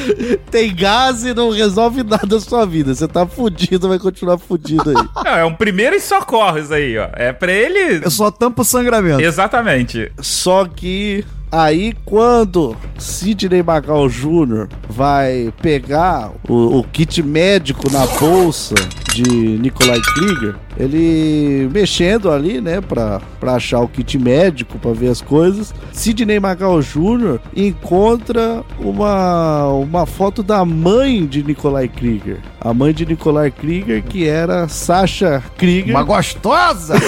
tem 0.50 0.74
gás 0.74 1.24
e 1.24 1.34
não 1.34 1.50
resolve 1.50 2.02
nada 2.02 2.26
da 2.26 2.40
sua 2.40 2.66
vida. 2.66 2.94
Você 2.94 3.06
tá 3.06 3.26
fudido, 3.26 3.88
vai 3.88 3.98
continuar 3.98 4.38
fudido 4.38 4.90
aí. 4.90 4.96
Não, 5.24 5.36
é 5.36 5.44
um 5.44 5.54
primeiros 5.54 6.02
socorros 6.02 6.70
aí, 6.70 6.96
ó. 6.98 7.08
É 7.12 7.32
pra 7.32 7.52
ele. 7.52 8.04
Eu 8.04 8.10
só 8.10 8.30
tampo 8.30 8.62
o 8.62 8.64
sangramento. 8.64 9.20
Exatamente. 9.20 10.10
Só 10.20 10.64
que 10.64 11.24
aí 11.56 11.94
quando 12.04 12.76
Sidney 12.98 13.62
Magal 13.62 14.08
Jr. 14.08 14.68
vai 14.88 15.52
pegar 15.62 16.30
o, 16.48 16.78
o 16.78 16.84
kit 16.84 17.22
médico 17.22 17.90
na 17.90 18.06
bolsa 18.06 18.74
de 19.14 19.58
Nikolai 19.58 19.98
Krieger, 20.00 20.54
ele 20.78 21.70
mexendo 21.72 22.30
ali, 22.30 22.60
né, 22.60 22.82
pra, 22.82 23.18
pra 23.40 23.54
achar 23.54 23.80
o 23.80 23.88
kit 23.88 24.18
médico, 24.18 24.78
pra 24.78 24.92
ver 24.92 25.08
as 25.08 25.22
coisas, 25.22 25.74
Sidney 25.90 26.38
Magal 26.38 26.82
Jr. 26.82 27.40
encontra 27.56 28.62
uma, 28.78 29.68
uma 29.68 30.04
foto 30.04 30.42
da 30.42 30.64
mãe 30.66 31.24
de 31.24 31.42
Nikolai 31.42 31.88
Krieger. 31.88 32.40
A 32.60 32.74
mãe 32.74 32.92
de 32.92 33.06
Nikolai 33.06 33.50
Krieger, 33.50 34.02
que 34.02 34.26
era 34.26 34.68
Sasha 34.68 35.42
Krieger. 35.56 35.94
Uma 35.94 36.02
gostosa! 36.02 36.94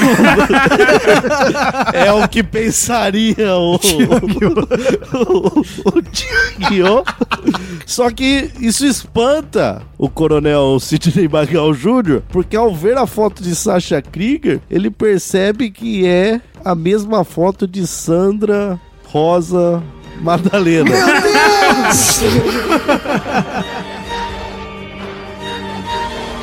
É 1.92 2.12
o 2.12 2.28
que 2.28 2.42
pensaria 2.42 3.54
o, 3.56 3.74
o, 3.74 3.78
o 5.84 6.02
Tianguio. 6.02 7.04
Só 7.86 8.10
que 8.10 8.50
isso 8.60 8.86
espanta 8.86 9.82
o 9.96 10.08
coronel 10.08 10.78
Sidney 10.80 11.28
Magal 11.28 11.72
Jr., 11.72 12.22
porque 12.28 12.56
ao 12.56 12.74
ver 12.74 12.96
a 12.96 13.06
foto 13.06 13.42
de 13.42 13.54
Sasha 13.54 14.00
Krieger, 14.02 14.60
ele 14.70 14.90
percebe 14.90 15.70
que 15.70 16.06
é 16.06 16.40
a 16.64 16.74
mesma 16.74 17.24
foto 17.24 17.66
de 17.66 17.86
Sandra 17.86 18.80
Rosa 19.04 19.82
Madalena. 20.20 20.90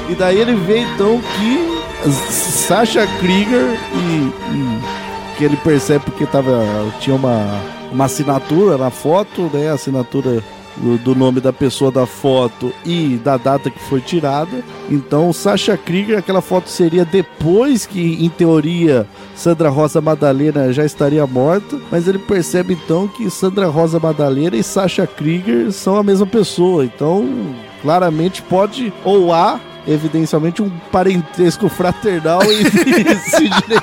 E 0.09 0.13
daí 0.15 0.39
ele 0.39 0.55
vê 0.55 0.79
então 0.79 1.19
que 1.19 2.11
Sasha 2.11 3.07
Krieger 3.19 3.79
e, 3.93 4.31
e 4.53 5.37
que 5.37 5.43
ele 5.43 5.57
percebe 5.57 6.05
porque 6.05 6.25
tava, 6.25 6.63
tinha 6.99 7.15
uma, 7.15 7.59
uma 7.95 8.05
assinatura 8.05 8.77
na 8.77 8.89
foto, 8.91 9.49
né? 9.53 9.69
Assinatura 9.69 10.43
do, 10.75 10.97
do 10.97 11.15
nome 11.15 11.39
da 11.39 11.53
pessoa 11.53 11.89
da 11.89 12.05
foto 12.05 12.73
e 12.85 13.15
da 13.23 13.37
data 13.37 13.69
que 13.69 13.79
foi 13.79 14.01
tirada. 14.01 14.61
Então, 14.91 15.31
Sasha 15.31 15.77
Krieger, 15.77 16.17
aquela 16.17 16.41
foto 16.41 16.69
seria 16.69 17.05
depois 17.05 17.85
que, 17.85 18.23
em 18.23 18.29
teoria, 18.29 19.07
Sandra 19.33 19.69
Rosa 19.69 20.01
Madalena 20.01 20.73
já 20.73 20.83
estaria 20.83 21.25
morta, 21.25 21.79
mas 21.89 22.05
ele 22.05 22.19
percebe 22.19 22.73
então 22.73 23.07
que 23.07 23.29
Sandra 23.29 23.67
Rosa 23.67 23.97
Madalena 23.97 24.57
e 24.57 24.63
Sasha 24.63 25.07
Krieger 25.07 25.71
são 25.71 25.95
a 25.95 26.03
mesma 26.03 26.27
pessoa. 26.27 26.83
Então, 26.83 27.55
claramente 27.81 28.41
pode 28.41 28.91
ou 29.05 29.33
há 29.33 29.57
evidencialmente 29.87 30.61
um 30.61 30.69
parentesco 30.91 31.69
fraternal 31.69 32.41
entre 32.51 33.15
Sidney. 33.19 33.79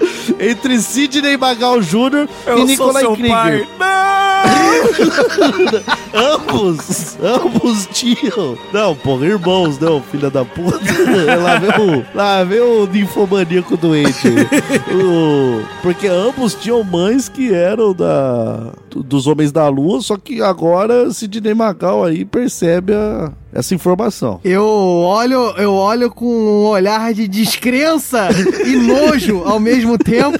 entre 0.38 0.80
Sidney 0.80 1.36
Magal 1.36 1.80
Jr. 1.80 2.28
e 2.58 2.64
Nicolai 2.64 3.04
Krieger. 3.16 3.66
ambos, 6.14 7.16
ambos 7.22 7.86
tinham. 7.92 8.56
Não, 8.72 8.94
porra, 8.96 9.26
irmãos, 9.26 9.78
não, 9.78 10.00
filha 10.02 10.30
da 10.30 10.44
puta. 10.44 10.78
lá 11.42 11.58
vem 11.58 11.70
o, 11.98 12.04
lá 12.14 12.44
vem 12.44 12.60
o 12.60 12.86
ninfomaníaco 12.86 13.76
doente. 13.76 14.28
O- 14.92 15.62
porque 15.82 16.06
ambos 16.08 16.54
tinham 16.54 16.82
mães 16.82 17.28
que 17.28 17.52
eram 17.54 17.92
da, 17.94 18.72
dos 18.90 19.26
Homens 19.26 19.52
da 19.52 19.68
Lua, 19.68 20.00
só 20.00 20.16
que 20.16 20.42
agora 20.42 21.10
Sidney 21.10 21.54
Magal 21.54 22.04
aí 22.04 22.24
percebe 22.24 22.92
a- 22.94 23.32
essa 23.52 23.74
informação. 23.74 24.40
Eu 24.44 24.64
olho, 24.64 25.54
eu 25.56 25.72
olho 25.74 26.10
com 26.10 26.26
um 26.26 26.64
olhar 26.66 27.12
de 27.12 27.26
descrença 27.28 28.28
e 28.66 28.76
nojo 28.76 29.42
ao 29.44 29.58
mesmo 29.60 29.98
tempo. 29.98 30.38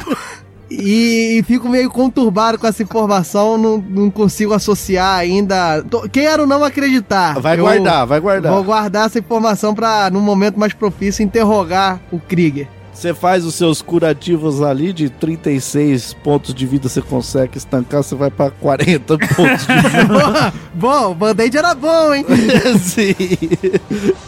E 0.70 1.42
fico 1.48 1.68
meio 1.68 1.90
conturbado 1.90 2.56
com 2.56 2.64
essa 2.64 2.80
informação, 2.80 3.58
não, 3.58 3.78
não 3.78 4.08
consigo 4.11 4.54
associar 4.54 5.18
ainda. 5.18 5.82
Tô- 5.82 6.08
Quero 6.08 6.46
não 6.46 6.62
acreditar. 6.62 7.40
Vai 7.40 7.58
Eu 7.58 7.64
guardar, 7.64 8.06
vai 8.06 8.20
guardar. 8.20 8.52
Vou 8.52 8.62
guardar 8.62 9.06
essa 9.06 9.18
informação 9.18 9.74
pra, 9.74 10.08
num 10.11 10.20
momento 10.20 10.61
mais 10.61 10.72
propício, 10.72 11.24
interrogar 11.24 11.98
o 12.12 12.20
Krieger. 12.20 12.68
Você 13.01 13.14
faz 13.14 13.46
os 13.46 13.55
seus 13.55 13.80
curativos 13.80 14.61
ali, 14.61 14.92
de 14.92 15.09
36 15.09 16.12
pontos 16.22 16.53
de 16.53 16.66
vida 16.66 16.86
você 16.86 17.01
consegue 17.01 17.57
estancar, 17.57 18.03
você 18.03 18.14
vai 18.14 18.30
pra 18.30 18.51
40 18.51 19.16
pontos 19.34 19.66
de 19.66 19.74
vida. 19.88 20.53
bom, 20.74 21.12
o 21.12 21.14
band-aid 21.14 21.57
era 21.57 21.74
bom, 21.74 22.12
hein? 22.12 22.26
Sim. 22.78 23.14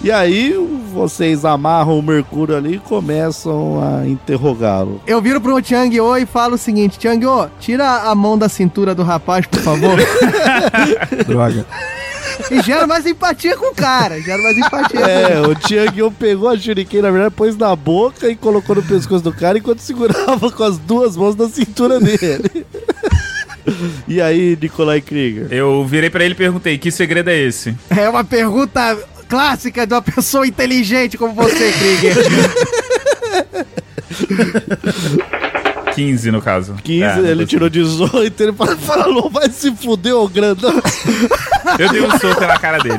E 0.03 0.11
aí 0.11 0.55
vocês 0.91 1.45
amarram 1.45 1.99
o 1.99 2.03
Mercúrio 2.03 2.57
ali 2.57 2.77
e 2.77 2.79
começam 2.79 3.79
a 3.79 4.09
interrogá-lo. 4.09 5.03
Eu 5.07 5.20
viro 5.20 5.39
pro 5.39 5.61
Tiangyo 5.61 6.16
e 6.16 6.25
falo 6.25 6.55
o 6.55 6.59
seguinte: 6.59 6.99
Tiangyo, 6.99 7.51
tira 7.61 8.05
a 8.11 8.14
mão 8.14 8.39
da 8.39 8.49
cintura 8.49 8.95
do 8.95 9.03
rapaz, 9.03 9.47
por 9.47 9.61
favor. 9.61 9.99
Droga. 11.29 11.66
E 12.51 12.62
gera 12.62 12.87
mais 12.87 13.07
empatia 13.07 13.57
com 13.57 13.72
o 13.72 13.74
cara. 13.74 14.20
Gera 14.20 14.43
mais 14.43 14.57
empatia 14.59 15.01
É, 15.01 15.41
o 15.41 15.55
Tianguio 15.55 16.11
pegou 16.11 16.49
a 16.49 16.57
Shuriken, 16.57 17.03
na 17.03 17.11
verdade, 17.11 17.35
pôs 17.35 17.57
na 17.57 17.74
boca 17.74 18.28
e 18.28 18.37
colocou 18.37 18.76
no 18.76 18.83
pescoço 18.83 19.24
do 19.24 19.33
cara 19.33 19.59
enquanto 19.59 19.80
segurava 19.80 20.51
com 20.51 20.62
as 20.64 20.78
duas 20.78 21.16
mãos 21.16 21.37
na 21.37 21.49
cintura 21.49 21.99
dele. 22.01 22.66
E 24.09 24.20
aí, 24.20 24.59
Nikolai 24.61 25.01
Krieger? 25.01 25.47
Eu 25.51 25.85
virei 25.85 26.11
pra 26.11 26.24
ele 26.24 26.35
e 26.35 26.37
perguntei: 26.37 26.76
que 26.78 26.91
segredo 26.91 27.30
é 27.30 27.39
esse? 27.39 27.76
É 27.91 28.09
uma 28.09 28.24
pergunta 28.24 28.99
clássica 29.28 29.87
de 29.87 29.95
uma 29.95 30.03
pessoa 30.03 30.47
inteligente 30.47 31.16
como 31.16 31.33
você, 31.33 31.72
Krieger. 31.72 32.16
15 35.95 36.30
no 36.30 36.43
caso. 36.43 36.74
15, 36.82 37.05
É, 37.05 37.30
ele 37.30 37.47
tirou 37.47 37.68
18, 37.68 38.43
ele 38.43 38.53
falou, 38.53 39.30
vai 39.30 39.49
se 39.51 39.74
fuder, 39.76 40.14
ô 40.14 40.28
grandão. 40.28 40.72
Eu 41.78 41.88
dei 41.90 42.03
um 42.03 42.11
soco 42.18 42.40
na 42.40 42.59
cara 42.59 42.78
dele. 42.78 42.99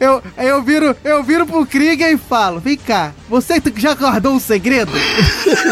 Eu, 0.00 0.22
eu, 0.36 0.62
viro, 0.62 0.96
eu 1.04 1.22
viro 1.22 1.46
pro 1.46 1.64
Krieger 1.66 2.10
e 2.10 2.16
falo: 2.16 2.60
Vem 2.60 2.76
cá, 2.76 3.12
você 3.28 3.62
já 3.76 3.94
guardou 3.94 4.32
um 4.34 4.40
segredo? 4.40 4.90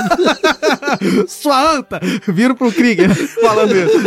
Sua 1.28 1.76
anta! 1.76 2.00
Viro 2.28 2.54
pro 2.54 2.72
Krieger 2.72 3.14
falando 3.40 3.74
isso. 3.76 3.98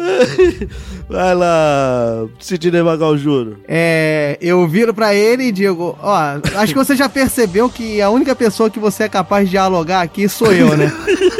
Vai 1.08 1.34
lá, 1.34 2.26
Sidney 2.38 2.82
Magal 2.82 3.16
Júnior. 3.16 3.56
É, 3.66 4.38
eu 4.40 4.66
viro 4.68 4.94
pra 4.94 5.14
ele 5.14 5.44
e 5.44 5.52
digo: 5.52 5.98
Ó, 6.02 6.16
acho 6.56 6.72
que 6.72 6.78
você 6.78 6.94
já 6.94 7.08
percebeu 7.08 7.68
que 7.68 8.00
a 8.00 8.10
única 8.10 8.34
pessoa 8.34 8.70
que 8.70 8.78
você 8.78 9.04
é 9.04 9.08
capaz 9.08 9.46
de 9.46 9.52
dialogar 9.52 10.02
aqui 10.02 10.28
sou 10.28 10.52
eu, 10.52 10.76
né? 10.76 10.92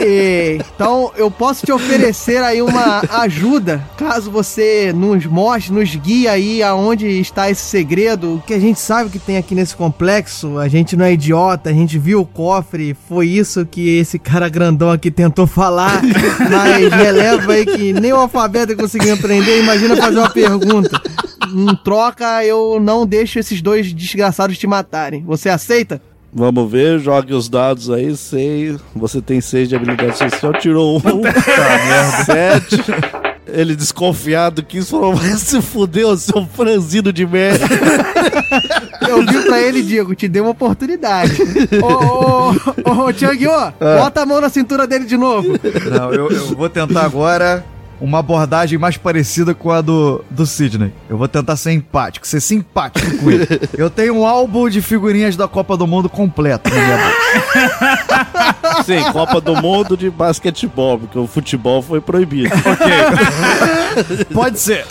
E, 0.00 0.60
então 0.74 1.10
eu 1.16 1.28
posso 1.28 1.66
te 1.66 1.72
oferecer 1.72 2.40
aí 2.40 2.62
uma 2.62 3.02
ajuda 3.10 3.84
caso 3.96 4.30
você 4.30 4.92
nos 4.92 5.26
mostre, 5.26 5.72
nos 5.72 5.92
guie 5.96 6.28
aí 6.28 6.62
aonde 6.62 7.06
está 7.20 7.50
esse 7.50 7.62
segredo. 7.62 8.36
O 8.36 8.40
que 8.40 8.54
a 8.54 8.60
gente 8.60 8.78
sabe 8.78 9.10
que 9.10 9.18
tem 9.18 9.36
aqui 9.36 9.56
nesse 9.56 9.74
complexo, 9.74 10.56
a 10.56 10.68
gente 10.68 10.96
não 10.96 11.04
é 11.04 11.12
idiota, 11.12 11.70
a 11.70 11.72
gente 11.72 11.98
viu 11.98 12.20
o 12.20 12.26
cofre, 12.26 12.96
foi 13.08 13.26
isso 13.26 13.66
que 13.66 13.98
esse 13.98 14.20
cara 14.20 14.48
grandão 14.48 14.90
aqui 14.90 15.10
tentou 15.10 15.48
falar, 15.48 16.00
mas 16.48 16.92
releva 16.92 17.52
aí 17.52 17.66
que 17.66 17.92
nem 17.92 18.12
o 18.12 18.16
alfabeto 18.16 18.76
conseguiu 18.76 19.14
aprender, 19.14 19.60
imagina 19.60 19.96
fazer 19.96 20.18
uma 20.18 20.30
pergunta. 20.30 21.00
Em 21.52 21.74
troca, 21.82 22.44
eu 22.44 22.78
não 22.78 23.04
deixo 23.04 23.38
esses 23.38 23.60
dois 23.60 23.92
desgraçados 23.92 24.58
te 24.58 24.66
matarem. 24.66 25.24
Você 25.24 25.48
aceita? 25.48 26.00
Vamos 26.32 26.70
ver, 26.70 26.98
jogue 26.98 27.32
os 27.32 27.48
dados 27.48 27.90
aí, 27.90 28.14
sei. 28.16 28.76
Você 28.94 29.20
tem 29.20 29.40
6 29.40 29.68
de 29.68 29.76
habilidade 29.76 30.18
social, 30.18 30.52
tirou 30.52 30.98
um. 30.98 31.00
tá, 31.00 31.86
merda. 31.86 32.24
7. 32.24 32.84
ele 33.48 33.74
desconfiado 33.74 34.62
quis 34.62 34.90
falou, 34.90 35.14
vai 35.14 35.30
se 35.30 35.60
fudeu, 35.62 36.16
seu 36.16 36.46
franzino 36.46 37.12
de 37.12 37.26
merda. 37.26 37.64
Eu 39.08 39.24
vi 39.24 39.42
pra 39.46 39.60
ele, 39.60 39.82
Diego, 39.82 40.14
te 40.14 40.28
dei 40.28 40.42
uma 40.42 40.50
oportunidade. 40.50 41.32
Ô, 41.82 41.86
ô, 41.86 42.50
ô, 42.84 43.06
ô 43.06 43.12
Tianguinho, 43.12 43.50
bota 43.80 44.22
a 44.22 44.26
mão 44.26 44.40
na 44.40 44.50
cintura 44.50 44.86
dele 44.86 45.06
de 45.06 45.16
novo. 45.16 45.48
Não, 45.90 46.12
eu, 46.12 46.30
eu 46.30 46.46
vou 46.48 46.68
tentar 46.68 47.04
agora 47.04 47.64
uma 48.00 48.18
abordagem 48.18 48.78
mais 48.78 48.96
parecida 48.96 49.54
com 49.54 49.70
a 49.70 49.80
do, 49.80 50.24
do 50.30 50.46
Sidney. 50.46 50.92
Eu 51.08 51.18
vou 51.18 51.28
tentar 51.28 51.56
ser 51.56 51.72
empático, 51.72 52.26
ser 52.26 52.40
simpático 52.40 53.18
com 53.18 53.30
ele. 53.30 53.46
Eu 53.76 53.90
tenho 53.90 54.16
um 54.16 54.26
álbum 54.26 54.68
de 54.68 54.80
figurinhas 54.80 55.36
da 55.36 55.48
Copa 55.48 55.76
do 55.76 55.86
Mundo 55.86 56.08
completo 56.08 56.70
na 56.70 56.76
minha. 56.76 56.98
Sim, 58.84 59.12
Copa 59.12 59.40
do 59.40 59.56
Mundo 59.56 59.96
de 59.96 60.10
basquetebol, 60.10 60.98
porque 60.98 61.18
o 61.18 61.26
futebol 61.26 61.82
foi 61.82 62.00
proibido. 62.00 62.54
Pode 64.32 64.58
ser. 64.60 64.84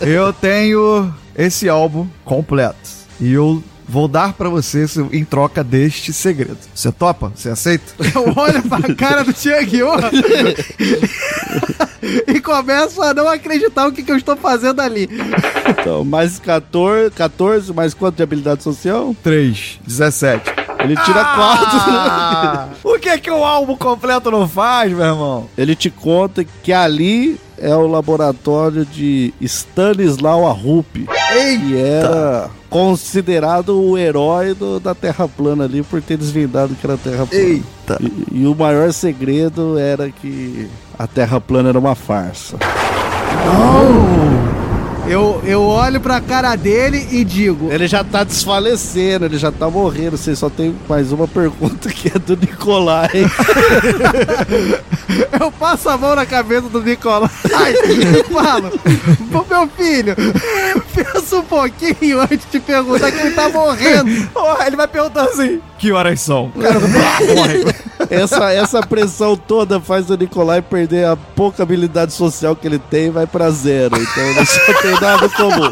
Eu 0.00 0.32
tenho 0.32 1.12
esse 1.36 1.68
álbum 1.68 2.06
completo. 2.24 3.00
E 3.20 3.32
eu 3.32 3.62
vou 3.90 4.06
dar 4.06 4.32
pra 4.34 4.48
você 4.48 4.86
em 5.12 5.24
troca 5.24 5.64
deste 5.64 6.12
segredo. 6.12 6.58
Você 6.72 6.92
topa? 6.92 7.32
Você 7.34 7.48
aceita? 7.50 7.92
Eu 8.14 8.32
olho 8.36 8.62
pra 8.62 8.94
cara 8.94 9.24
do 9.24 9.32
Tianguinho 9.32 9.88
e 12.26 12.40
começo 12.40 13.02
a 13.02 13.12
não 13.12 13.28
acreditar 13.28 13.88
o 13.88 13.92
que, 13.92 14.02
que 14.02 14.10
eu 14.12 14.16
estou 14.16 14.36
fazendo 14.36 14.80
ali. 14.80 15.08
Então, 15.68 16.04
mais 16.04 16.38
14, 16.38 17.10
14, 17.10 17.72
mais 17.72 17.92
quanto 17.92 18.16
de 18.16 18.22
habilidade 18.22 18.62
social? 18.62 19.14
3, 19.22 19.80
17. 19.86 20.50
Ele 20.82 20.96
tira 20.96 21.24
4. 21.24 22.78
O 22.84 22.98
que 22.98 23.18
que 23.18 23.30
o 23.30 23.44
álbum 23.44 23.76
completo 23.76 24.30
não 24.30 24.48
faz, 24.48 24.92
meu 24.92 25.04
irmão? 25.04 25.48
Ele 25.58 25.74
te 25.74 25.90
conta 25.90 26.44
que 26.44 26.72
ali 26.72 27.38
é 27.60 27.74
o 27.74 27.86
laboratório 27.86 28.84
de 28.86 29.32
Stanislau 29.40 30.48
Arrup, 30.48 30.86
que 30.96 31.76
era 31.76 32.48
considerado 32.68 33.80
o 33.80 33.98
herói 33.98 34.54
do- 34.54 34.80
da 34.80 34.94
Terra 34.94 35.28
plana 35.28 35.64
ali 35.64 35.82
por 35.82 36.00
ter 36.00 36.16
desvendado 36.16 36.74
que 36.74 36.86
era 36.86 36.96
Terra 36.96 37.26
plana. 37.26 37.44
Eita. 37.44 37.98
E, 38.00 38.40
e 38.42 38.46
o 38.46 38.54
maior 38.54 38.92
segredo 38.92 39.78
era 39.78 40.10
que 40.10 40.68
a 40.98 41.06
Terra 41.06 41.40
plana 41.40 41.68
era 41.68 41.78
uma 41.78 41.94
farsa. 41.94 42.56
Eu, 45.10 45.42
eu 45.44 45.62
olho 45.62 46.00
pra 46.00 46.20
cara 46.20 46.54
dele 46.54 47.04
e 47.10 47.24
digo: 47.24 47.68
Ele 47.72 47.88
já 47.88 48.04
tá 48.04 48.22
desfalecendo, 48.22 49.24
ele 49.24 49.38
já 49.38 49.50
tá 49.50 49.68
morrendo. 49.68 50.16
Você 50.16 50.36
só 50.36 50.48
tem 50.48 50.72
mais 50.88 51.10
uma 51.10 51.26
pergunta 51.26 51.88
que 51.90 52.06
é 52.08 52.18
do 52.18 52.36
Nicolai. 52.36 53.10
Eu 55.40 55.50
passo 55.50 55.88
a 55.88 55.98
mão 55.98 56.14
na 56.14 56.24
cabeça 56.24 56.68
do 56.68 56.80
Nicolai 56.80 57.28
e 57.48 58.22
falo: 58.32 58.70
"Pô, 59.32 59.44
Meu 59.50 59.68
filho, 59.76 60.14
pensa 60.94 61.36
um 61.36 61.42
pouquinho 61.42 62.20
antes 62.20 62.46
de 62.50 62.60
perguntar 62.60 63.10
que 63.10 63.18
ele 63.18 63.34
tá 63.34 63.48
morrendo. 63.48 64.28
Porra, 64.28 64.66
ele 64.66 64.76
vai 64.76 64.86
perguntar 64.86 65.24
assim: 65.24 65.60
Que 65.78 65.90
horas 65.90 66.20
são? 66.20 66.52
Cara, 66.60 66.78
morre. 67.34 67.64
Essa, 68.10 68.52
essa 68.52 68.82
pressão 68.82 69.36
toda 69.36 69.80
faz 69.80 70.10
o 70.10 70.16
Nicolai 70.16 70.60
perder 70.60 71.06
a 71.06 71.16
pouca 71.16 71.62
habilidade 71.62 72.12
social 72.12 72.56
que 72.56 72.66
ele 72.66 72.78
tem 72.78 73.06
e 73.06 73.10
vai 73.10 73.26
pra 73.26 73.50
zero. 73.50 73.96
Então 73.96 74.22
ele 74.24 74.44
só 74.44 74.72
tem 74.82 74.98
dado 75.00 75.30
comum. 75.30 75.70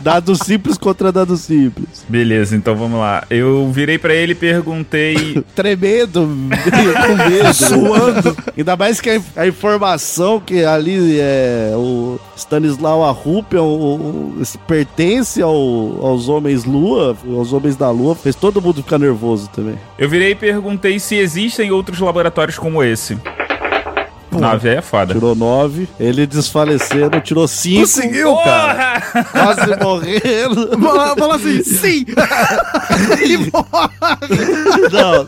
Dado 0.00 0.36
simples 0.36 0.78
contra 0.78 1.10
dado 1.10 1.36
simples. 1.36 2.04
Beleza, 2.08 2.54
então 2.54 2.76
vamos 2.76 3.00
lá. 3.00 3.24
Eu 3.28 3.68
virei 3.72 3.98
pra 3.98 4.14
ele 4.14 4.32
e 4.32 4.36
perguntei. 4.36 5.42
Tremendo, 5.54 6.20
com 6.20 7.30
medo. 7.30 7.54
Suando. 7.54 8.36
Ainda 8.56 8.76
mais 8.76 9.00
que 9.00 9.10
a, 9.10 9.42
a 9.42 9.46
informação 9.46 10.40
que 10.40 10.64
ali 10.64 11.18
é 11.20 11.72
o 11.74 12.18
Stanislau 12.38 13.04
Arrup 13.04 13.52
é 13.54 13.60
o- 13.60 13.64
o- 13.64 14.42
pertence 14.66 15.42
ao- 15.42 15.50
aos 16.06 16.28
homens 16.28 16.64
lua, 16.64 17.16
aos 17.36 17.52
homens 17.52 17.76
da 17.76 17.90
lua, 17.90 18.14
fez 18.14 18.34
todo 18.36 18.62
mundo 18.62 18.82
ficar 18.82 18.98
nervoso 18.98 19.48
também. 19.50 19.76
Eu 19.98 20.08
virei 20.08 20.30
e 20.30 20.34
perguntei 20.34 20.98
se 20.98 21.16
existem 21.16 21.70
outros 21.70 21.98
laboratórios 22.00 22.58
como 22.58 22.82
esse. 22.82 23.18
Nove 24.30 24.68
é 24.68 24.82
foda. 24.82 25.14
Tirou 25.14 25.34
9, 25.34 25.88
ele 25.98 26.26
desfalecendo, 26.26 27.20
tirou 27.20 27.48
5. 27.48 27.80
Conseguiu, 27.80 28.36
cara. 28.36 29.00
Porra! 29.00 29.24
Quase 29.24 29.76
morrendo. 29.82 30.78
Fala 30.80 31.16
fala 31.16 31.36
assim: 31.36 31.62
Sim! 31.62 32.04
Não. 34.92 35.26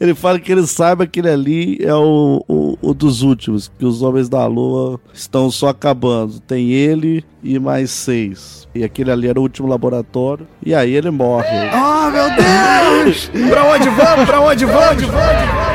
Ele 0.00 0.14
fala 0.14 0.38
que 0.38 0.50
ele 0.52 0.66
saiba 0.66 1.06
que 1.06 1.20
ele 1.20 1.30
ali 1.30 1.78
é 1.80 1.94
o, 1.94 2.44
o, 2.48 2.78
o 2.80 2.94
dos 2.94 3.22
últimos, 3.22 3.70
que 3.78 3.84
os 3.84 4.02
homens 4.02 4.28
da 4.28 4.46
lua 4.46 5.00
estão 5.12 5.50
só 5.50 5.68
acabando. 5.68 6.40
Tem 6.40 6.70
ele 6.70 7.24
e 7.42 7.58
mais 7.58 7.90
seis. 7.90 8.68
E 8.74 8.82
aquele 8.84 9.10
ali 9.10 9.28
era 9.28 9.38
o 9.38 9.42
último 9.42 9.68
laboratório. 9.68 10.46
E 10.64 10.74
aí 10.74 10.94
ele 10.94 11.10
morre. 11.10 11.48
Oh, 11.72 12.10
meu 12.10 12.28
Deus! 12.30 13.30
Pra 13.50 13.64
onde 13.64 13.88
vamos? 13.90 14.24
Pra 14.26 14.40
onde 14.40 14.64
vamos? 14.64 15.02
vamos? 15.04 15.71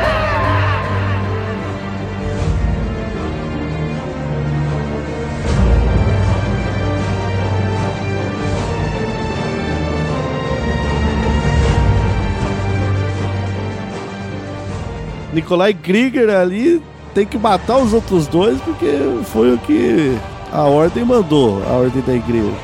Nikolai 15.38 15.72
Krieger 15.72 16.36
ali 16.36 16.82
tem 17.14 17.24
que 17.24 17.38
matar 17.38 17.78
os 17.78 17.94
outros 17.94 18.26
dois 18.26 18.60
porque 18.62 18.88
foi 19.32 19.54
o 19.54 19.58
que 19.60 20.18
a 20.52 20.64
ordem 20.64 21.06
mandou, 21.06 21.62
a 21.70 21.74
ordem 21.74 22.02
da 22.02 22.14
igreja. 22.14 22.56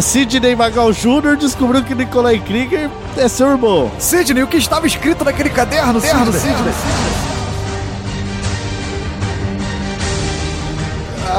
Sidney 0.00 0.56
Magal 0.56 0.92
Jr. 0.92 1.36
descobriu 1.38 1.84
que 1.84 1.94
Nikolai 1.94 2.40
Krieger 2.40 2.90
é 3.16 3.28
seu 3.28 3.48
irmão. 3.48 3.88
Sidney, 4.00 4.42
o 4.42 4.48
que 4.48 4.56
estava 4.56 4.84
escrito 4.84 5.24
naquele 5.24 5.48
caderno, 5.48 6.00
Sidney? 6.00 6.32
Sidney? 6.32 7.37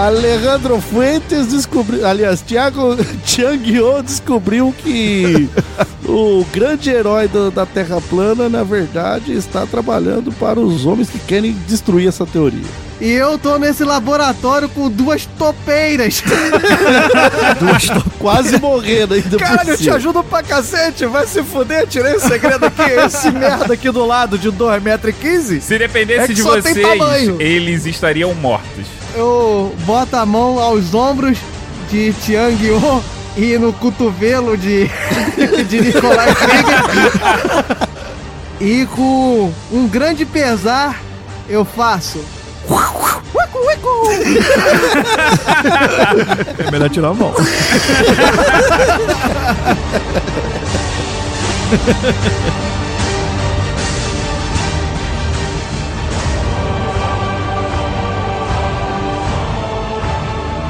Alejandro 0.06 0.80
Fuentes 0.80 1.47
descobriu. 1.47 2.06
Aliás, 2.08 2.41
Thiago 2.41 2.95
Tianguio 3.26 4.02
descobriu 4.02 4.74
que 4.82 5.50
o 6.08 6.45
grande 6.54 6.89
herói 6.89 7.28
do- 7.28 7.52
da 7.52 7.66
Terra 7.66 8.00
plana, 8.10 8.47
na 8.47 8.64
verdade, 8.64 9.34
está 9.34 9.66
trabalhando 9.66 10.32
para 10.32 10.60
os 10.60 10.86
homens 10.86 11.10
que 11.10 11.20
querem 11.20 11.52
destruir 11.68 12.08
essa 12.08 12.26
teoria. 12.26 12.64
E 13.02 13.12
eu 13.12 13.38
tô 13.38 13.58
nesse 13.58 13.84
laboratório 13.84 14.68
com 14.70 14.89
duas 14.89 15.26
topeiras. 15.38 16.22
Quase 18.20 18.58
morrendo 18.60 19.14
ainda 19.14 19.38
Caralho, 19.38 19.70
eu 19.72 19.78
te 19.78 19.89
ajudo 19.89 20.22
pra 20.24 20.43
cacete. 20.43 21.06
Vai 21.06 21.26
se 21.26 21.41
fuder, 21.43 21.88
tirei 21.88 22.16
o 22.16 22.20
segredo 22.20 22.66
aqui. 22.66 22.82
Esse 22.82 23.32
merda 23.32 23.74
aqui 23.74 23.89
do 23.89 24.06
lado 24.06 24.38
de 24.38 24.52
2,15m. 24.52 25.62
Se 25.62 25.78
dependesse 25.78 26.32
É 26.32 26.36
de 26.36 26.41
só 26.41 26.54
tem 26.62 26.74
vocês, 26.74 26.88
tamanho. 26.88 27.38
eles 27.41 27.86
estariam 27.86 28.34
mortos. 28.36 28.86
Eu 29.16 29.74
boto 29.86 30.16
a 30.16 30.26
mão 30.26 30.60
aos 30.60 30.93
ombros 30.93 31.38
de 31.89 32.14
Tiang 32.14 32.55
Yo 32.64 33.03
e 33.36 33.57
no 33.57 33.74
cotovelo 33.74 34.55
de, 34.57 34.89
de 35.68 35.82
Nicolai 35.82 36.34
Krieger. 36.36 36.84
e 38.60 38.86
com 38.88 39.51
um 39.72 39.88
grande 39.88 40.26
pesar 40.26 41.01
eu 41.47 41.64
faço. 41.66 42.24
É 46.68 46.72
melhor 46.72 46.89
tirar 46.89 47.10
a 47.10 47.14
mão. 47.14 47.34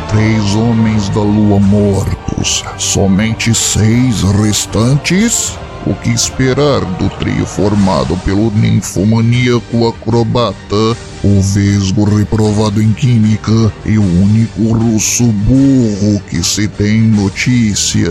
Três 0.09 0.55
homens 0.55 1.07
da 1.09 1.21
lua 1.21 1.59
mortos, 1.59 2.63
somente 2.79 3.53
seis 3.53 4.23
restantes? 4.23 5.55
O 5.85 5.93
que 5.93 6.09
esperar 6.09 6.83
do 6.97 7.07
trio 7.19 7.45
formado 7.45 8.17
pelo 8.25 8.49
ninfomaníaco 8.49 9.87
acrobata, 9.87 10.97
o 11.23 11.41
vesgo 11.41 12.05
reprovado 12.05 12.81
em 12.81 12.91
química 12.91 13.71
e 13.85 13.99
o 13.99 14.03
único 14.03 14.73
russo 14.73 15.25
burro 15.25 16.19
que 16.27 16.43
se 16.43 16.67
tem 16.67 17.01
notícia? 17.01 18.09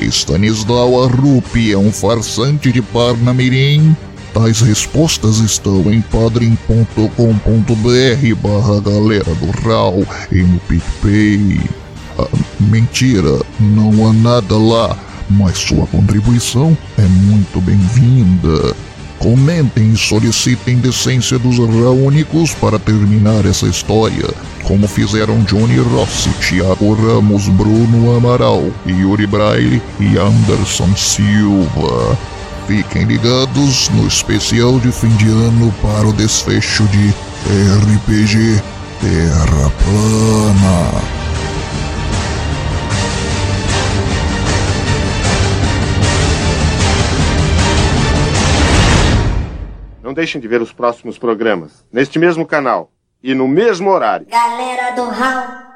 Stanislau 0.00 1.04
Arrupi 1.04 1.72
é 1.72 1.78
um 1.78 1.92
farsante 1.92 2.72
de 2.72 2.80
Parnamirim? 2.80 3.94
Tais 4.38 4.60
respostas 4.60 5.38
estão 5.38 5.92
em 5.92 6.00
padrim.com.br 6.00 7.08
barra 8.40 8.80
galera 8.80 9.34
do 9.34 9.50
RAL 9.62 10.04
e 10.30 10.36
no 10.42 10.60
PicPay. 10.60 11.60
Ah, 12.16 12.28
mentira, 12.60 13.40
não 13.58 14.08
há 14.08 14.12
nada 14.12 14.56
lá, 14.56 14.96
mas 15.28 15.58
sua 15.58 15.88
contribuição 15.88 16.78
é 16.96 17.02
muito 17.02 17.60
bem-vinda. 17.60 18.76
Comentem 19.18 19.90
e 19.90 19.96
solicitem 19.96 20.76
decência 20.76 21.36
dos 21.36 21.58
Raônicos 21.58 22.54
para 22.54 22.78
terminar 22.78 23.44
essa 23.44 23.66
história, 23.66 24.30
como 24.62 24.86
fizeram 24.86 25.42
Johnny 25.42 25.78
Rossi, 25.78 26.30
Thiago 26.34 26.94
Ramos, 26.94 27.48
Bruno 27.48 28.16
Amaral, 28.16 28.70
Yuri 28.86 29.26
Braille 29.26 29.82
e 29.98 30.16
Anderson 30.16 30.94
Silva. 30.94 32.16
Fiquem 32.68 33.04
ligados 33.04 33.88
no 33.88 34.06
especial 34.06 34.78
de 34.78 34.92
fim 34.92 35.08
de 35.16 35.26
ano 35.26 35.72
para 35.80 36.06
o 36.06 36.12
desfecho 36.12 36.84
de 36.88 37.08
RPG 37.80 38.62
Terra 39.00 39.70
Plana. 39.82 41.00
Não 50.02 50.12
deixem 50.12 50.38
de 50.38 50.46
ver 50.46 50.60
os 50.60 50.70
próximos 50.70 51.16
programas, 51.16 51.86
neste 51.90 52.18
mesmo 52.18 52.44
canal 52.44 52.90
e 53.22 53.34
no 53.34 53.48
mesmo 53.48 53.88
horário. 53.88 54.26
Galera 54.28 54.94
do 54.94 55.08
Raul. 55.08 55.67